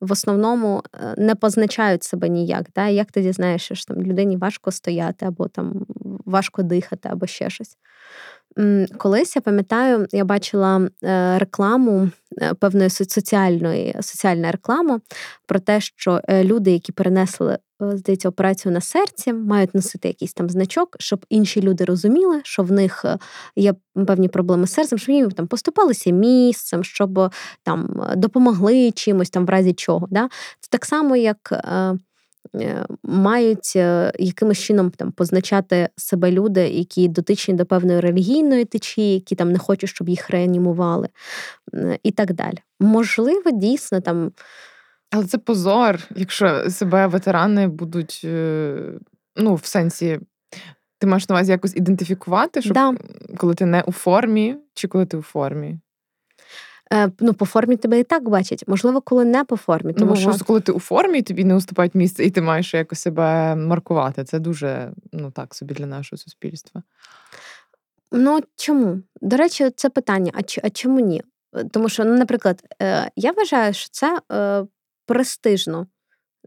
в 0.00 0.12
основному 0.12 0.82
е, 0.94 1.14
не 1.18 1.34
позначають 1.34 2.04
себе 2.04 2.28
ніяк. 2.28 2.66
Да? 2.74 2.86
Як 2.86 3.12
ти 3.12 3.22
дізнаєшся, 3.22 3.74
що 3.74 3.94
там 3.94 4.02
людині 4.02 4.36
важко 4.36 4.70
стояти, 4.70 5.26
або 5.26 5.48
там 5.48 5.86
важко 6.24 6.62
дихати, 6.62 7.08
або 7.12 7.26
ще 7.26 7.50
щось. 7.50 7.76
Колись 8.98 9.36
я 9.36 9.42
пам'ятаю, 9.42 10.06
я 10.12 10.24
бачила 10.24 10.88
е, 11.04 11.38
рекламу 11.38 12.10
е, 12.42 12.54
певної 12.54 12.90
соціальної 12.90 13.96
соціальна 14.00 14.52
реклама 14.52 15.00
про 15.46 15.60
те, 15.60 15.80
що 15.80 16.20
люди, 16.28 16.70
які 16.70 16.92
перенесли 16.92 17.58
здається, 17.80 18.28
операцію 18.28 18.72
на 18.72 18.80
серці, 18.80 19.32
мають 19.32 19.74
носити 19.74 20.08
якийсь 20.08 20.32
там 20.32 20.50
значок, 20.50 20.96
щоб 20.98 21.26
інші 21.28 21.60
люди 21.62 21.84
розуміли, 21.84 22.40
що 22.44 22.62
в 22.62 22.72
них 22.72 23.04
е, 23.04 23.18
є 23.56 23.74
певні 24.06 24.28
проблеми 24.28 24.66
з 24.66 24.72
серцем, 24.72 24.98
щоб 24.98 25.14
їм 25.14 25.30
там 25.30 25.46
поступалися 25.46 26.10
місцем, 26.10 26.84
щоб 26.84 27.32
там 27.62 28.06
допомогли 28.16 28.90
чимось 28.90 29.30
там 29.30 29.46
в 29.46 29.50
разі 29.50 29.72
чого. 29.72 30.06
Да? 30.10 30.28
Це 30.60 30.68
так 30.70 30.84
само, 30.84 31.16
як. 31.16 31.52
Е, 32.54 32.58
е, 32.58 32.86
мають 33.02 33.76
якимось 34.18 34.58
чином 34.58 34.90
там 34.90 35.12
позначати 35.12 35.88
себе 35.96 36.30
люди, 36.30 36.68
які 36.68 37.08
дотичні 37.08 37.54
до 37.54 37.66
певної 37.66 38.00
релігійної 38.00 38.64
течії, 38.64 39.14
які 39.14 39.34
там 39.34 39.52
не 39.52 39.58
хочуть, 39.58 39.90
щоб 39.90 40.08
їх 40.08 40.30
реанімували, 40.30 41.08
і 42.02 42.10
так 42.10 42.32
далі. 42.32 42.58
Можливо, 42.80 43.50
дійсно 43.50 44.00
там 44.00 44.32
але 45.10 45.24
це 45.24 45.38
позор, 45.38 45.98
якщо 46.16 46.70
себе 46.70 47.06
ветерани 47.06 47.68
будуть, 47.68 48.20
е, 48.24 48.92
ну, 49.36 49.54
в 49.54 49.64
сенсі, 49.64 50.20
ти 50.98 51.06
маєш 51.06 51.28
на 51.28 51.34
увазі 51.34 51.52
якось 51.52 51.76
ідентифікувати, 51.76 52.62
щоб 52.62 52.74
да. 52.74 52.94
коли 53.36 53.54
ти 53.54 53.66
не 53.66 53.82
у 53.82 53.92
формі, 53.92 54.56
чи 54.74 54.88
коли 54.88 55.06
ти 55.06 55.16
у 55.16 55.22
формі? 55.22 55.78
Е, 56.92 57.10
Ну, 57.20 57.34
по 57.34 57.46
формі 57.46 57.76
тебе 57.76 58.00
і 58.00 58.04
так 58.04 58.28
бачать. 58.28 58.64
Можливо, 58.66 59.00
коли 59.00 59.24
не 59.24 59.44
по 59.44 59.56
формі. 59.56 59.92
Тому 59.92 60.10
ну, 60.10 60.16
що 60.16 60.44
коли 60.44 60.60
ти 60.60 60.72
у 60.72 60.80
формі, 60.80 61.22
тобі 61.22 61.44
не 61.44 61.54
уступають 61.54 61.94
місце, 61.94 62.24
і 62.24 62.30
ти 62.30 62.40
маєш 62.40 62.74
якось 62.74 63.00
себе 63.00 63.56
маркувати. 63.56 64.24
Це 64.24 64.38
дуже 64.38 64.92
ну 65.12 65.30
так 65.30 65.54
собі 65.54 65.74
для 65.74 65.86
нашого 65.86 66.18
суспільства. 66.18 66.82
Ну 68.12 68.40
чому? 68.56 69.02
До 69.20 69.36
речі, 69.36 69.70
це 69.76 69.88
питання: 69.88 70.32
а 70.34 70.40
а 70.62 70.70
чому 70.70 71.00
ні? 71.00 71.22
Тому 71.70 71.88
що, 71.88 72.04
ну, 72.04 72.18
наприклад, 72.18 72.62
е, 72.82 73.10
я 73.16 73.32
вважаю, 73.32 73.74
що 73.74 73.88
це 73.90 74.20
престижно 75.06 75.86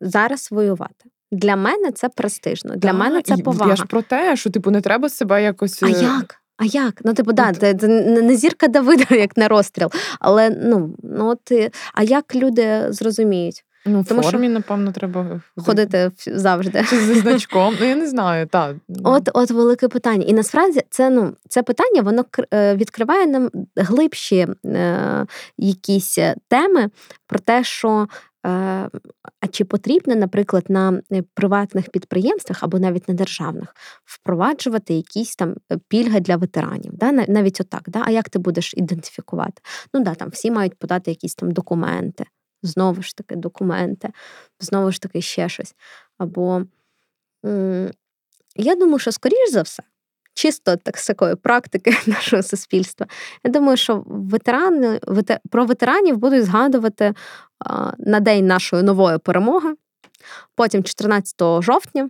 зараз 0.01 0.51
воювати. 0.51 1.09
Для 1.31 1.55
мене 1.55 1.91
це 1.91 2.09
престижно. 2.09 2.75
Для 2.75 2.91
да, 2.91 2.93
мене 2.93 3.21
це 3.21 3.37
повага. 3.37 3.69
Я 3.69 3.75
ж 3.75 3.85
про 3.85 4.01
те, 4.01 4.35
що 4.35 4.49
типу 4.49 4.71
не 4.71 4.81
треба 4.81 5.09
себе 5.09 5.43
якось. 5.43 5.83
А 5.83 5.87
е, 5.87 5.91
як? 5.91 6.35
А 6.59 6.65
як? 6.65 7.01
Ну, 7.03 7.13
типу, 7.13 7.31
да, 7.33 7.53
це, 7.53 7.73
це 7.73 7.87
не 8.21 8.35
зірка 8.35 8.67
Давида, 8.67 9.05
як 9.15 9.37
на 9.37 9.47
розстріл. 9.47 9.89
Але 10.19 10.49
ну, 10.49 10.95
ну 11.03 11.27
от, 11.27 11.71
а 11.93 12.03
як 12.03 12.35
люди 12.35 12.85
зрозуміють? 12.89 13.63
Ну, 13.85 14.01
в 14.01 14.05
Тому, 14.05 14.23
формі, 14.23 14.47
що 14.47 14.53
напевно, 14.53 14.91
треба 14.91 15.41
ходити 15.57 16.11
завжди. 16.27 16.85
Чи 16.89 16.99
зі 16.99 17.13
значком. 17.19 17.75
Ну, 17.79 17.85
я 17.85 17.95
не 17.95 18.07
знаю. 18.07 18.47
так. 18.47 18.75
От 19.03 19.29
от 19.33 19.51
велике 19.51 19.87
питання. 19.87 20.25
І 20.27 20.33
насправді 20.33 20.81
це 20.89 21.09
ну, 21.09 21.33
це 21.49 21.63
питання 21.63 22.01
воно 22.01 22.25
е, 22.53 22.75
відкриває 22.75 23.27
нам 23.27 23.49
глибші 23.75 24.47
е, 24.65 25.25
якісь 25.57 26.17
теми 26.47 26.89
про 27.27 27.39
те, 27.39 27.63
що 27.63 28.07
а 28.43 29.47
чи 29.51 29.65
потрібно, 29.65 30.15
наприклад, 30.15 30.65
на 30.69 31.01
е, 31.11 31.23
приватних 31.33 31.89
підприємствах 31.89 32.63
або 32.63 32.79
навіть 32.79 33.07
на 33.07 33.13
державних 33.13 33.75
впроваджувати 34.05 34.93
якісь 34.93 35.35
там 35.35 35.55
е, 35.71 35.77
пільги 35.87 36.19
для 36.19 36.35
ветеранів? 36.35 36.91
Да? 36.93 37.11
Навіть 37.11 37.61
отак. 37.61 37.83
Да? 37.87 38.03
А 38.05 38.11
як 38.11 38.29
ти 38.29 38.39
будеш 38.39 38.73
ідентифікувати? 38.73 39.61
Ну 39.93 40.03
да, 40.03 40.15
там 40.15 40.29
всі 40.29 40.51
мають 40.51 40.79
подати 40.79 41.11
якісь 41.11 41.35
там 41.35 41.51
документи, 41.51 42.25
знову 42.63 43.01
ж 43.01 43.15
таки, 43.15 43.35
документи, 43.35 44.09
знову 44.59 44.91
ж 44.91 45.01
таки 45.01 45.21
ще 45.21 45.49
щось. 45.49 45.75
Або 46.17 46.61
я 48.55 48.75
думаю, 48.75 48.99
що 48.99 49.11
скоріш 49.11 49.51
за 49.51 49.61
все 49.61 49.83
чисто 50.39 50.77
з 50.95 51.07
такої 51.07 51.35
практики 51.35 51.97
нашого 52.07 52.43
суспільства. 52.43 53.07
Я 53.43 53.51
думаю, 53.51 53.77
що 53.77 54.03
ветерани 54.05 54.99
про 55.49 55.65
ветеранів 55.65 56.17
будуть 56.17 56.45
згадувати 56.45 57.13
на 57.97 58.19
день 58.19 58.47
нашої 58.47 58.83
нової 58.83 59.17
перемоги, 59.17 59.75
потім 60.55 60.83
14 60.83 61.63
жовтня. 61.63 62.09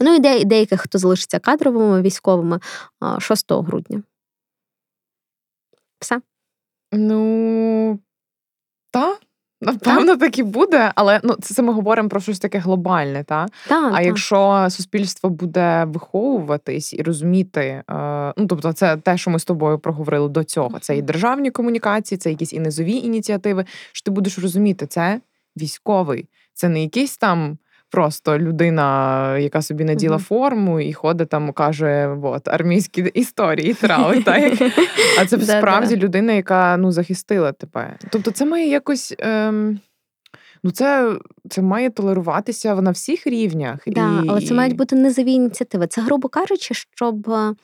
Ну 0.00 0.14
і 0.14 0.18
де, 0.18 0.44
деяких, 0.44 0.80
хто 0.80 0.98
залишиться 0.98 1.38
кадровими 1.38 2.02
військовими 2.02 2.60
6 3.18 3.52
грудня. 3.52 4.02
Все. 6.00 6.20
Ну, 6.92 7.98
так. 8.90 9.20
Напевно, 9.62 10.16
так 10.16 10.38
і 10.38 10.42
буде, 10.42 10.92
але 10.94 11.20
ну 11.24 11.34
це 11.34 11.62
ми 11.62 11.72
говоримо 11.72 12.08
про 12.08 12.20
щось 12.20 12.38
таке 12.38 12.58
глобальне, 12.58 13.24
та? 13.24 13.46
да, 13.68 13.88
а 13.88 13.90
та. 13.90 14.00
якщо 14.00 14.66
суспільство 14.70 15.30
буде 15.30 15.84
виховуватись 15.84 16.92
і 16.92 17.02
розуміти, 17.02 17.60
е, 17.60 17.84
ну 18.36 18.46
тобто, 18.46 18.72
це 18.72 18.96
те, 18.96 19.16
що 19.18 19.30
ми 19.30 19.38
з 19.38 19.44
тобою 19.44 19.78
проговорили 19.78 20.28
до 20.28 20.44
цього. 20.44 20.78
Це 20.78 20.96
і 20.96 21.02
державні 21.02 21.50
комунікації, 21.50 22.18
це 22.18 22.30
якісь 22.30 22.52
і 22.52 22.60
низові 22.60 22.92
ініціативи. 22.92 23.64
Що 23.92 24.04
ти 24.04 24.10
будеш 24.10 24.38
розуміти, 24.38 24.86
це 24.86 25.20
військовий, 25.56 26.28
це 26.54 26.68
не 26.68 26.82
якийсь 26.82 27.16
там 27.16 27.58
просто 27.92 28.38
людина, 28.38 29.38
яка 29.38 29.62
собі 29.62 29.84
наділа 29.84 30.16
mm-hmm. 30.16 30.20
форму 30.20 30.80
і 30.80 30.92
ходить 30.92 31.28
там, 31.28 31.52
каже, 31.52 32.18
от 32.22 32.48
армійські 32.48 33.02
історії 33.14 33.74
трали. 33.74 34.22
так? 34.22 34.52
А 35.20 35.26
це 35.26 35.40
справді 35.40 35.96
людина, 35.96 36.32
яка 36.32 36.76
ну 36.76 36.92
захистила 36.92 37.52
тебе. 37.52 37.96
Тобто, 38.10 38.30
це 38.30 38.44
має 38.44 38.68
якось. 38.68 39.14
Ем... 39.18 39.80
Ну, 40.64 40.70
це 40.70 41.18
це 41.50 41.62
має 41.62 41.90
толеруватися 41.90 42.74
на 42.74 42.90
всіх 42.90 43.26
рівнях. 43.26 43.78
Да, 43.86 44.22
і... 44.24 44.28
Але 44.28 44.40
це 44.40 44.54
мають 44.54 44.76
бути 44.76 44.96
низові 44.96 45.32
ініціативи. 45.32 45.86
Це, 45.86 46.00
грубо 46.00 46.28
кажучи, 46.28 46.74
щоб 46.74 47.30
е, 47.30 47.54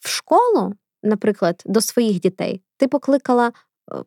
в 0.00 0.08
школу, 0.08 0.74
наприклад, 1.02 1.62
до 1.66 1.80
своїх 1.80 2.20
дітей 2.20 2.62
ти 2.76 2.88
покликала 2.88 3.52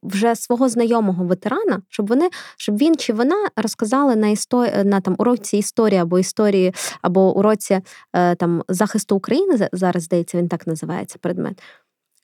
вже 0.04 0.36
свого 0.36 0.70
знайомого 0.70 1.26
ветерана, 1.26 1.82
щоб 1.90 2.08
вони, 2.08 2.30
щоб 2.58 2.78
він 2.78 2.96
чи 2.96 3.14
вона 3.14 3.50
розказали 3.56 4.16
на 4.16 4.28
історі 4.28 4.72
на 4.84 5.02
там 5.02 5.16
уроці 5.18 5.58
історії 5.58 6.00
або 6.00 6.20
історії, 6.20 6.74
або 7.02 7.38
уроці 7.38 7.82
е, 8.14 8.36
там 8.36 8.64
захисту 8.68 9.16
України 9.16 9.70
зараз 9.74 10.04
здається, 10.04 10.38
він 10.38 10.48
так 10.48 10.68
називається 10.68 11.18
предмет. 11.22 11.62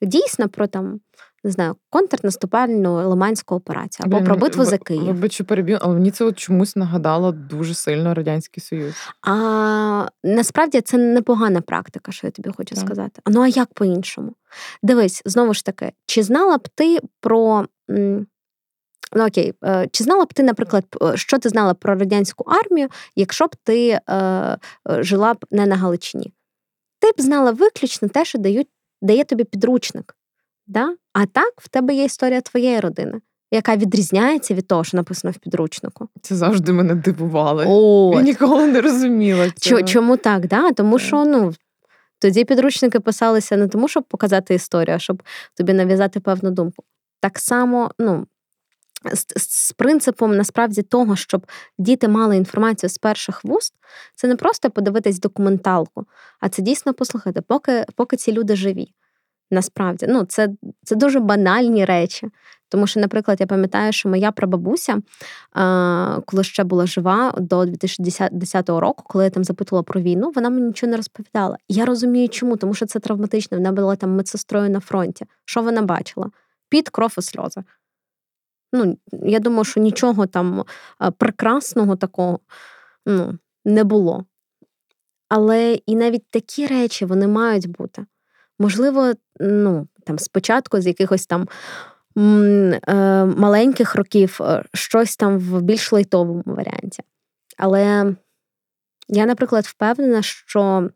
Дійсно 0.02 0.50
про 0.50 0.68
там 0.68 1.00
не 1.44 1.52
знаю, 1.52 1.76
контрнаступальну 1.90 3.10
лиманську 3.10 3.56
операцію 3.56 4.06
або 4.06 4.18
Блин, 4.18 4.26
про 4.26 4.36
битву 4.36 4.66
за 4.66 4.78
Київ. 4.78 5.06
Вибачу, 5.06 5.46
переб'ю, 5.46 5.78
але 5.82 5.94
мені 5.94 6.12
це 6.12 6.26
от 6.26 6.40
чомусь 6.40 6.76
нагадало 6.76 7.32
дуже 7.32 7.74
сильно 7.74 8.14
радянський 8.14 8.64
союз. 8.64 8.94
А 9.28 10.08
насправді 10.24 10.82
це 10.82 10.98
непогана 10.98 11.62
практика, 11.62 12.12
що 12.12 12.28
я 12.28 12.32
тобі 12.32 12.50
хочу 12.58 12.76
так. 12.76 12.86
сказати. 12.86 13.22
Ну 13.28 13.42
а 13.42 13.48
як 13.48 13.74
по-іншому? 13.74 14.34
Дивись, 14.84 15.22
знову 15.26 15.54
ж 15.54 15.66
таки, 15.66 15.92
чи 16.06 16.24
знала 16.24 16.58
б 16.58 16.68
ти 16.76 17.00
про. 17.20 17.66
Ну 19.14 19.26
окей, 19.28 19.54
е, 19.64 19.88
чи 19.92 20.04
знала 20.04 20.26
б 20.26 20.34
ти, 20.34 20.44
наприклад, 20.44 20.86
що 21.16 21.40
ти 21.40 21.50
знала 21.50 21.74
про 21.74 21.96
радянську 21.96 22.44
армію, 22.44 22.90
якщо 23.16 23.46
б 23.48 23.56
ти 23.64 24.00
е, 24.10 24.58
жила 24.88 25.34
б 25.34 25.46
не 25.52 25.66
на 25.66 25.76
Галичині? 25.76 26.34
Ти 27.00 27.12
б 27.12 27.22
знала 27.22 27.52
виключно 27.52 28.08
те, 28.08 28.26
що 28.26 28.40
дають, 28.40 28.68
дає 29.02 29.24
тобі 29.24 29.44
підручник. 29.44 30.16
Да? 30.68 30.96
А 31.14 31.26
так 31.26 31.54
в 31.58 31.70
тебе 31.70 31.94
є 31.94 32.04
історія 32.04 32.42
твоєї 32.42 32.80
родини, 32.80 33.22
яка 33.52 33.76
відрізняється 33.76 34.54
від 34.54 34.68
того, 34.68 34.84
що 34.84 34.98
написано 34.98 35.32
в 35.32 35.38
підручнику. 35.38 36.10
Це 36.22 36.36
завжди 36.36 36.74
мене 36.74 36.96
дивувало. 36.96 37.64
От. 37.68 38.16
Я 38.16 38.22
ніколи 38.22 38.68
не 38.68 38.82
розуміла. 38.82 39.50
цього. 39.50 39.82
Чому 39.82 40.18
так? 40.18 40.48
Да? 40.48 40.72
Тому 40.72 41.00
що 41.00 41.26
ну, 41.26 41.54
тоді 42.20 42.46
підручники 42.46 43.00
писалися 43.00 43.58
не 43.58 43.68
тому, 43.68 43.88
щоб 43.88 44.04
показати 44.04 44.56
історію, 44.56 44.96
а 44.96 45.00
щоб 45.00 45.24
тобі 45.58 45.74
нав'язати 45.74 46.20
певну 46.20 46.52
думку. 46.52 46.84
Так 47.20 47.40
само, 47.40 47.92
ну. 48.00 48.28
з, 49.14 49.26
з 49.36 49.72
принципом 49.72 50.38
насправді 50.38 50.82
того, 50.82 51.16
щоб 51.16 51.48
діти 51.78 52.08
мали 52.08 52.38
інформацію 52.38 52.90
з 52.90 52.98
перших 52.98 53.46
вуст, 53.46 53.74
це 54.16 54.28
не 54.28 54.36
просто 54.36 54.70
подивитись 54.70 55.20
документалку, 55.20 56.06
а 56.40 56.50
це 56.50 56.62
дійсно 56.62 56.94
послухати, 56.94 57.42
поки 57.42 57.86
поки 57.96 58.18
ці 58.18 58.32
люди 58.32 58.56
живі. 58.56 58.94
Насправді, 59.52 60.06
ну 60.10 60.24
це 60.24 60.50
це 60.84 60.96
дуже 60.96 61.20
банальні 61.20 61.86
речі. 61.86 62.30
Тому 62.70 62.88
що, 62.88 63.00
наприклад, 63.00 63.42
я 63.42 63.48
пам'ятаю, 63.48 63.92
що 63.94 64.10
моя 64.10 64.32
прабабуся, 64.32 65.02
коли 66.26 66.44
ще 66.44 66.64
була 66.64 66.88
жива 66.88 67.34
до 67.38 67.66
2010 67.66 68.70
року, 68.70 69.04
коли 69.08 69.24
я 69.24 69.30
там 69.30 69.44
запитувала 69.44 69.84
про 69.84 70.02
війну, 70.02 70.32
вона 70.36 70.50
мені 70.50 70.68
нічого 70.68 70.92
не 70.92 70.98
розповідала. 70.98 71.58
Я 71.70 71.86
розумію, 71.86 72.30
чому, 72.30 72.58
тому 72.58 72.74
що 72.74 72.86
це 72.86 73.00
травматично. 73.00 73.58
Вона 73.58 73.72
була 73.72 73.96
там 73.96 74.16
медсестрою 74.16 74.70
на 74.70 74.80
фронті. 74.80 75.26
Що 75.46 75.62
вона 75.62 75.82
бачила? 75.82 76.30
Під 76.70 76.90
кров 76.90 77.16
і 77.18 77.22
сльози. 77.22 77.64
Ну, 78.74 78.98
Я 79.12 79.40
думаю, 79.40 79.64
що 79.64 79.80
нічого 79.80 80.26
там 80.26 80.64
прекрасного 81.18 81.96
такого 81.96 82.40
ну, 83.06 83.38
не 83.66 83.84
було. 83.84 84.26
Але 85.30 85.74
і 85.86 85.96
навіть 85.96 86.26
такі 86.30 86.68
речі 86.68 87.06
вони 87.06 87.28
мають 87.28 87.70
бути. 87.70 88.06
Можливо, 88.62 89.14
ну, 89.40 89.88
там 90.06 90.20
спочатку 90.20 90.82
з 90.82 90.88
якихось 90.88 91.28
там 91.28 91.48
е, 92.18 93.26
маленьких 93.26 93.96
років 93.96 94.38
е, 94.42 94.64
щось 94.74 95.18
там 95.18 95.40
в 95.40 95.62
більш 95.62 95.92
лайтовому 95.92 96.44
варіанті. 96.46 97.04
Але 97.58 98.16
я, 99.08 99.26
наприклад, 99.26 99.66
впевнена, 99.66 100.22
що 100.22 100.90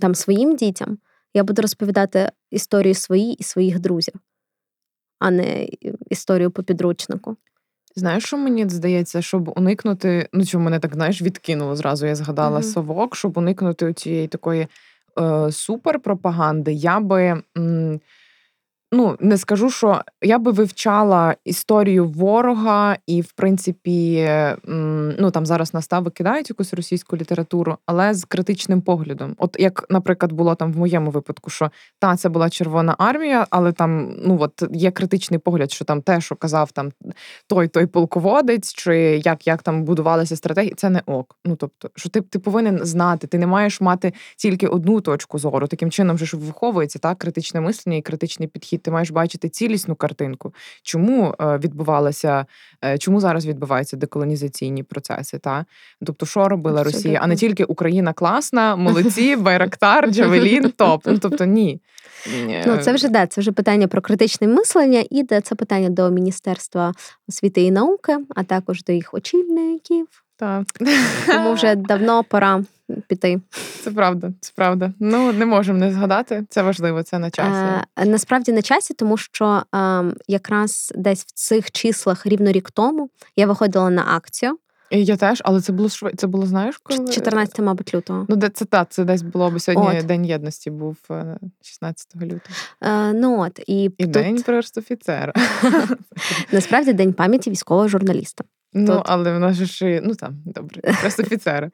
там 0.00 0.14
своїм 0.14 0.56
дітям 0.56 0.98
я 1.34 1.44
буду 1.44 1.62
розповідати 1.62 2.30
історію 2.50 2.94
свої 2.94 3.32
і 3.32 3.42
своїх 3.42 3.78
друзів 3.78 4.14
а 5.18 5.30
не 5.30 5.68
історію 6.10 6.50
по 6.50 6.62
підручнику. 6.62 7.36
Знаєш, 7.96 8.24
що 8.24 8.36
мені 8.36 8.68
здається, 8.68 9.22
щоб 9.22 9.52
уникнути, 9.56 10.28
ну 10.32 10.46
чому 10.46 10.64
мене 10.64 10.78
так 10.78 10.94
знаєш, 10.94 11.22
відкинуло 11.22 11.76
зразу. 11.76 12.06
Я 12.06 12.14
згадала 12.14 12.58
mm-hmm. 12.60 12.72
совок, 12.72 13.16
щоб 13.16 13.38
уникнути 13.38 13.92
цієї 13.92 14.28
такої 14.28 14.68
е, 15.20 15.52
суперпропаганди, 15.52 16.72
я 16.72 17.00
би. 17.00 17.34
М- 17.58 18.00
ну 18.96 19.16
не 19.20 19.38
скажу, 19.38 19.70
що 19.70 20.00
я 20.22 20.38
би 20.38 20.52
вивчала 20.52 21.34
історію 21.44 22.08
ворога, 22.08 22.96
і, 23.06 23.20
в 23.20 23.32
принципі, 23.32 24.28
ну 25.18 25.30
там 25.30 25.46
зараз 25.46 25.74
настави 25.74 26.10
кидають 26.10 26.50
якусь 26.50 26.74
російську 26.74 27.16
літературу, 27.16 27.76
але 27.86 28.14
з 28.14 28.24
критичним 28.24 28.80
поглядом. 28.80 29.34
От 29.38 29.56
як, 29.58 29.86
наприклад, 29.90 30.32
було 30.32 30.54
там 30.54 30.72
в 30.72 30.78
моєму 30.78 31.10
випадку, 31.10 31.50
що 31.50 31.70
та 31.98 32.16
це 32.16 32.28
була 32.28 32.50
Червона 32.50 32.94
армія, 32.98 33.46
але 33.50 33.72
там 33.72 34.16
ну 34.24 34.38
от 34.40 34.62
є 34.72 34.90
критичний 34.90 35.38
погляд, 35.38 35.72
що 35.72 35.84
там 35.84 36.02
те, 36.02 36.20
що 36.20 36.34
казав 36.34 36.72
там 36.72 36.92
той 37.46 37.68
той 37.68 37.86
полководець, 37.86 38.74
чи 38.74 38.96
як 39.24 39.46
як 39.46 39.62
там 39.62 39.84
будувалися 39.84 40.36
стратегії, 40.36 40.74
це 40.76 40.90
не 40.90 41.02
ок. 41.06 41.36
Ну 41.44 41.56
тобто, 41.56 41.90
що 41.94 42.08
ти 42.08 42.20
ти 42.20 42.38
повинен 42.38 42.80
знати, 42.82 43.26
ти 43.26 43.38
не 43.38 43.46
маєш 43.46 43.80
мати 43.80 44.12
тільки 44.36 44.66
одну 44.66 45.00
точку 45.00 45.38
зору. 45.38 45.66
Таким 45.66 45.90
чином, 45.90 46.18
ж 46.18 46.36
виховується 46.36 46.98
так 46.98 47.18
критичне 47.18 47.60
мислення 47.60 47.98
і 47.98 48.02
критичний 48.02 48.48
підхід 48.48 48.85
ти 48.86 48.90
маєш 48.90 49.10
бачити 49.10 49.48
цілісну 49.48 49.94
картинку, 49.94 50.54
чому 50.82 51.34
е, 51.40 51.58
відбувалася, 51.58 52.46
е, 52.84 52.98
чому 52.98 53.20
зараз 53.20 53.46
відбуваються 53.46 53.96
деколонізаційні 53.96 54.82
процеси. 54.82 55.38
Та? 55.38 55.64
Тобто, 56.06 56.26
що 56.26 56.48
робила 56.48 56.80
Абсолютно. 56.80 56.98
Росія, 56.98 57.20
а 57.22 57.26
не 57.26 57.36
тільки 57.36 57.64
Україна 57.64 58.12
класна, 58.12 58.76
молодці, 58.76 59.36
Байрактар, 59.46 60.10
Джавелін, 60.10 60.70
топ. 60.70 61.02
Ну 61.06 61.18
тобто 61.18 61.44
ні. 61.44 61.80
Ну, 62.66 62.76
це 62.76 62.92
вже 62.92 63.08
да, 63.08 63.26
це 63.26 63.40
вже 63.40 63.52
питання 63.52 63.88
про 63.88 64.00
критичне 64.00 64.48
мислення, 64.48 65.04
і 65.10 65.24
це 65.24 65.54
питання 65.54 65.88
до 65.88 66.10
Міністерства 66.10 66.92
освіти 67.28 67.62
і 67.62 67.70
науки, 67.70 68.16
а 68.36 68.44
також 68.44 68.84
до 68.84 68.92
їх 68.92 69.14
очільників. 69.14 70.06
Так. 70.36 70.66
Тому 71.26 71.52
вже 71.52 71.74
давно 71.76 72.24
пора 72.24 72.64
піти. 73.08 73.40
Це 73.82 73.90
правда, 73.90 74.32
це 74.40 74.52
правда. 74.56 74.92
Ну 75.00 75.32
не 75.32 75.46
можемо 75.46 75.78
не 75.78 75.92
згадати. 75.92 76.46
Це 76.48 76.62
важливо, 76.62 77.02
це 77.02 77.18
на 77.18 77.30
часі. 77.30 77.84
Е, 77.96 78.04
насправді 78.04 78.52
на 78.52 78.62
часі, 78.62 78.94
тому 78.94 79.16
що 79.16 79.62
е, 79.74 80.04
якраз 80.28 80.92
десь 80.96 81.24
в 81.24 81.30
цих 81.30 81.70
числах 81.70 82.26
рівно 82.26 82.52
рік 82.52 82.70
тому 82.70 83.10
я 83.36 83.46
виходила 83.46 83.90
на 83.90 84.04
акцію. 84.06 84.58
І 84.90 85.04
Я 85.04 85.16
теж, 85.16 85.42
але 85.44 85.60
це 85.60 85.72
було 85.72 85.88
це 86.16 86.26
було, 86.26 86.46
знаєш, 86.46 86.78
коли 86.78 87.08
14, 87.08 87.58
мабуть, 87.58 87.94
лютого. 87.94 88.26
Ну, 88.28 88.36
де 88.36 88.48
це 88.48 88.64
та 88.64 88.84
це 88.84 89.04
десь 89.04 89.22
було 89.22 89.50
б 89.50 89.60
сьогодні. 89.60 90.00
От. 90.00 90.06
День 90.06 90.26
єдності 90.26 90.70
був 90.70 90.96
16 91.62 92.08
е, 92.14 92.24
лютого. 92.24 92.40
Е, 92.82 93.12
ну 93.12 93.40
от 93.40 93.60
і, 93.66 93.84
і 93.84 93.88
тут... 93.88 94.10
день 94.10 94.42
прерстофіцера. 94.42 95.32
Насправді 96.52 96.92
день 96.92 97.12
пам'яті 97.12 97.50
військового 97.50 97.88
журналіста. 97.88 98.44
Ну, 98.78 98.86
Тут. 98.86 99.02
але 99.06 99.36
в 99.36 99.40
нас 99.40 99.56
ж, 99.56 100.00
ну 100.04 100.14
там, 100.14 100.42
добре, 100.44 100.80
просто 101.00 101.22
офіцери. 101.26 101.70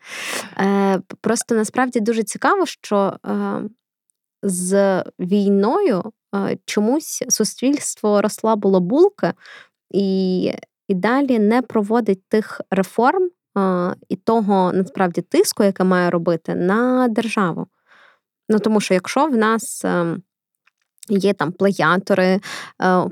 Е, 0.59 1.01
Просто 1.21 1.55
насправді 1.55 2.01
дуже 2.01 2.23
цікаво, 2.23 2.67
що 2.67 3.17
е, 3.27 3.63
з 4.43 5.03
війною 5.19 6.13
е, 6.35 6.59
чомусь 6.65 7.25
суспільство 7.29 8.23
розслабило 8.23 8.81
булки 8.81 9.33
і, 9.91 10.43
і 10.89 10.95
далі 10.95 11.39
не 11.39 11.63
проводить 11.63 12.29
тих 12.29 12.61
реформ 12.71 13.29
і 14.09 14.17
того 14.17 14.73
насправді 14.73 15.21
тиску, 15.21 15.65
яке 15.65 15.85
має 15.85 16.11
робити 16.11 16.55
на 16.55 17.09
державу. 17.09 17.67
Ну 18.49 18.59
тому 18.59 18.81
що 18.81 18.95
якщо 18.95 19.27
в 19.27 19.37
нас. 19.37 19.85
Є 21.09 21.33
там 21.33 21.53
плеятори 21.53 22.25
е, 22.25 22.41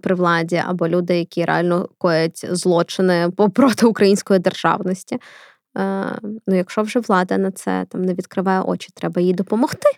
при 0.03 0.15
владі 0.15 0.63
або 0.67 0.89
люди, 0.89 1.19
які 1.19 1.45
реально 1.45 1.89
коять 1.99 2.47
злочини 2.51 3.31
проти 3.55 3.87
української 3.87 4.41
державності. 4.41 5.19
Е, 5.79 6.19
Ну, 6.47 6.57
якщо 6.57 6.83
вже 6.83 7.01
влада 7.01 7.39
на 7.39 7.51
це 7.51 7.87
там 7.89 8.03
не 8.03 8.15
відкриває 8.15 8.61
очі, 8.61 8.89
треба 8.95 9.21
їй 9.21 9.35
допомогти. 9.35 9.89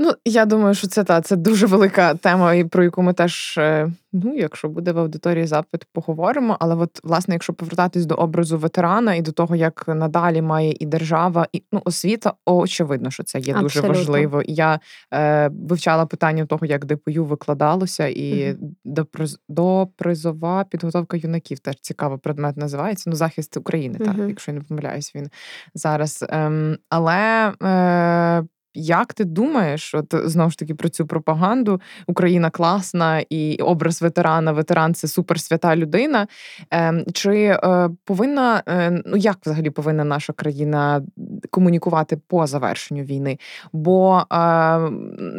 Ну, 0.00 0.12
я 0.24 0.44
думаю, 0.44 0.74
що 0.74 0.86
це 0.86 1.04
та 1.04 1.20
це 1.20 1.36
дуже 1.36 1.66
велика 1.66 2.14
тема, 2.14 2.54
і 2.54 2.64
про 2.64 2.84
яку 2.84 3.02
ми 3.02 3.12
теж, 3.12 3.58
е, 3.58 3.90
ну, 4.12 4.36
якщо 4.36 4.68
буде 4.68 4.92
в 4.92 4.98
аудиторії 4.98 5.46
запит, 5.46 5.86
поговоримо. 5.92 6.56
Але 6.60 6.74
от, 6.74 7.00
власне, 7.04 7.34
якщо 7.34 7.52
повертатись 7.52 8.06
до 8.06 8.14
образу 8.14 8.58
ветерана 8.58 9.14
і 9.14 9.22
до 9.22 9.32
того, 9.32 9.56
як 9.56 9.84
надалі 9.88 10.42
має 10.42 10.74
і 10.80 10.86
держава, 10.86 11.46
і 11.52 11.62
ну, 11.72 11.82
освіта, 11.84 12.32
очевидно, 12.46 13.10
що 13.10 13.22
це 13.22 13.38
є 13.38 13.54
Абсолютно. 13.54 13.80
дуже 13.80 13.88
важливо. 13.88 14.42
Я 14.46 14.80
е, 15.14 15.50
вивчала 15.68 16.06
питання 16.06 16.46
того, 16.46 16.66
як 16.66 16.84
ДПЮ 16.84 17.24
викладалося, 17.24 18.06
і 18.06 18.52
угу. 18.52 19.28
допризова 19.48 20.64
підготовка 20.64 21.16
юнаків 21.16 21.58
теж 21.58 21.76
цікавий 21.80 22.18
предмет 22.18 22.56
називається. 22.56 23.10
Ну, 23.10 23.16
захист 23.16 23.56
України, 23.56 23.96
угу. 24.00 24.12
так, 24.12 24.28
якщо 24.28 24.50
я 24.50 24.58
не 24.58 24.64
помиляюсь, 24.64 25.14
він 25.14 25.30
зараз. 25.74 26.24
Ем, 26.28 26.76
але. 26.88 27.52
Е, 27.62 28.44
як 28.78 29.14
ти 29.14 29.24
думаєш, 29.24 29.94
от 29.94 30.14
знову 30.24 30.50
ж 30.50 30.58
таки 30.58 30.74
про 30.74 30.88
цю 30.88 31.06
пропаганду 31.06 31.80
Україна 32.06 32.50
класна 32.50 33.24
і 33.30 33.56
образ 33.56 34.02
ветерана, 34.02 34.52
ветеран 34.52 34.94
це 34.94 35.08
суперсвята 35.08 35.76
людина. 35.76 36.26
Ем, 36.70 37.04
чи 37.14 37.34
е, 37.34 37.90
повинна 38.04 38.62
е, 38.68 39.02
ну 39.06 39.16
як 39.16 39.38
взагалі 39.44 39.70
повинна 39.70 40.04
наша 40.04 40.32
країна 40.32 41.02
комунікувати 41.50 42.16
по 42.26 42.46
завершенню 42.46 43.02
війни? 43.02 43.38
Бо 43.72 44.22
е, 44.32 44.80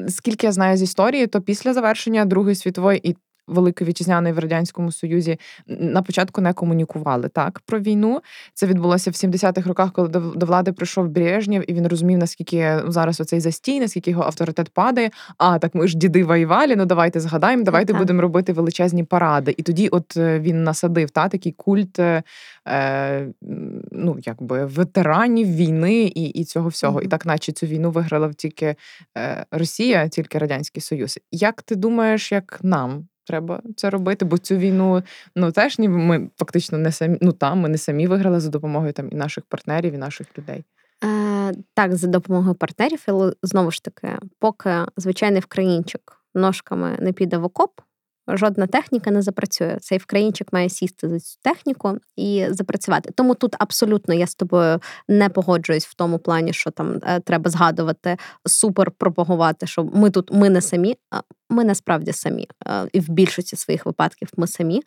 скільки 0.09 0.47
я 0.47 0.51
знаю 0.51 0.77
з 0.77 0.81
історії, 0.81 1.27
то 1.27 1.41
після 1.41 1.73
завершення 1.73 2.25
Другої 2.25 2.55
світової 2.55 3.09
і 3.09 3.15
Великої 3.49 3.89
вітчизняної 3.89 4.33
в 4.33 4.39
радянському 4.39 4.91
союзі 4.91 5.39
на 5.67 6.01
початку 6.01 6.41
не 6.41 6.53
комунікували 6.53 7.29
так 7.29 7.61
про 7.65 7.79
війну. 7.79 8.21
Це 8.53 8.65
відбулося 8.65 9.11
в 9.11 9.13
70-х 9.13 9.67
роках, 9.67 9.91
коли 9.91 10.07
до, 10.07 10.45
влади 10.45 10.71
прийшов 10.71 11.09
Брежнєв, 11.09 11.71
і 11.71 11.73
він 11.73 11.87
розумів, 11.87 12.17
наскільки 12.17 12.81
зараз 12.87 13.21
оцей 13.21 13.39
застій, 13.39 13.79
наскільки 13.79 14.11
його 14.11 14.23
авторитет 14.23 14.69
падає. 14.69 15.11
А 15.37 15.59
так 15.59 15.75
ми 15.75 15.87
ж 15.87 15.97
діди 15.97 16.23
воювали, 16.23 16.75
ну 16.75 16.85
давайте 16.85 17.19
згадаємо, 17.19 17.63
давайте 17.63 17.93
так. 17.93 18.01
будемо 18.01 18.21
робити 18.21 18.53
величезні 18.53 19.03
паради. 19.03 19.55
І 19.57 19.63
тоді, 19.63 19.87
от 19.87 20.17
е, 20.17 20.39
він 20.39 20.63
насадив 20.63 21.09
та 21.09 21.29
такий 21.29 21.51
культ, 21.51 21.99
е, 21.99 22.23
е 22.67 23.27
ну 23.91 24.17
якби 24.25 24.65
ветеранів 24.65 25.55
війни 25.55 26.03
і 26.03 26.23
і 26.23 26.43
цього 26.45 26.69
всього. 26.69 26.99
Mm-hmm. 26.99 27.05
І 27.05 27.07
так, 27.07 27.25
наче 27.25 27.51
цю 27.51 27.65
війну 27.65 27.91
виграла 27.91 28.33
тільки 28.33 28.75
е, 29.17 29.45
Росія, 29.51 30.07
тільки 30.07 30.37
Радянський 30.37 30.81
Союз. 30.81 31.19
Як 31.31 31.61
ти 31.61 31.75
думаєш, 31.75 32.31
як 32.31 32.59
нам? 32.63 33.07
Треба 33.29 33.61
це 33.75 33.89
робити, 33.89 34.25
бо 34.25 34.37
цю 34.37 34.55
війну 34.55 35.03
ну 35.35 35.51
теж 35.51 35.79
ніби 35.79 35.97
ми 35.97 36.29
фактично 36.37 36.77
не 36.77 36.91
самі 36.91 37.17
ну 37.21 37.31
там 37.31 37.59
ми 37.59 37.69
не 37.69 37.77
самі 37.77 38.07
виграли 38.07 38.39
за 38.39 38.49
допомогою 38.49 38.93
там 38.93 39.09
і 39.11 39.15
наших 39.15 39.43
партнерів, 39.43 39.93
і 39.93 39.97
наших 39.97 40.27
людей. 40.37 40.63
Е, 41.03 41.53
Так, 41.73 41.95
за 41.95 42.07
допомогою 42.07 42.55
партнерів, 42.55 43.03
але 43.05 43.33
знову 43.43 43.71
ж 43.71 43.83
таки, 43.83 44.17
поки 44.39 44.85
звичайний 44.97 45.41
вкраїнчик 45.41 46.01
ножками 46.35 46.97
не 46.99 47.13
піде 47.13 47.37
в 47.37 47.43
окоп, 47.43 47.71
жодна 48.37 48.67
техніка 48.67 49.11
не 49.11 49.21
запрацює. 49.21 49.77
Цей 49.81 49.97
вкраїнчик 49.97 50.53
має 50.53 50.69
сісти 50.69 51.09
за 51.09 51.19
цю 51.19 51.37
техніку 51.41 51.97
і 52.15 52.45
запрацювати. 52.49 53.11
Тому 53.15 53.35
тут 53.35 53.55
абсолютно 53.59 54.13
я 54.13 54.27
з 54.27 54.35
тобою 54.35 54.79
не 55.07 55.29
погоджуюсь 55.29 55.85
в 55.85 55.93
тому 55.93 56.19
плані, 56.19 56.53
що 56.53 56.71
там 56.71 56.99
е, 57.03 57.19
треба 57.19 57.49
згадувати 57.49 58.17
супер 58.45 58.91
пропагувати, 58.91 59.67
що 59.67 59.83
ми 59.83 60.09
тут 60.09 60.33
ми 60.33 60.49
не 60.49 60.61
самі, 60.61 60.95
ми 61.49 61.63
насправді 61.63 62.13
самі. 62.13 62.47
Е, 62.67 62.87
і 62.93 62.99
в 62.99 63.09
більшості 63.09 63.55
своїх 63.55 63.85
випадків 63.85 64.29
ми 64.37 64.47
самі. 64.47 64.81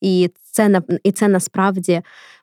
І 0.00 0.30
це 0.52 0.82
і 1.04 1.12
це 1.12 1.28
насправді 1.28 2.02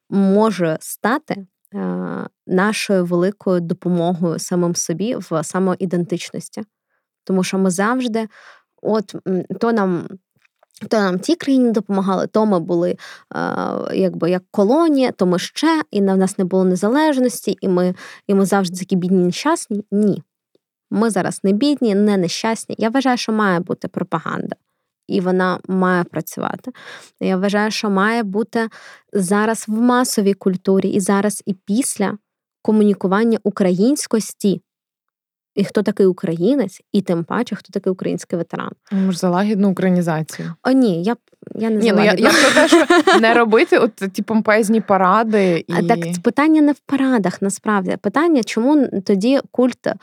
може 0.10 0.78
стати. 0.82 1.46
Е, 1.76 2.28
нашою 2.48 3.06
великою 3.06 3.60
допомогою 3.60 4.40
самим 4.40 4.76
собі 4.76 5.16
в 5.16 5.44
самоідентичності. 5.44 6.64
Тому 7.24 7.44
що 7.44 7.58
ми 7.58 7.70
завжди, 7.70 8.28
от 8.82 9.16
то 9.60 9.74
нам. 9.74 10.08
То 10.88 10.98
нам 10.98 11.20
ті 11.20 11.36
країни 11.36 11.72
допомагали, 11.72 12.28
то 12.28 12.46
ми 12.46 12.60
були 12.60 12.92
е, 12.92 12.98
якби 13.94 14.32
як 14.32 14.44
колонія, 14.52 15.12
то 15.12 15.26
ми 15.26 15.40
ще, 15.40 15.82
і 15.92 16.02
на 16.02 16.16
нас 16.16 16.38
не 16.38 16.46
було 16.46 16.64
незалежності, 16.64 17.58
і 17.62 17.68
ми 17.68 17.96
і 18.28 18.34
ми 18.34 18.46
завжди 18.46 18.80
такі 18.80 18.96
бідні 18.96 19.26
нещасні. 19.26 19.84
Ні. 19.92 20.24
Ми 20.92 21.10
зараз 21.10 21.40
не 21.44 21.54
бідні, 21.54 21.96
не 21.96 22.18
нещасні. 22.18 22.76
Я 22.78 22.90
вважаю, 22.90 23.18
що 23.18 23.32
має 23.32 23.60
бути 23.60 23.88
пропаганда, 23.88 24.56
і 25.08 25.22
вона 25.22 25.60
має 25.68 26.04
працювати. 26.04 26.72
Я 27.20 27.38
вважаю, 27.38 27.72
що 27.72 27.90
має 27.90 28.24
бути 28.24 28.70
зараз 29.14 29.66
в 29.68 29.72
масовій 29.72 30.34
культурі, 30.34 30.90
і 30.90 31.00
зараз, 31.00 31.44
і 31.46 31.54
після 31.54 32.18
комунікування 32.62 33.38
українськості 33.44 34.62
і 35.60 35.66
хто 35.66 35.84
такий 35.84 36.06
українець, 36.06 36.82
і 36.92 37.02
тим 37.02 37.24
паче, 37.24 37.56
хто 37.56 37.74
такий 37.74 37.94
український 37.94 38.38
ветеран. 38.38 38.72
Може, 38.92 39.18
за 39.18 39.30
лагідну 39.30 39.70
українізацію. 39.70 40.54
О, 40.64 40.72
ні, 40.72 41.04
я 41.04 41.16
я 41.56 41.70
не 41.70 41.76
Ні, 41.76 41.92
ну, 41.92 42.04
я, 42.04 42.14
я 42.14 42.30
про 42.30 42.52
те, 42.54 42.68
що 42.68 42.86
не 43.20 43.34
робити 43.34 43.78
от 43.78 43.96
ті 43.96 44.22
помпезні 44.22 44.82
паради. 44.82 45.66
І... 45.68 45.88
Так 45.88 46.00
питання 46.24 46.62
не 46.62 46.72
в 46.72 46.80
парадах, 46.80 47.42
насправді. 47.42 47.98
Питання, 48.02 48.44
чому 48.44 48.88
тоді 49.06 49.40
культ 49.52 49.88
е, 49.88 49.96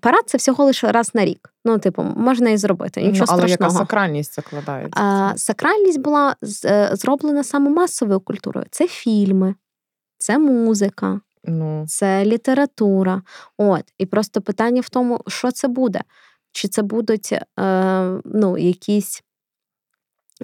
парад 0.00 0.22
це 0.26 0.38
всього 0.38 0.64
лише 0.64 0.92
раз 0.92 1.14
на 1.14 1.24
рік. 1.24 1.50
Ну, 1.64 1.78
типу, 1.78 2.02
можна 2.16 2.50
і 2.50 2.56
зробити. 2.56 3.02
Нічого 3.02 3.26
ну, 3.28 3.32
але 3.32 3.48
страшного. 3.48 3.72
яка 3.72 3.84
сакральність 3.84 4.34
закладається? 4.34 5.02
А, 5.02 5.32
Сакральність 5.36 6.00
була 6.00 6.36
е, 6.64 6.90
зроблена 6.92 7.44
саме 7.44 7.70
масовою 7.70 8.20
культурою. 8.20 8.66
Це 8.70 8.86
фільми, 8.86 9.54
це 10.18 10.38
музика, 10.38 11.20
Ну. 11.46 11.84
Це 11.88 12.24
література. 12.24 13.22
От. 13.58 13.92
І 13.98 14.06
просто 14.06 14.40
питання 14.40 14.80
в 14.80 14.88
тому, 14.88 15.20
що 15.26 15.50
це 15.50 15.68
буде. 15.68 16.00
Чи 16.52 16.68
це 16.68 16.82
будуть 16.82 17.32
е, 17.60 18.20
ну, 18.24 18.58
якісь 18.58 19.22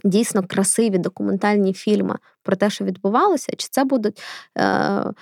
дійсно 0.05 0.43
красиві 0.47 0.99
документальні 0.99 1.73
фільми 1.73 2.19
про 2.43 2.57
те, 2.57 2.71
що 2.71 2.85
відбувалося, 2.85 3.53
чи 3.57 3.69
це 3.71 3.85
будуть 3.85 4.23
е, 4.59 4.65
е, 4.65 5.13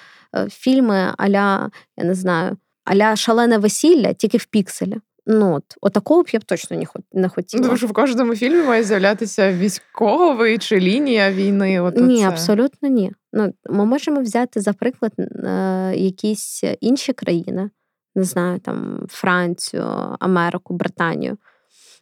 фільми 0.51 1.14
аля, 1.18 1.70
я 1.97 2.05
не 2.05 2.14
знаю, 2.14 2.57
аля 2.85 3.16
шалене 3.16 3.59
весілля, 3.59 4.12
тільки 4.12 4.39
в 4.39 4.45
пікселі. 4.45 4.97
Ну, 5.31 5.55
от, 5.55 5.64
Отакого 5.81 6.22
б 6.22 6.29
я 6.33 6.41
б 6.41 6.45
точно 6.45 6.83
не 7.12 7.29
хотіла. 7.29 7.64
Тому 7.64 7.76
що 7.76 7.87
в 7.87 7.93
кожному 7.93 8.37
фільмі 8.37 8.62
має 8.62 8.83
з'являтися 8.83 9.53
військовий 9.53 10.59
чи 10.59 10.81
лінія 10.81 11.33
війни. 11.33 11.81
От 11.81 11.97
Ні, 11.97 12.16
оце. 12.16 12.29
абсолютно 12.29 12.89
ні. 12.89 13.12
Ну, 13.33 13.53
Ми 13.70 13.85
можемо 13.85 14.20
взяти, 14.20 14.61
за 14.61 14.72
приклад, 14.72 15.12
е, 15.18 15.93
якісь 15.97 16.64
інші 16.81 17.12
країни, 17.12 17.70
не 18.14 18.24
знаю, 18.24 18.59
там 18.59 19.07
Францію, 19.09 19.85
Америку, 20.20 20.74
Британію. 20.74 21.37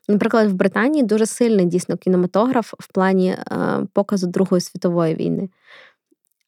Наприклад, 0.09 0.51
в 0.51 0.55
Британії 0.55 1.05
дуже 1.05 1.27
сильний 1.27 1.67
дійсно 1.67 1.97
кінематограф 1.97 2.75
в 2.79 2.93
плані 2.93 3.31
е, 3.31 3.39
показу 3.93 4.27
Другої 4.27 4.61
світової 4.61 5.15
війни. 5.15 5.49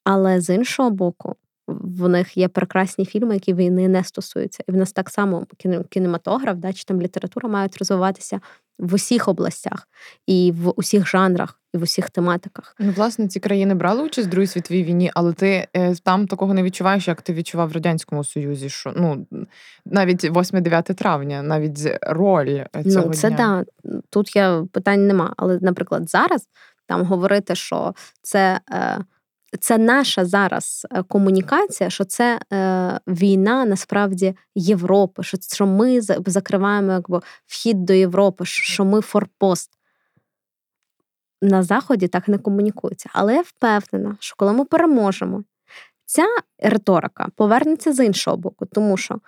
Але 0.03 0.41
з 0.41 0.55
іншого 0.55 0.89
боку, 0.89 1.35
в 1.81 2.09
них 2.09 2.37
є 2.37 2.47
прекрасні 2.47 3.05
фільми, 3.05 3.33
які 3.33 3.53
війни 3.53 3.87
не 3.87 4.03
стосуються. 4.03 4.63
І 4.67 4.71
в 4.71 4.75
нас 4.75 4.91
так 4.91 5.09
само 5.09 5.45
кінематограф, 5.89 6.57
да, 6.57 6.73
чи 6.73 6.83
там 6.83 7.01
література 7.01 7.49
мають 7.49 7.77
розвиватися 7.77 8.39
в 8.79 8.93
усіх 8.93 9.27
областях 9.27 9.87
і 10.27 10.53
в 10.55 10.69
усіх 10.75 11.07
жанрах, 11.07 11.59
і 11.73 11.77
в 11.77 11.81
усіх 11.83 12.09
тематиках. 12.09 12.75
Ну, 12.79 12.91
власне, 12.91 13.27
ці 13.27 13.39
країни 13.39 13.75
брали 13.75 14.03
участь 14.03 14.27
в 14.27 14.31
Другій 14.31 14.47
світовій 14.47 14.83
війні, 14.83 15.11
але 15.13 15.33
ти 15.33 15.67
е, 15.75 15.95
там 15.95 16.27
такого 16.27 16.53
не 16.53 16.63
відчуваєш, 16.63 17.07
як 17.07 17.21
ти 17.21 17.33
відчував 17.33 17.69
в 17.69 17.71
радянському 17.71 18.23
союзі. 18.23 18.69
Що 18.69 18.93
ну 18.95 19.27
навіть 19.85 20.23
8-9 20.25 20.93
травня, 20.93 21.41
навіть 21.41 21.97
роль 22.01 22.49
е, 22.75 22.83
цього 22.83 23.05
Ну, 23.07 23.13
це 23.13 23.29
дня. 23.29 23.65
да. 23.83 24.01
Тут 24.09 24.35
я 24.35 24.65
питань 24.71 25.07
нема. 25.07 25.33
Але, 25.37 25.59
наприклад, 25.61 26.09
зараз 26.09 26.47
там 26.87 27.03
говорити, 27.03 27.55
що 27.55 27.93
це. 28.21 28.59
Е, 28.71 28.99
це 29.59 29.77
наша 29.77 30.25
зараз 30.25 30.87
е, 30.91 31.03
комунікація, 31.03 31.89
що 31.89 32.05
це 32.05 32.39
е, 32.53 32.99
війна 33.07 33.65
насправді 33.65 34.35
Європи, 34.55 35.23
що 35.23 35.37
що 35.53 35.65
ми 35.65 36.01
закриваємо 36.01 36.91
якби, 36.91 37.21
вхід 37.45 37.85
до 37.85 37.93
Європи, 37.93 38.45
що 38.45 38.85
ми 38.85 39.01
форпост. 39.01 39.71
На 41.41 41.63
Заході 41.63 42.07
так 42.07 42.27
не 42.27 42.37
комунікується. 42.37 43.09
Але 43.13 43.35
я 43.35 43.41
впевнена, 43.41 44.17
що 44.19 44.35
коли 44.37 44.53
ми 44.53 44.65
переможемо, 44.65 45.43
ця 46.05 46.25
риторика 46.59 47.27
повернеться 47.35 47.93
з 47.93 48.05
іншого 48.05 48.37
боку, 48.37 48.65
тому 48.65 48.97
що 48.97 49.19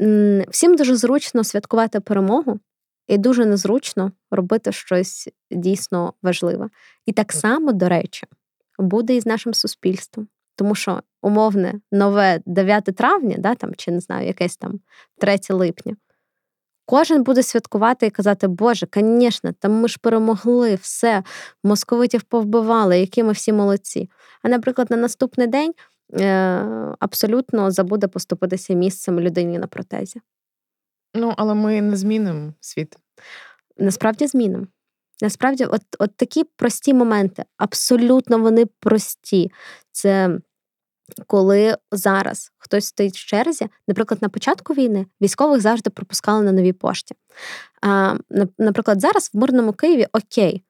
м, 0.00 0.44
всім 0.48 0.76
дуже 0.76 0.96
зручно 0.96 1.44
святкувати 1.44 2.00
перемогу, 2.00 2.60
і 3.06 3.18
дуже 3.18 3.46
незручно 3.46 4.12
робити 4.30 4.72
щось 4.72 5.28
дійсно 5.50 6.14
важливе. 6.22 6.68
І 7.06 7.12
так 7.12 7.32
само, 7.32 7.72
до 7.72 7.88
речі 7.88 8.26
буде 8.80 9.16
і 9.16 9.20
з 9.20 9.26
нашим 9.26 9.54
суспільством. 9.54 10.28
Тому 10.56 10.74
що 10.74 11.00
умовне 11.22 11.74
нове 11.92 12.40
9 12.46 12.84
травня, 12.84 13.36
да, 13.38 13.54
там, 13.54 13.74
чи 13.74 13.90
не 13.90 14.00
знаю, 14.00 14.26
якесь 14.26 14.56
там 14.56 14.80
3 15.18 15.38
липня. 15.50 15.96
Кожен 16.90 17.22
буде 17.22 17.42
святкувати 17.42 18.06
і 18.06 18.10
казати, 18.10 18.48
Боже, 18.48 18.86
звісно, 18.94 19.52
там 19.52 19.72
ми 19.72 19.88
ж 19.88 19.98
перемогли 20.02 20.74
все, 20.74 21.22
московитів 21.64 22.22
повбивали, 22.22 22.98
які 22.98 23.22
ми 23.22 23.32
всі 23.32 23.52
молодці. 23.52 24.10
А, 24.42 24.48
наприклад, 24.48 24.90
на 24.90 24.96
наступний 24.96 25.46
день 25.46 25.74
е, 26.20 26.26
абсолютно 26.98 27.70
забуде 27.70 28.08
поступитися 28.08 28.74
місцем 28.74 29.20
людині 29.20 29.58
на 29.58 29.66
протезі. 29.66 30.20
Ну, 31.14 31.34
але 31.36 31.54
ми 31.54 31.82
не 31.82 31.96
змінимо 31.96 32.54
світ. 32.60 32.96
Насправді 33.78 34.26
змінимо. 34.26 34.66
Насправді, 35.22 35.64
от 35.64 35.82
от 35.98 36.16
такі 36.16 36.44
прості 36.44 36.94
моменти, 36.94 37.44
абсолютно 37.56 38.38
вони 38.38 38.66
прості. 38.66 39.50
Це 39.92 40.38
коли 41.26 41.76
зараз 41.92 42.52
хтось 42.58 42.86
стоїть 42.86 43.16
в 43.16 43.26
черзі, 43.26 43.68
наприклад, 43.88 44.22
на 44.22 44.28
початку 44.28 44.74
війни 44.74 45.06
військових 45.20 45.60
завжди 45.60 45.90
пропускали 45.90 46.44
на 46.44 46.52
новій 46.52 46.72
пошті. 46.72 47.14
А, 47.82 48.16
Наприклад, 48.58 49.00
зараз 49.00 49.30
в 49.34 49.38
мирному 49.38 49.72
Києві 49.72 50.06
окей. 50.12 50.64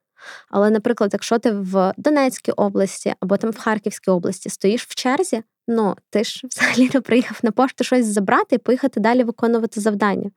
Але, 0.51 0.71
наприклад, 0.71 1.11
якщо 1.13 1.39
ти 1.39 1.53
в 1.53 1.95
Донецькій 1.97 2.53
області 2.53 3.15
або 3.21 3.37
там 3.37 3.51
в 3.51 3.59
Харківській 3.59 4.11
області 4.11 4.51
стоїш 4.51 4.87
в 4.87 4.95
черзі, 4.95 5.43
ну 5.69 5.97
ти 6.11 6.25
ж 6.25 6.47
взагалі 6.47 6.91
не 6.95 7.01
приїхав 7.01 7.39
на 7.43 7.51
пошту 7.51 7.85
щось 7.85 8.07
забрати 8.07 8.57
і 8.57 8.59
поїхати 8.59 9.01
далі 9.01 9.25
виконувати 9.25 9.81
завдання. 9.81 10.31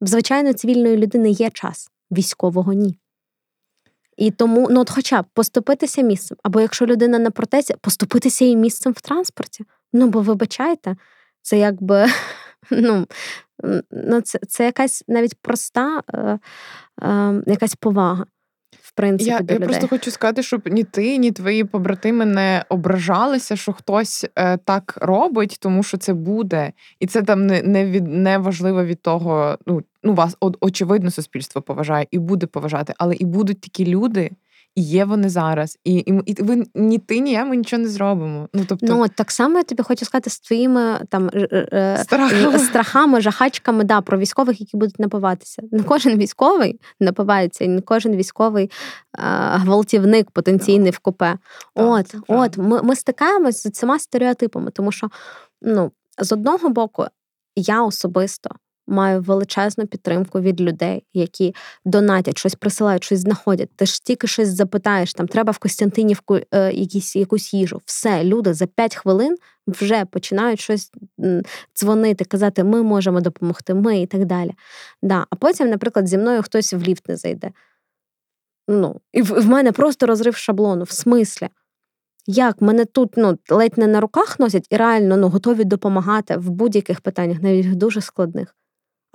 Звичайно, 0.00 0.52
цивільної 0.52 0.96
людини 0.96 1.30
є 1.30 1.50
час 1.50 1.90
військового 2.10 2.72
ні. 2.72 2.98
І 4.16 4.30
тому, 4.30 4.68
ну 4.70 4.80
от 4.80 4.90
хоча 4.90 5.22
б 5.22 5.26
поступитися 5.34 6.02
місцем, 6.02 6.38
або 6.42 6.60
якщо 6.60 6.86
людина 6.86 7.18
на 7.18 7.30
протезі, 7.30 7.74
поступитися 7.80 8.44
їй 8.44 8.56
місцем 8.56 8.92
в 8.92 9.00
транспорті. 9.00 9.64
Ну, 9.92 10.08
бо 10.08 10.20
вибачайте, 10.20 10.96
це 11.42 11.58
якби 11.58 12.06
ну, 12.70 13.06
ну 13.90 14.20
це 14.20 14.38
це 14.48 14.64
якась 14.64 15.04
навіть 15.08 15.34
проста 15.42 16.02
е, 16.14 16.38
е, 17.02 17.42
якась 17.46 17.74
повага 17.74 18.26
принципі, 18.96 19.30
я, 19.30 19.40
до 19.40 19.54
я 19.54 19.60
просто 19.60 19.88
хочу 19.88 20.10
сказати, 20.10 20.42
щоб 20.42 20.68
ні 20.68 20.84
ти, 20.84 21.16
ні 21.16 21.32
твої 21.32 21.64
побратими 21.64 22.24
не 22.24 22.64
ображалися, 22.68 23.56
що 23.56 23.72
хтось 23.72 24.26
е, 24.36 24.56
так 24.56 24.98
робить, 25.00 25.56
тому 25.60 25.82
що 25.82 25.96
це 25.96 26.14
буде, 26.14 26.72
і 27.00 27.06
це 27.06 27.22
там 27.22 27.46
не 27.46 27.62
не, 27.62 27.86
від 27.86 28.06
не 28.06 28.38
важливо 28.38 28.84
від 28.84 29.02
того. 29.02 29.58
Ну 29.66 29.82
ну 30.02 30.14
вас 30.14 30.36
очевидно, 30.60 31.10
суспільство 31.10 31.62
поважає 31.62 32.06
і 32.10 32.18
буде 32.18 32.46
поважати, 32.46 32.94
але 32.98 33.14
і 33.14 33.24
будуть 33.24 33.60
такі 33.60 33.86
люди. 33.86 34.30
Є 34.78 35.04
вони 35.04 35.28
зараз, 35.28 35.78
і 35.84 35.94
і, 35.94 36.22
і 36.26 36.42
ви 36.42 36.64
ні 36.74 36.98
ти, 36.98 37.18
ні 37.18 37.32
я 37.32 37.44
ми 37.44 37.56
нічого 37.56 37.82
не 37.82 37.88
зробимо. 37.88 38.48
Ну 38.54 38.64
тобто, 38.68 38.86
ну 38.86 39.08
так 39.08 39.30
само 39.30 39.56
я 39.58 39.62
тобі 39.62 39.82
хочу 39.82 40.04
сказати 40.04 40.30
з 40.30 40.40
твоїми 40.40 41.00
там 41.08 41.30
е, 41.34 41.98
страхами, 42.02 42.58
страхами 42.58 43.20
жахачками 43.20 43.84
да, 43.84 44.00
про 44.00 44.18
військових, 44.18 44.60
які 44.60 44.76
будуть 44.76 44.98
напиватися. 44.98 45.62
Не 45.72 45.82
кожен 45.82 46.18
військовий 46.18 46.80
напивається, 47.00 47.64
і 47.64 47.68
не 47.68 47.80
кожен 47.80 48.16
військовий 48.16 48.70
а, 49.12 49.58
гвалтівник 49.58 50.30
потенційний 50.30 50.90
в 50.90 50.98
купе. 50.98 51.38
Так, 51.74 51.84
от, 51.86 52.14
от 52.28 52.58
ми, 52.58 52.82
ми 52.82 52.96
стикаємось 52.96 53.62
з 53.62 53.70
цими 53.70 53.98
стереотипами, 53.98 54.70
тому 54.70 54.92
що 54.92 55.08
ну 55.62 55.92
з 56.18 56.32
одного 56.32 56.68
боку, 56.68 57.06
я 57.56 57.82
особисто 57.82 58.50
маю 58.86 59.20
величезну 59.20 59.86
підтримку 59.86 60.40
від 60.40 60.60
людей, 60.60 61.04
які 61.14 61.54
донатять, 61.84 62.38
щось 62.38 62.54
присилають, 62.54 63.04
щось 63.04 63.20
знаходять. 63.20 63.70
Ти 63.76 63.86
ж 63.86 64.04
тільки 64.04 64.26
щось 64.26 64.48
запитаєш, 64.48 65.14
там 65.14 65.28
треба 65.28 65.50
в 65.50 65.58
Костянтинівку 65.58 66.38
е, 66.54 66.72
якісь, 66.72 67.16
якусь 67.16 67.54
їжу. 67.54 67.80
Все, 67.84 68.24
люди 68.24 68.54
за 68.54 68.66
5 68.66 68.96
хвилин 68.96 69.36
вже 69.66 70.04
починають 70.04 70.60
щось 70.60 70.90
дзвонити, 71.76 72.24
казати, 72.24 72.64
ми 72.64 72.82
можемо 72.82 73.20
допомогти, 73.20 73.74
ми 73.74 74.00
і 74.00 74.06
так 74.06 74.24
далі. 74.24 74.50
Да. 75.02 75.26
А 75.30 75.36
потім, 75.36 75.68
наприклад, 75.68 76.08
зі 76.08 76.18
мною 76.18 76.42
хтось 76.42 76.72
в 76.72 76.82
ліфт 76.82 77.08
не 77.08 77.16
зайде. 77.16 77.50
Ну, 78.68 79.00
І 79.12 79.22
в, 79.22 79.26
в 79.26 79.46
мене 79.46 79.72
просто 79.72 80.06
розрив 80.06 80.36
шаблону, 80.36 80.84
в 80.84 80.90
смислі. 80.90 81.48
Як 82.26 82.60
мене 82.60 82.84
тут 82.84 83.16
ну, 83.16 83.38
ледь 83.50 83.78
не 83.78 83.86
на 83.86 84.00
руках 84.00 84.40
носять 84.40 84.66
і 84.70 84.76
реально 84.76 85.16
ну, 85.16 85.28
готові 85.28 85.64
допомагати 85.64 86.36
в 86.36 86.50
будь-яких 86.50 87.00
питаннях, 87.00 87.42
навіть 87.42 87.74
дуже 87.74 88.00
складних. 88.00 88.56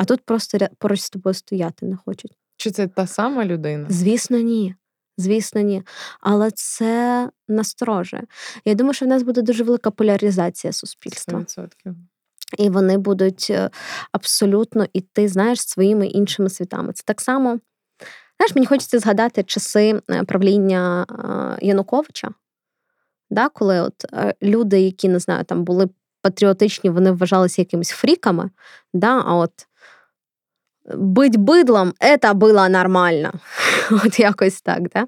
А 0.02 0.06
тут 0.06 0.22
просто 0.22 0.58
поруч 0.78 1.00
з 1.02 1.10
тобою 1.10 1.34
стояти 1.34 1.86
не 1.86 1.96
хочуть. 1.96 2.32
Чи 2.58 2.72
це 2.72 2.88
та 2.88 3.08
сама 3.08 3.46
людина? 3.46 3.86
Звісно, 3.90 4.38
ні. 4.38 4.76
Звісно, 5.18 5.62
ні. 5.62 5.84
Але 6.20 6.52
це 6.52 7.30
насторожує. 7.48 8.24
Я 8.66 8.76
думаю, 8.76 8.94
що 8.94 9.06
в 9.06 9.10
нас 9.10 9.24
буде 9.24 9.42
дуже 9.42 9.64
велика 9.64 9.92
поляризація 9.92 10.74
суспільства. 10.74 11.40
100%. 11.40 11.68
І 12.58 12.70
вони 12.70 12.98
будуть 12.98 13.48
е, 13.50 13.70
абсолютно 14.12 14.86
іти, 14.94 15.28
знаєш, 15.28 15.62
своїми 15.62 16.08
іншими 16.08 16.50
світами. 16.50 16.94
Це 16.94 17.04
так 17.06 17.22
само. 17.22 17.60
Знаєш, 18.38 18.56
мені 18.56 18.66
хочеться 18.66 19.00
згадати 19.00 19.44
часи 19.44 20.02
е, 20.10 20.24
правління 20.24 21.06
е, 21.10 21.66
Януковича, 21.66 22.30
да, 23.30 23.50
коли 23.50 23.82
от 23.82 24.06
люди, 24.44 24.82
які 24.82 25.10
не 25.10 25.20
знаю, 25.20 25.44
там 25.44 25.64
були 25.64 25.90
патріотичні, 26.22 26.90
вони 26.90 27.12
вважалися 27.12 27.62
якимись 27.62 27.90
фріками, 27.90 28.50
да, 28.94 29.24
а 29.26 29.36
от 29.36 29.68
бить 30.96 31.38
бидлом 31.38 31.94
це 32.22 32.34
було 32.34 32.70
нормально. 32.70 33.32
От 34.06 34.20
якось 34.20 34.62
так. 34.62 34.90
Да? 34.90 35.06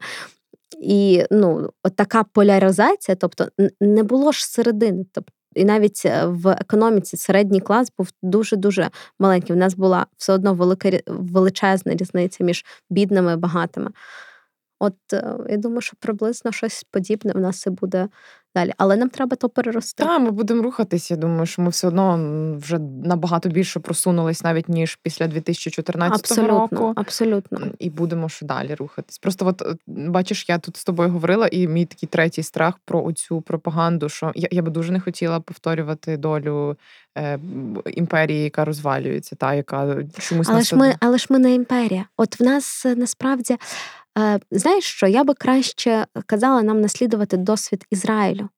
І 0.82 1.24
ну, 1.32 1.70
от 1.84 1.96
така 1.96 2.24
поляризація, 2.24 3.16
тобто 3.16 3.48
не 3.82 4.04
було 4.04 4.32
ж 4.32 4.48
середини. 4.48 5.06
Тобто, 5.12 5.32
і 5.56 5.66
навіть 5.66 6.02
е, 6.06 6.26
в 6.26 6.58
економіці 6.62 7.18
середній 7.18 7.62
клас 7.62 7.92
був 7.98 8.10
дуже-дуже 8.22 8.90
маленький. 9.20 9.56
У 9.56 9.60
нас 9.60 9.76
була 9.76 10.06
все 10.18 10.34
одно 10.34 10.54
велика 10.54 10.92
величезна 11.08 11.96
різниця 11.96 12.44
між 12.44 12.66
бідними 12.90 13.34
і 13.34 13.38
багатими. 13.38 13.92
От 14.84 15.14
е, 15.14 15.38
я 15.50 15.58
думаю, 15.58 15.82
що 15.82 15.98
приблизно 16.00 16.52
щось 16.52 16.84
подібне 16.92 17.32
в 17.34 17.40
нас 17.40 17.68
і 17.68 17.70
буде 17.70 18.08
далі. 18.56 18.74
Але 18.78 18.96
нам 18.96 19.10
треба 19.10 19.36
то 19.36 19.50
перерости. 19.50 20.04
Так, 20.04 20.22
ми 20.22 20.32
будемо 20.32 20.64
рухатися. 20.64 21.14
Я 21.14 21.20
думаю, 21.20 21.46
що 21.46 21.62
ми 21.62 21.70
все 21.70 21.88
одно 21.88 22.18
вже 22.62 22.80
набагато 23.04 23.50
більше 23.50 23.80
просунулись 23.80 24.44
навіть 24.44 24.70
ніж 24.70 24.96
після 24.96 25.28
2014 25.28 26.20
абсолютно, 26.20 26.60
року. 26.60 26.94
Абсолютно. 26.96 27.60
І 27.80 27.90
будемо 27.90 28.30
ще 28.30 28.46
далі 28.46 28.76
рухатись. 28.76 29.18
Просто 29.18 29.48
от 29.48 29.62
бачиш, 29.88 30.46
я 30.50 30.58
тут 30.58 30.78
з 30.78 30.84
тобою 30.84 31.10
говорила, 31.10 31.48
і 31.52 31.68
мій 31.68 31.86
такий 31.86 32.10
третій 32.10 32.44
страх 32.44 32.76
про 32.86 33.04
оцю 33.04 33.42
пропаганду, 33.42 34.10
що 34.10 34.32
я 34.36 34.48
я 34.52 34.62
би 34.62 34.72
дуже 34.72 34.92
не 34.92 35.00
хотіла 35.00 35.40
повторювати 35.40 36.18
долю 36.18 36.78
е, 37.18 37.40
імперії, 37.86 38.44
яка 38.44 38.66
розвалюється, 38.66 39.36
та 39.36 39.54
яка 39.54 40.04
чомусь 40.20 40.48
але 40.50 40.62
ж 40.62 40.76
ми, 40.76 40.96
але 41.00 41.18
ж 41.18 41.28
ми 41.30 41.40
не 41.40 41.54
імперія. 41.54 42.06
От 42.18 42.40
в 42.40 42.44
нас 42.44 42.86
е, 42.86 42.96
насправді. 42.96 43.58
Е, 44.18 44.40
знаєш 44.52 44.86
що, 44.86 45.08
я 45.08 45.24
би 45.24 45.34
краще 45.34 46.06
казала 46.26 46.62
нам 46.62 46.82
наслідувати 46.82 47.38
досвід 47.38 47.86
Ізраїлю 47.92 48.50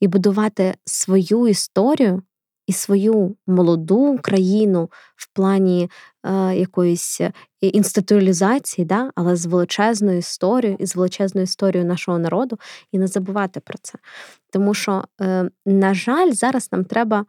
і 0.00 0.08
будувати 0.08 0.74
свою 0.84 1.48
історію 1.48 2.22
і 2.66 2.72
свою 2.72 3.36
молоду 3.46 4.18
країну 4.22 4.90
в 5.16 5.28
плані 5.32 5.90
е, 6.24 6.56
якоїсь 6.56 7.20
інституалізації, 7.60 8.84
да, 8.84 9.10
але 9.14 9.36
з 9.36 9.46
величезною 9.46 10.18
історією 10.18 10.76
і 10.80 10.86
з 10.86 10.96
величезною 10.96 11.44
історією 11.44 11.88
нашого 11.88 12.18
народу, 12.18 12.58
і 12.92 12.98
не 12.98 13.06
забувати 13.06 13.60
про 13.60 13.78
це. 13.82 13.98
Тому 14.52 14.74
що, 14.74 15.04
е, 15.20 15.50
на 15.66 15.94
жаль, 15.94 16.32
зараз 16.32 16.68
нам 16.72 16.84
треба 16.84 17.24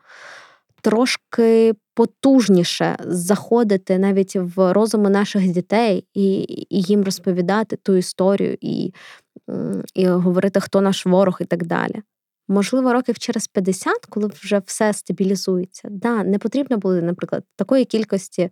трошки 0.83 1.73
потужніше 1.93 2.95
заходити 3.05 3.97
навіть 3.97 4.35
в 4.35 4.73
розуми 4.73 5.09
наших 5.09 5.47
дітей 5.47 6.07
і 6.13 6.41
і 6.69 6.81
їм 6.81 7.03
розповідати 7.03 7.75
ту 7.75 7.95
історію, 7.95 8.57
і, 8.61 8.93
і 9.93 10.07
говорити, 10.07 10.59
хто 10.59 10.81
наш 10.81 11.05
ворог, 11.05 11.37
і 11.41 11.45
так 11.45 11.65
далі. 11.65 12.01
Можливо, 12.47 12.93
років 12.93 13.19
через 13.19 13.47
50, 13.47 14.05
коли 14.09 14.27
вже 14.27 14.61
все 14.65 14.93
стабілізується, 14.93 15.87
да, 15.91 16.23
не 16.23 16.39
потрібно 16.39 16.77
буде, 16.77 17.01
наприклад, 17.01 17.43
такої 17.55 17.85
кількості 17.85 18.49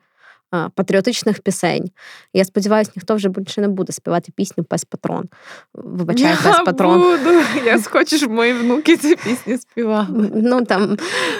патріотичних 0.75 1.39
пісень. 1.39 1.91
Я 2.33 2.45
сподіваюся, 2.45 2.91
ніхто 2.95 3.15
вже 3.15 3.29
більше 3.29 3.61
не 3.61 3.67
буде 3.67 3.93
співати 3.93 4.31
пісню 4.35 4.63
Пес 4.63 4.85
Патрон. 4.85 5.29
Вибачаю, 5.73 6.37
Пес 6.43 6.57
Патрон. 6.65 7.01
буду. 7.01 7.41
Я 7.65 7.81
хочу, 7.81 8.17
щоб 8.17 8.31
мої 8.31 8.53
внуки 8.53 8.97
ці 8.97 9.15
пісні 9.15 9.57
співали. 9.57 10.31
Ну 10.35 10.65
там, 10.65 10.97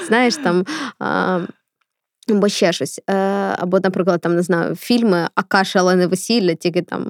знаєш, 0.08 0.36
там. 0.36 0.66
Або 2.30 2.50
ще 2.50 2.74
щось. 2.74 3.02
Е, 3.10 3.14
або, 3.58 3.80
наприклад, 3.80 4.22
там 4.22 4.36
не 4.36 4.42
знаю, 4.42 4.76
фільми 4.76 5.28
Акаша, 5.36 5.80
але 5.80 5.96
не 5.96 6.08
весілля, 6.08 6.56
тільки 6.56 6.82
там 6.82 7.08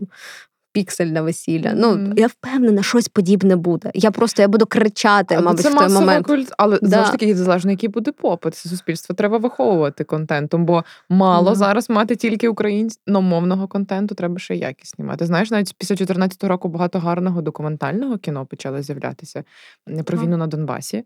піксельне 0.72 1.22
весілля. 1.22 1.74
Ну, 1.76 1.88
mm-hmm. 1.88 2.20
я 2.20 2.28
впевнена, 2.28 2.84
щось 2.84 3.08
подібне 3.08 3.56
буде. 3.56 3.92
Я 3.94 4.12
просто 4.12 4.42
я 4.42 4.48
буду 4.48 4.66
кричати, 4.66 5.36
а, 5.36 5.42
мабуть, 5.42 5.62
це 5.62 5.70
в 5.70 5.76
той 5.76 5.90
момент. 5.90 6.28
Культ... 6.28 6.54
Але 6.58 6.80
да. 6.82 6.88
знову 6.88 7.06
ж 7.06 7.12
таки, 7.12 7.36
залежно, 7.36 7.72
який 7.72 7.90
буде 7.90 8.12
попит. 8.12 8.56
Це 8.56 8.70
суспільство 8.70 9.16
треба 9.16 9.38
виховувати 9.38 10.04
контентом, 10.04 10.66
бо 10.66 10.84
мало 11.10 11.52
mm-hmm. 11.52 11.56
зараз 11.56 11.90
мати 11.90 12.16
тільки 12.16 12.50
українськомовного 12.50 13.68
контенту, 13.68 14.16
треба 14.16 14.40
ще 14.40 14.56
якісні 14.56 15.06
мати. 15.06 15.26
Знаєш, 15.26 15.52
навіть 15.52 15.76
після 15.78 15.96
14 15.96 16.44
року 16.44 16.68
багато 16.68 17.00
гарного 17.00 17.42
документального 17.42 18.18
кіно 18.18 18.46
почало 18.46 18.82
з'являтися 18.82 19.44
про 20.06 20.18
війну 20.18 20.38
на 20.38 20.48
Донбасі. 20.48 21.04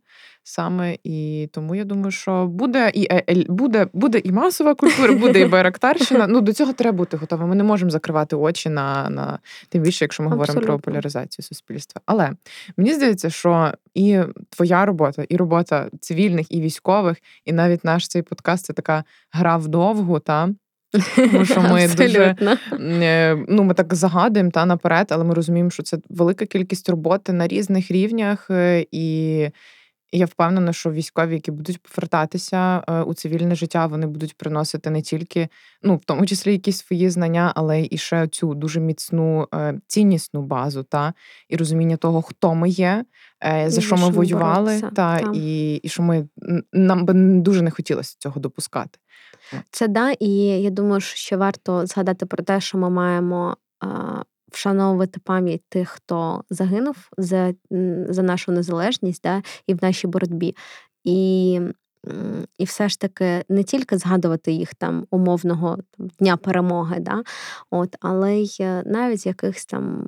Саме 0.47 0.97
і 1.03 1.49
тому 1.51 1.75
я 1.75 1.83
думаю, 1.83 2.11
що 2.11 2.47
буде 2.47 2.91
і 2.93 3.07
е, 3.11 3.23
буде, 3.47 3.87
буде 3.93 4.17
і 4.23 4.31
масова 4.31 4.75
культура, 4.75 5.13
буде 5.13 5.39
і 5.39 5.45
байрактарщина. 5.49 6.27
Ну 6.27 6.41
до 6.41 6.53
цього 6.53 6.73
треба 6.73 6.97
бути 6.97 7.17
готовим. 7.17 7.49
Ми 7.49 7.55
не 7.55 7.63
можемо 7.63 7.91
закривати 7.91 8.35
очі 8.35 8.69
на 8.69 9.09
на 9.09 9.39
тим 9.69 9.81
більше, 9.81 10.05
якщо 10.05 10.23
ми 10.23 10.27
Абсолютно. 10.27 10.53
говоримо 10.53 10.79
про 10.79 10.91
поляризацію 10.91 11.45
суспільства. 11.45 12.01
Але 12.05 12.31
мені 12.77 12.93
здається, 12.93 13.29
що 13.29 13.71
і 13.93 14.19
твоя 14.49 14.85
робота, 14.85 15.25
і 15.29 15.37
робота 15.37 15.89
цивільних, 15.99 16.51
і 16.51 16.61
військових, 16.61 17.17
і 17.45 17.53
навіть 17.53 17.83
наш 17.83 18.07
цей 18.07 18.21
подкаст 18.21 18.65
це 18.65 18.73
така 18.73 19.03
гра 19.31 19.57
вдовгу, 19.57 20.19
та. 20.19 20.49
Тому 21.15 21.45
що 21.45 21.61
ми 21.61 21.87
дуже 21.87 22.35
е, 22.79 23.45
ну, 23.47 23.63
ми 23.63 23.73
так 23.73 23.93
загадуємо 23.93 24.51
та 24.51 24.65
наперед, 24.65 25.07
але 25.09 25.23
ми 25.23 25.33
розуміємо, 25.33 25.69
що 25.69 25.83
це 25.83 25.97
велика 26.09 26.45
кількість 26.45 26.89
роботи 26.89 27.33
на 27.33 27.47
різних 27.47 27.91
рівнях, 27.91 28.47
е, 28.49 28.85
і 30.15 30.17
я 30.17 30.25
впевнена, 30.25 30.73
що 30.73 30.91
військові, 30.91 31.33
які 31.33 31.51
будуть 31.51 31.81
повертатися 31.81 32.83
е, 32.87 33.01
у 33.01 33.13
цивільне 33.13 33.55
життя, 33.55 33.85
вони 33.85 34.07
будуть 34.07 34.37
приносити 34.37 34.89
не 34.89 35.01
тільки, 35.01 35.47
ну 35.83 35.95
в 35.95 36.05
тому 36.05 36.25
числі 36.25 36.51
якісь 36.51 36.77
свої 36.77 37.09
знання, 37.09 37.51
але 37.55 37.87
і 37.91 37.97
ще 37.97 38.27
цю 38.27 38.53
дуже 38.53 38.79
міцну 38.79 39.47
е, 39.53 39.79
ціннісну 39.87 40.41
базу, 40.41 40.83
та 40.83 41.13
і 41.49 41.55
розуміння 41.55 41.97
того, 41.97 42.21
хто 42.21 42.55
ми 42.55 42.69
є, 42.69 43.05
е, 43.43 43.69
за 43.69 43.81
і 43.81 43.83
що 43.83 43.97
ми 43.97 44.09
воювали, 44.09 44.81
та, 44.81 44.89
та 44.89 45.31
і, 45.33 45.75
і 45.75 45.89
що 45.89 46.03
ми 46.03 46.27
нам 46.73 47.05
би 47.05 47.13
дуже 47.39 47.61
не 47.61 47.71
хотілося 47.71 48.15
цього 48.19 48.41
допускати. 48.41 48.99
Це 49.71 49.87
да, 49.87 50.11
і 50.19 50.29
я 50.61 50.69
думаю, 50.69 51.01
що 51.01 51.37
варто 51.37 51.85
згадати 51.85 52.25
про 52.25 52.43
те, 52.43 52.61
що 52.61 52.77
ми 52.77 52.89
маємо 52.89 53.57
вшановувати 54.51 55.19
пам'ять 55.23 55.63
тих, 55.69 55.89
хто 55.89 56.43
загинув 56.49 57.09
за 57.17 57.53
за 58.09 58.23
нашу 58.23 58.51
незалежність 58.51 59.23
да, 59.23 59.41
і 59.67 59.73
в 59.73 59.77
нашій 59.81 60.07
боротьбі. 60.07 60.55
І 61.03 61.61
і 62.57 62.63
все 62.63 62.89
ж 62.89 62.99
таки 62.99 63.43
не 63.49 63.63
тільки 63.63 63.97
згадувати 63.97 64.51
їх 64.51 64.73
там 64.73 65.07
умовного 65.11 65.77
там, 65.97 66.07
дня 66.07 66.37
перемоги, 66.37 66.99
да, 66.99 67.23
от, 67.71 67.95
але 68.01 68.35
й 68.35 68.57
е, 68.59 68.83
навіть 68.85 69.25
якихось 69.25 69.65
там 69.65 70.07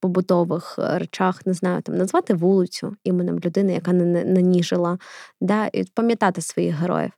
побутових 0.00 0.74
речах, 0.78 1.46
не 1.46 1.52
знаю, 1.52 1.82
там 1.82 1.96
назвати 1.96 2.34
вулицю 2.34 2.96
іменем 3.04 3.38
людини, 3.38 3.72
яка 3.72 3.92
не 3.92 4.24
наніжила, 4.24 4.98
да, 5.40 5.66
і 5.72 5.84
пам'ятати 5.84 6.40
своїх 6.40 6.74
героїв. 6.74 7.10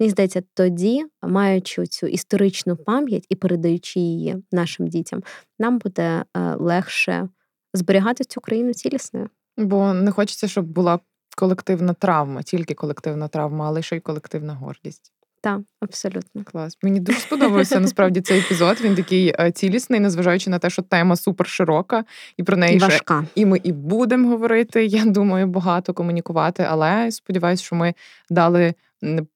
Мені 0.00 0.10
здається, 0.10 0.42
тоді, 0.54 1.04
маючи 1.22 1.86
цю 1.86 2.06
історичну 2.06 2.76
пам'ять 2.76 3.26
і 3.28 3.36
передаючи 3.36 4.00
її 4.00 4.36
нашим 4.52 4.88
дітям, 4.88 5.22
нам 5.58 5.78
буде 5.78 6.24
е, 6.36 6.40
легше 6.54 7.28
зберігати 7.74 8.24
цю 8.24 8.40
країну 8.40 8.74
цілісною. 8.74 9.28
Бо 9.56 9.92
не 9.92 10.10
хочеться, 10.10 10.48
щоб 10.48 10.66
була 10.66 10.98
колективна 11.36 11.92
травма, 11.92 12.42
тільки 12.42 12.74
колективна 12.74 13.28
травма, 13.28 13.66
але 13.66 13.82
ще 13.82 13.96
й 13.96 14.00
колективна 14.00 14.54
гордість. 14.54 15.12
Так, 15.42 15.60
абсолютно 15.80 16.44
клас. 16.44 16.78
Мені 16.82 17.00
дуже 17.00 17.18
сподобався 17.18 17.80
насправді 17.80 18.20
цей 18.20 18.38
епізод. 18.38 18.76
Він 18.80 18.94
такий 18.94 19.34
е, 19.40 19.50
цілісний, 19.50 20.00
незважаючи 20.00 20.50
на 20.50 20.58
те, 20.58 20.70
що 20.70 20.82
тема 20.82 21.16
супер 21.16 21.46
широка, 21.46 22.04
і 22.36 22.42
про 22.42 22.56
неї 22.56 22.78
важка. 22.78 23.24
і 23.34 23.46
ми 23.46 23.60
і 23.62 23.72
будемо 23.72 24.28
говорити. 24.28 24.86
Я 24.86 25.04
думаю, 25.04 25.46
багато 25.46 25.94
комунікувати. 25.94 26.66
Але 26.70 27.10
сподіваюся, 27.10 27.64
що 27.64 27.76
ми 27.76 27.94
дали 28.30 28.74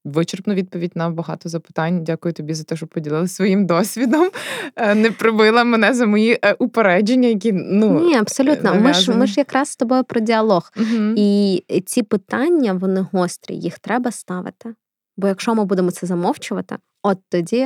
вичерпну 0.05 0.53
відповідь 0.53 0.91
на 0.95 1.09
багато 1.09 1.49
запитань. 1.49 2.03
Дякую 2.03 2.33
тобі 2.33 2.53
за 2.53 2.63
те, 2.63 2.75
що 2.75 2.87
поділилися 2.87 3.35
своїм 3.35 3.65
досвідом. 3.65 4.29
Е, 4.75 4.95
не 4.95 5.11
прибила 5.11 5.63
мене 5.63 5.93
за 5.93 6.05
мої 6.05 6.39
е, 6.43 6.53
упередження, 6.53 7.27
які 7.27 7.51
ну 7.51 7.99
ні, 7.99 8.15
абсолютно. 8.15 8.75
Ми 8.75 8.93
ж 8.93 9.11
ми 9.11 9.27
ж 9.27 9.33
якраз 9.37 9.69
з 9.69 9.75
тобою 9.75 10.03
про 10.03 10.19
діалог. 10.19 10.71
Угу. 10.77 11.13
І 11.15 11.63
ці 11.85 12.03
питання 12.03 12.73
вони 12.73 13.07
гострі, 13.11 13.55
їх 13.55 13.79
треба 13.79 14.11
ставити. 14.11 14.73
Бо 15.17 15.27
якщо 15.27 15.55
ми 15.55 15.65
будемо 15.65 15.91
це 15.91 16.07
замовчувати, 16.07 16.75
от 17.03 17.17
тоді 17.29 17.65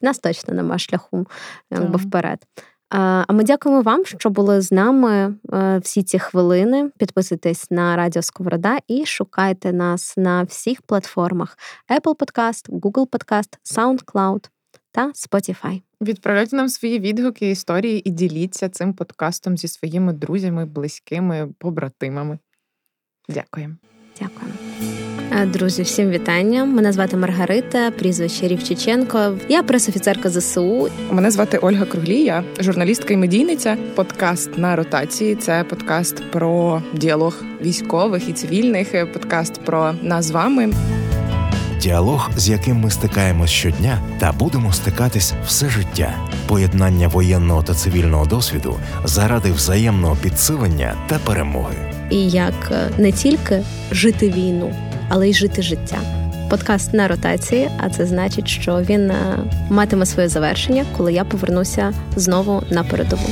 в 0.00 0.04
нас 0.04 0.18
точно 0.18 0.54
нема 0.54 0.78
шляху 0.78 1.26
якби, 1.70 1.98
вперед. 1.98 2.38
А 2.88 3.32
ми 3.32 3.44
дякуємо 3.44 3.82
вам, 3.82 4.04
що 4.04 4.30
були 4.30 4.60
з 4.60 4.72
нами 4.72 5.34
е, 5.52 5.78
всі 5.78 6.02
ці 6.02 6.18
хвилини. 6.18 6.90
Підписуйтесь 6.98 7.70
на 7.70 7.96
Радіо 7.96 8.22
Сковорода 8.22 8.78
і 8.88 9.06
шукайте 9.06 9.72
нас 9.72 10.16
на 10.16 10.42
всіх 10.42 10.82
платформах: 10.82 11.58
Apple 11.90 12.16
Podcast, 12.16 12.80
Google 12.80 13.08
Podcast, 13.08 13.58
SoundCloud 13.64 14.48
та 14.92 15.06
Spotify. 15.08 15.82
Відправляйте 16.00 16.56
нам 16.56 16.68
свої 16.68 16.98
відгуки, 16.98 17.50
історії 17.50 18.08
і 18.08 18.10
діліться 18.10 18.68
цим 18.68 18.94
подкастом 18.94 19.56
зі 19.56 19.68
своїми 19.68 20.12
друзями, 20.12 20.66
близькими, 20.66 21.48
побратимами. 21.58 22.38
Дякуємо. 23.28 23.74
Дякуємо. 24.20 24.65
Е, 25.32 25.46
друзі, 25.46 25.82
всім 25.82 26.10
вітання. 26.10 26.64
Мене 26.64 26.92
звати 26.92 27.16
Маргарита, 27.16 27.90
прізвище 27.90 28.48
Рівчиченко. 28.48 29.38
Я 29.48 29.62
пресофіцерка 29.62 30.30
ЗСУ. 30.30 30.88
Мене 31.10 31.30
звати 31.30 31.58
Ольга 31.58 31.84
Круглія, 31.84 32.44
журналістка 32.60 33.14
і 33.14 33.16
медійниця. 33.16 33.76
Подкаст 33.94 34.58
на 34.58 34.76
ротації. 34.76 35.34
Це 35.34 35.64
подкаст 35.64 36.30
про 36.30 36.82
діалог 36.94 37.42
військових 37.62 38.28
і 38.28 38.32
цивільних. 38.32 39.12
Подкаст 39.12 39.60
про 39.64 39.92
нас 40.02 40.24
з 40.24 40.30
вами. 40.30 40.72
Діалог, 41.80 42.30
з 42.36 42.48
яким 42.48 42.76
ми 42.76 42.90
стикаємось 42.90 43.50
щодня, 43.50 43.98
та 44.20 44.32
будемо 44.32 44.72
стикатись 44.72 45.34
все 45.46 45.68
життя. 45.68 46.14
Поєднання 46.48 47.08
воєнного 47.08 47.62
та 47.62 47.74
цивільного 47.74 48.26
досвіду 48.26 48.76
заради 49.04 49.52
взаємного 49.52 50.16
підсилення 50.22 50.94
та 51.08 51.18
перемоги. 51.18 51.76
І 52.10 52.28
як 52.28 52.54
е, 52.70 52.90
не 52.98 53.12
тільки 53.12 53.62
жити 53.90 54.30
війну 54.30 54.74
але 55.08 55.28
й 55.28 55.34
жити 55.34 55.62
життя. 55.62 55.98
Подкаст 56.50 56.94
на 56.94 57.08
ротації, 57.08 57.70
а 57.78 57.90
це 57.90 58.06
значить, 58.06 58.48
що 58.48 58.80
він 58.80 59.10
е, 59.10 59.38
матиме 59.70 60.06
своє 60.06 60.28
завершення, 60.28 60.84
коли 60.96 61.12
я 61.12 61.24
повернуся 61.24 61.92
знову 62.16 62.62
на 62.70 62.84
передову. 62.84 63.28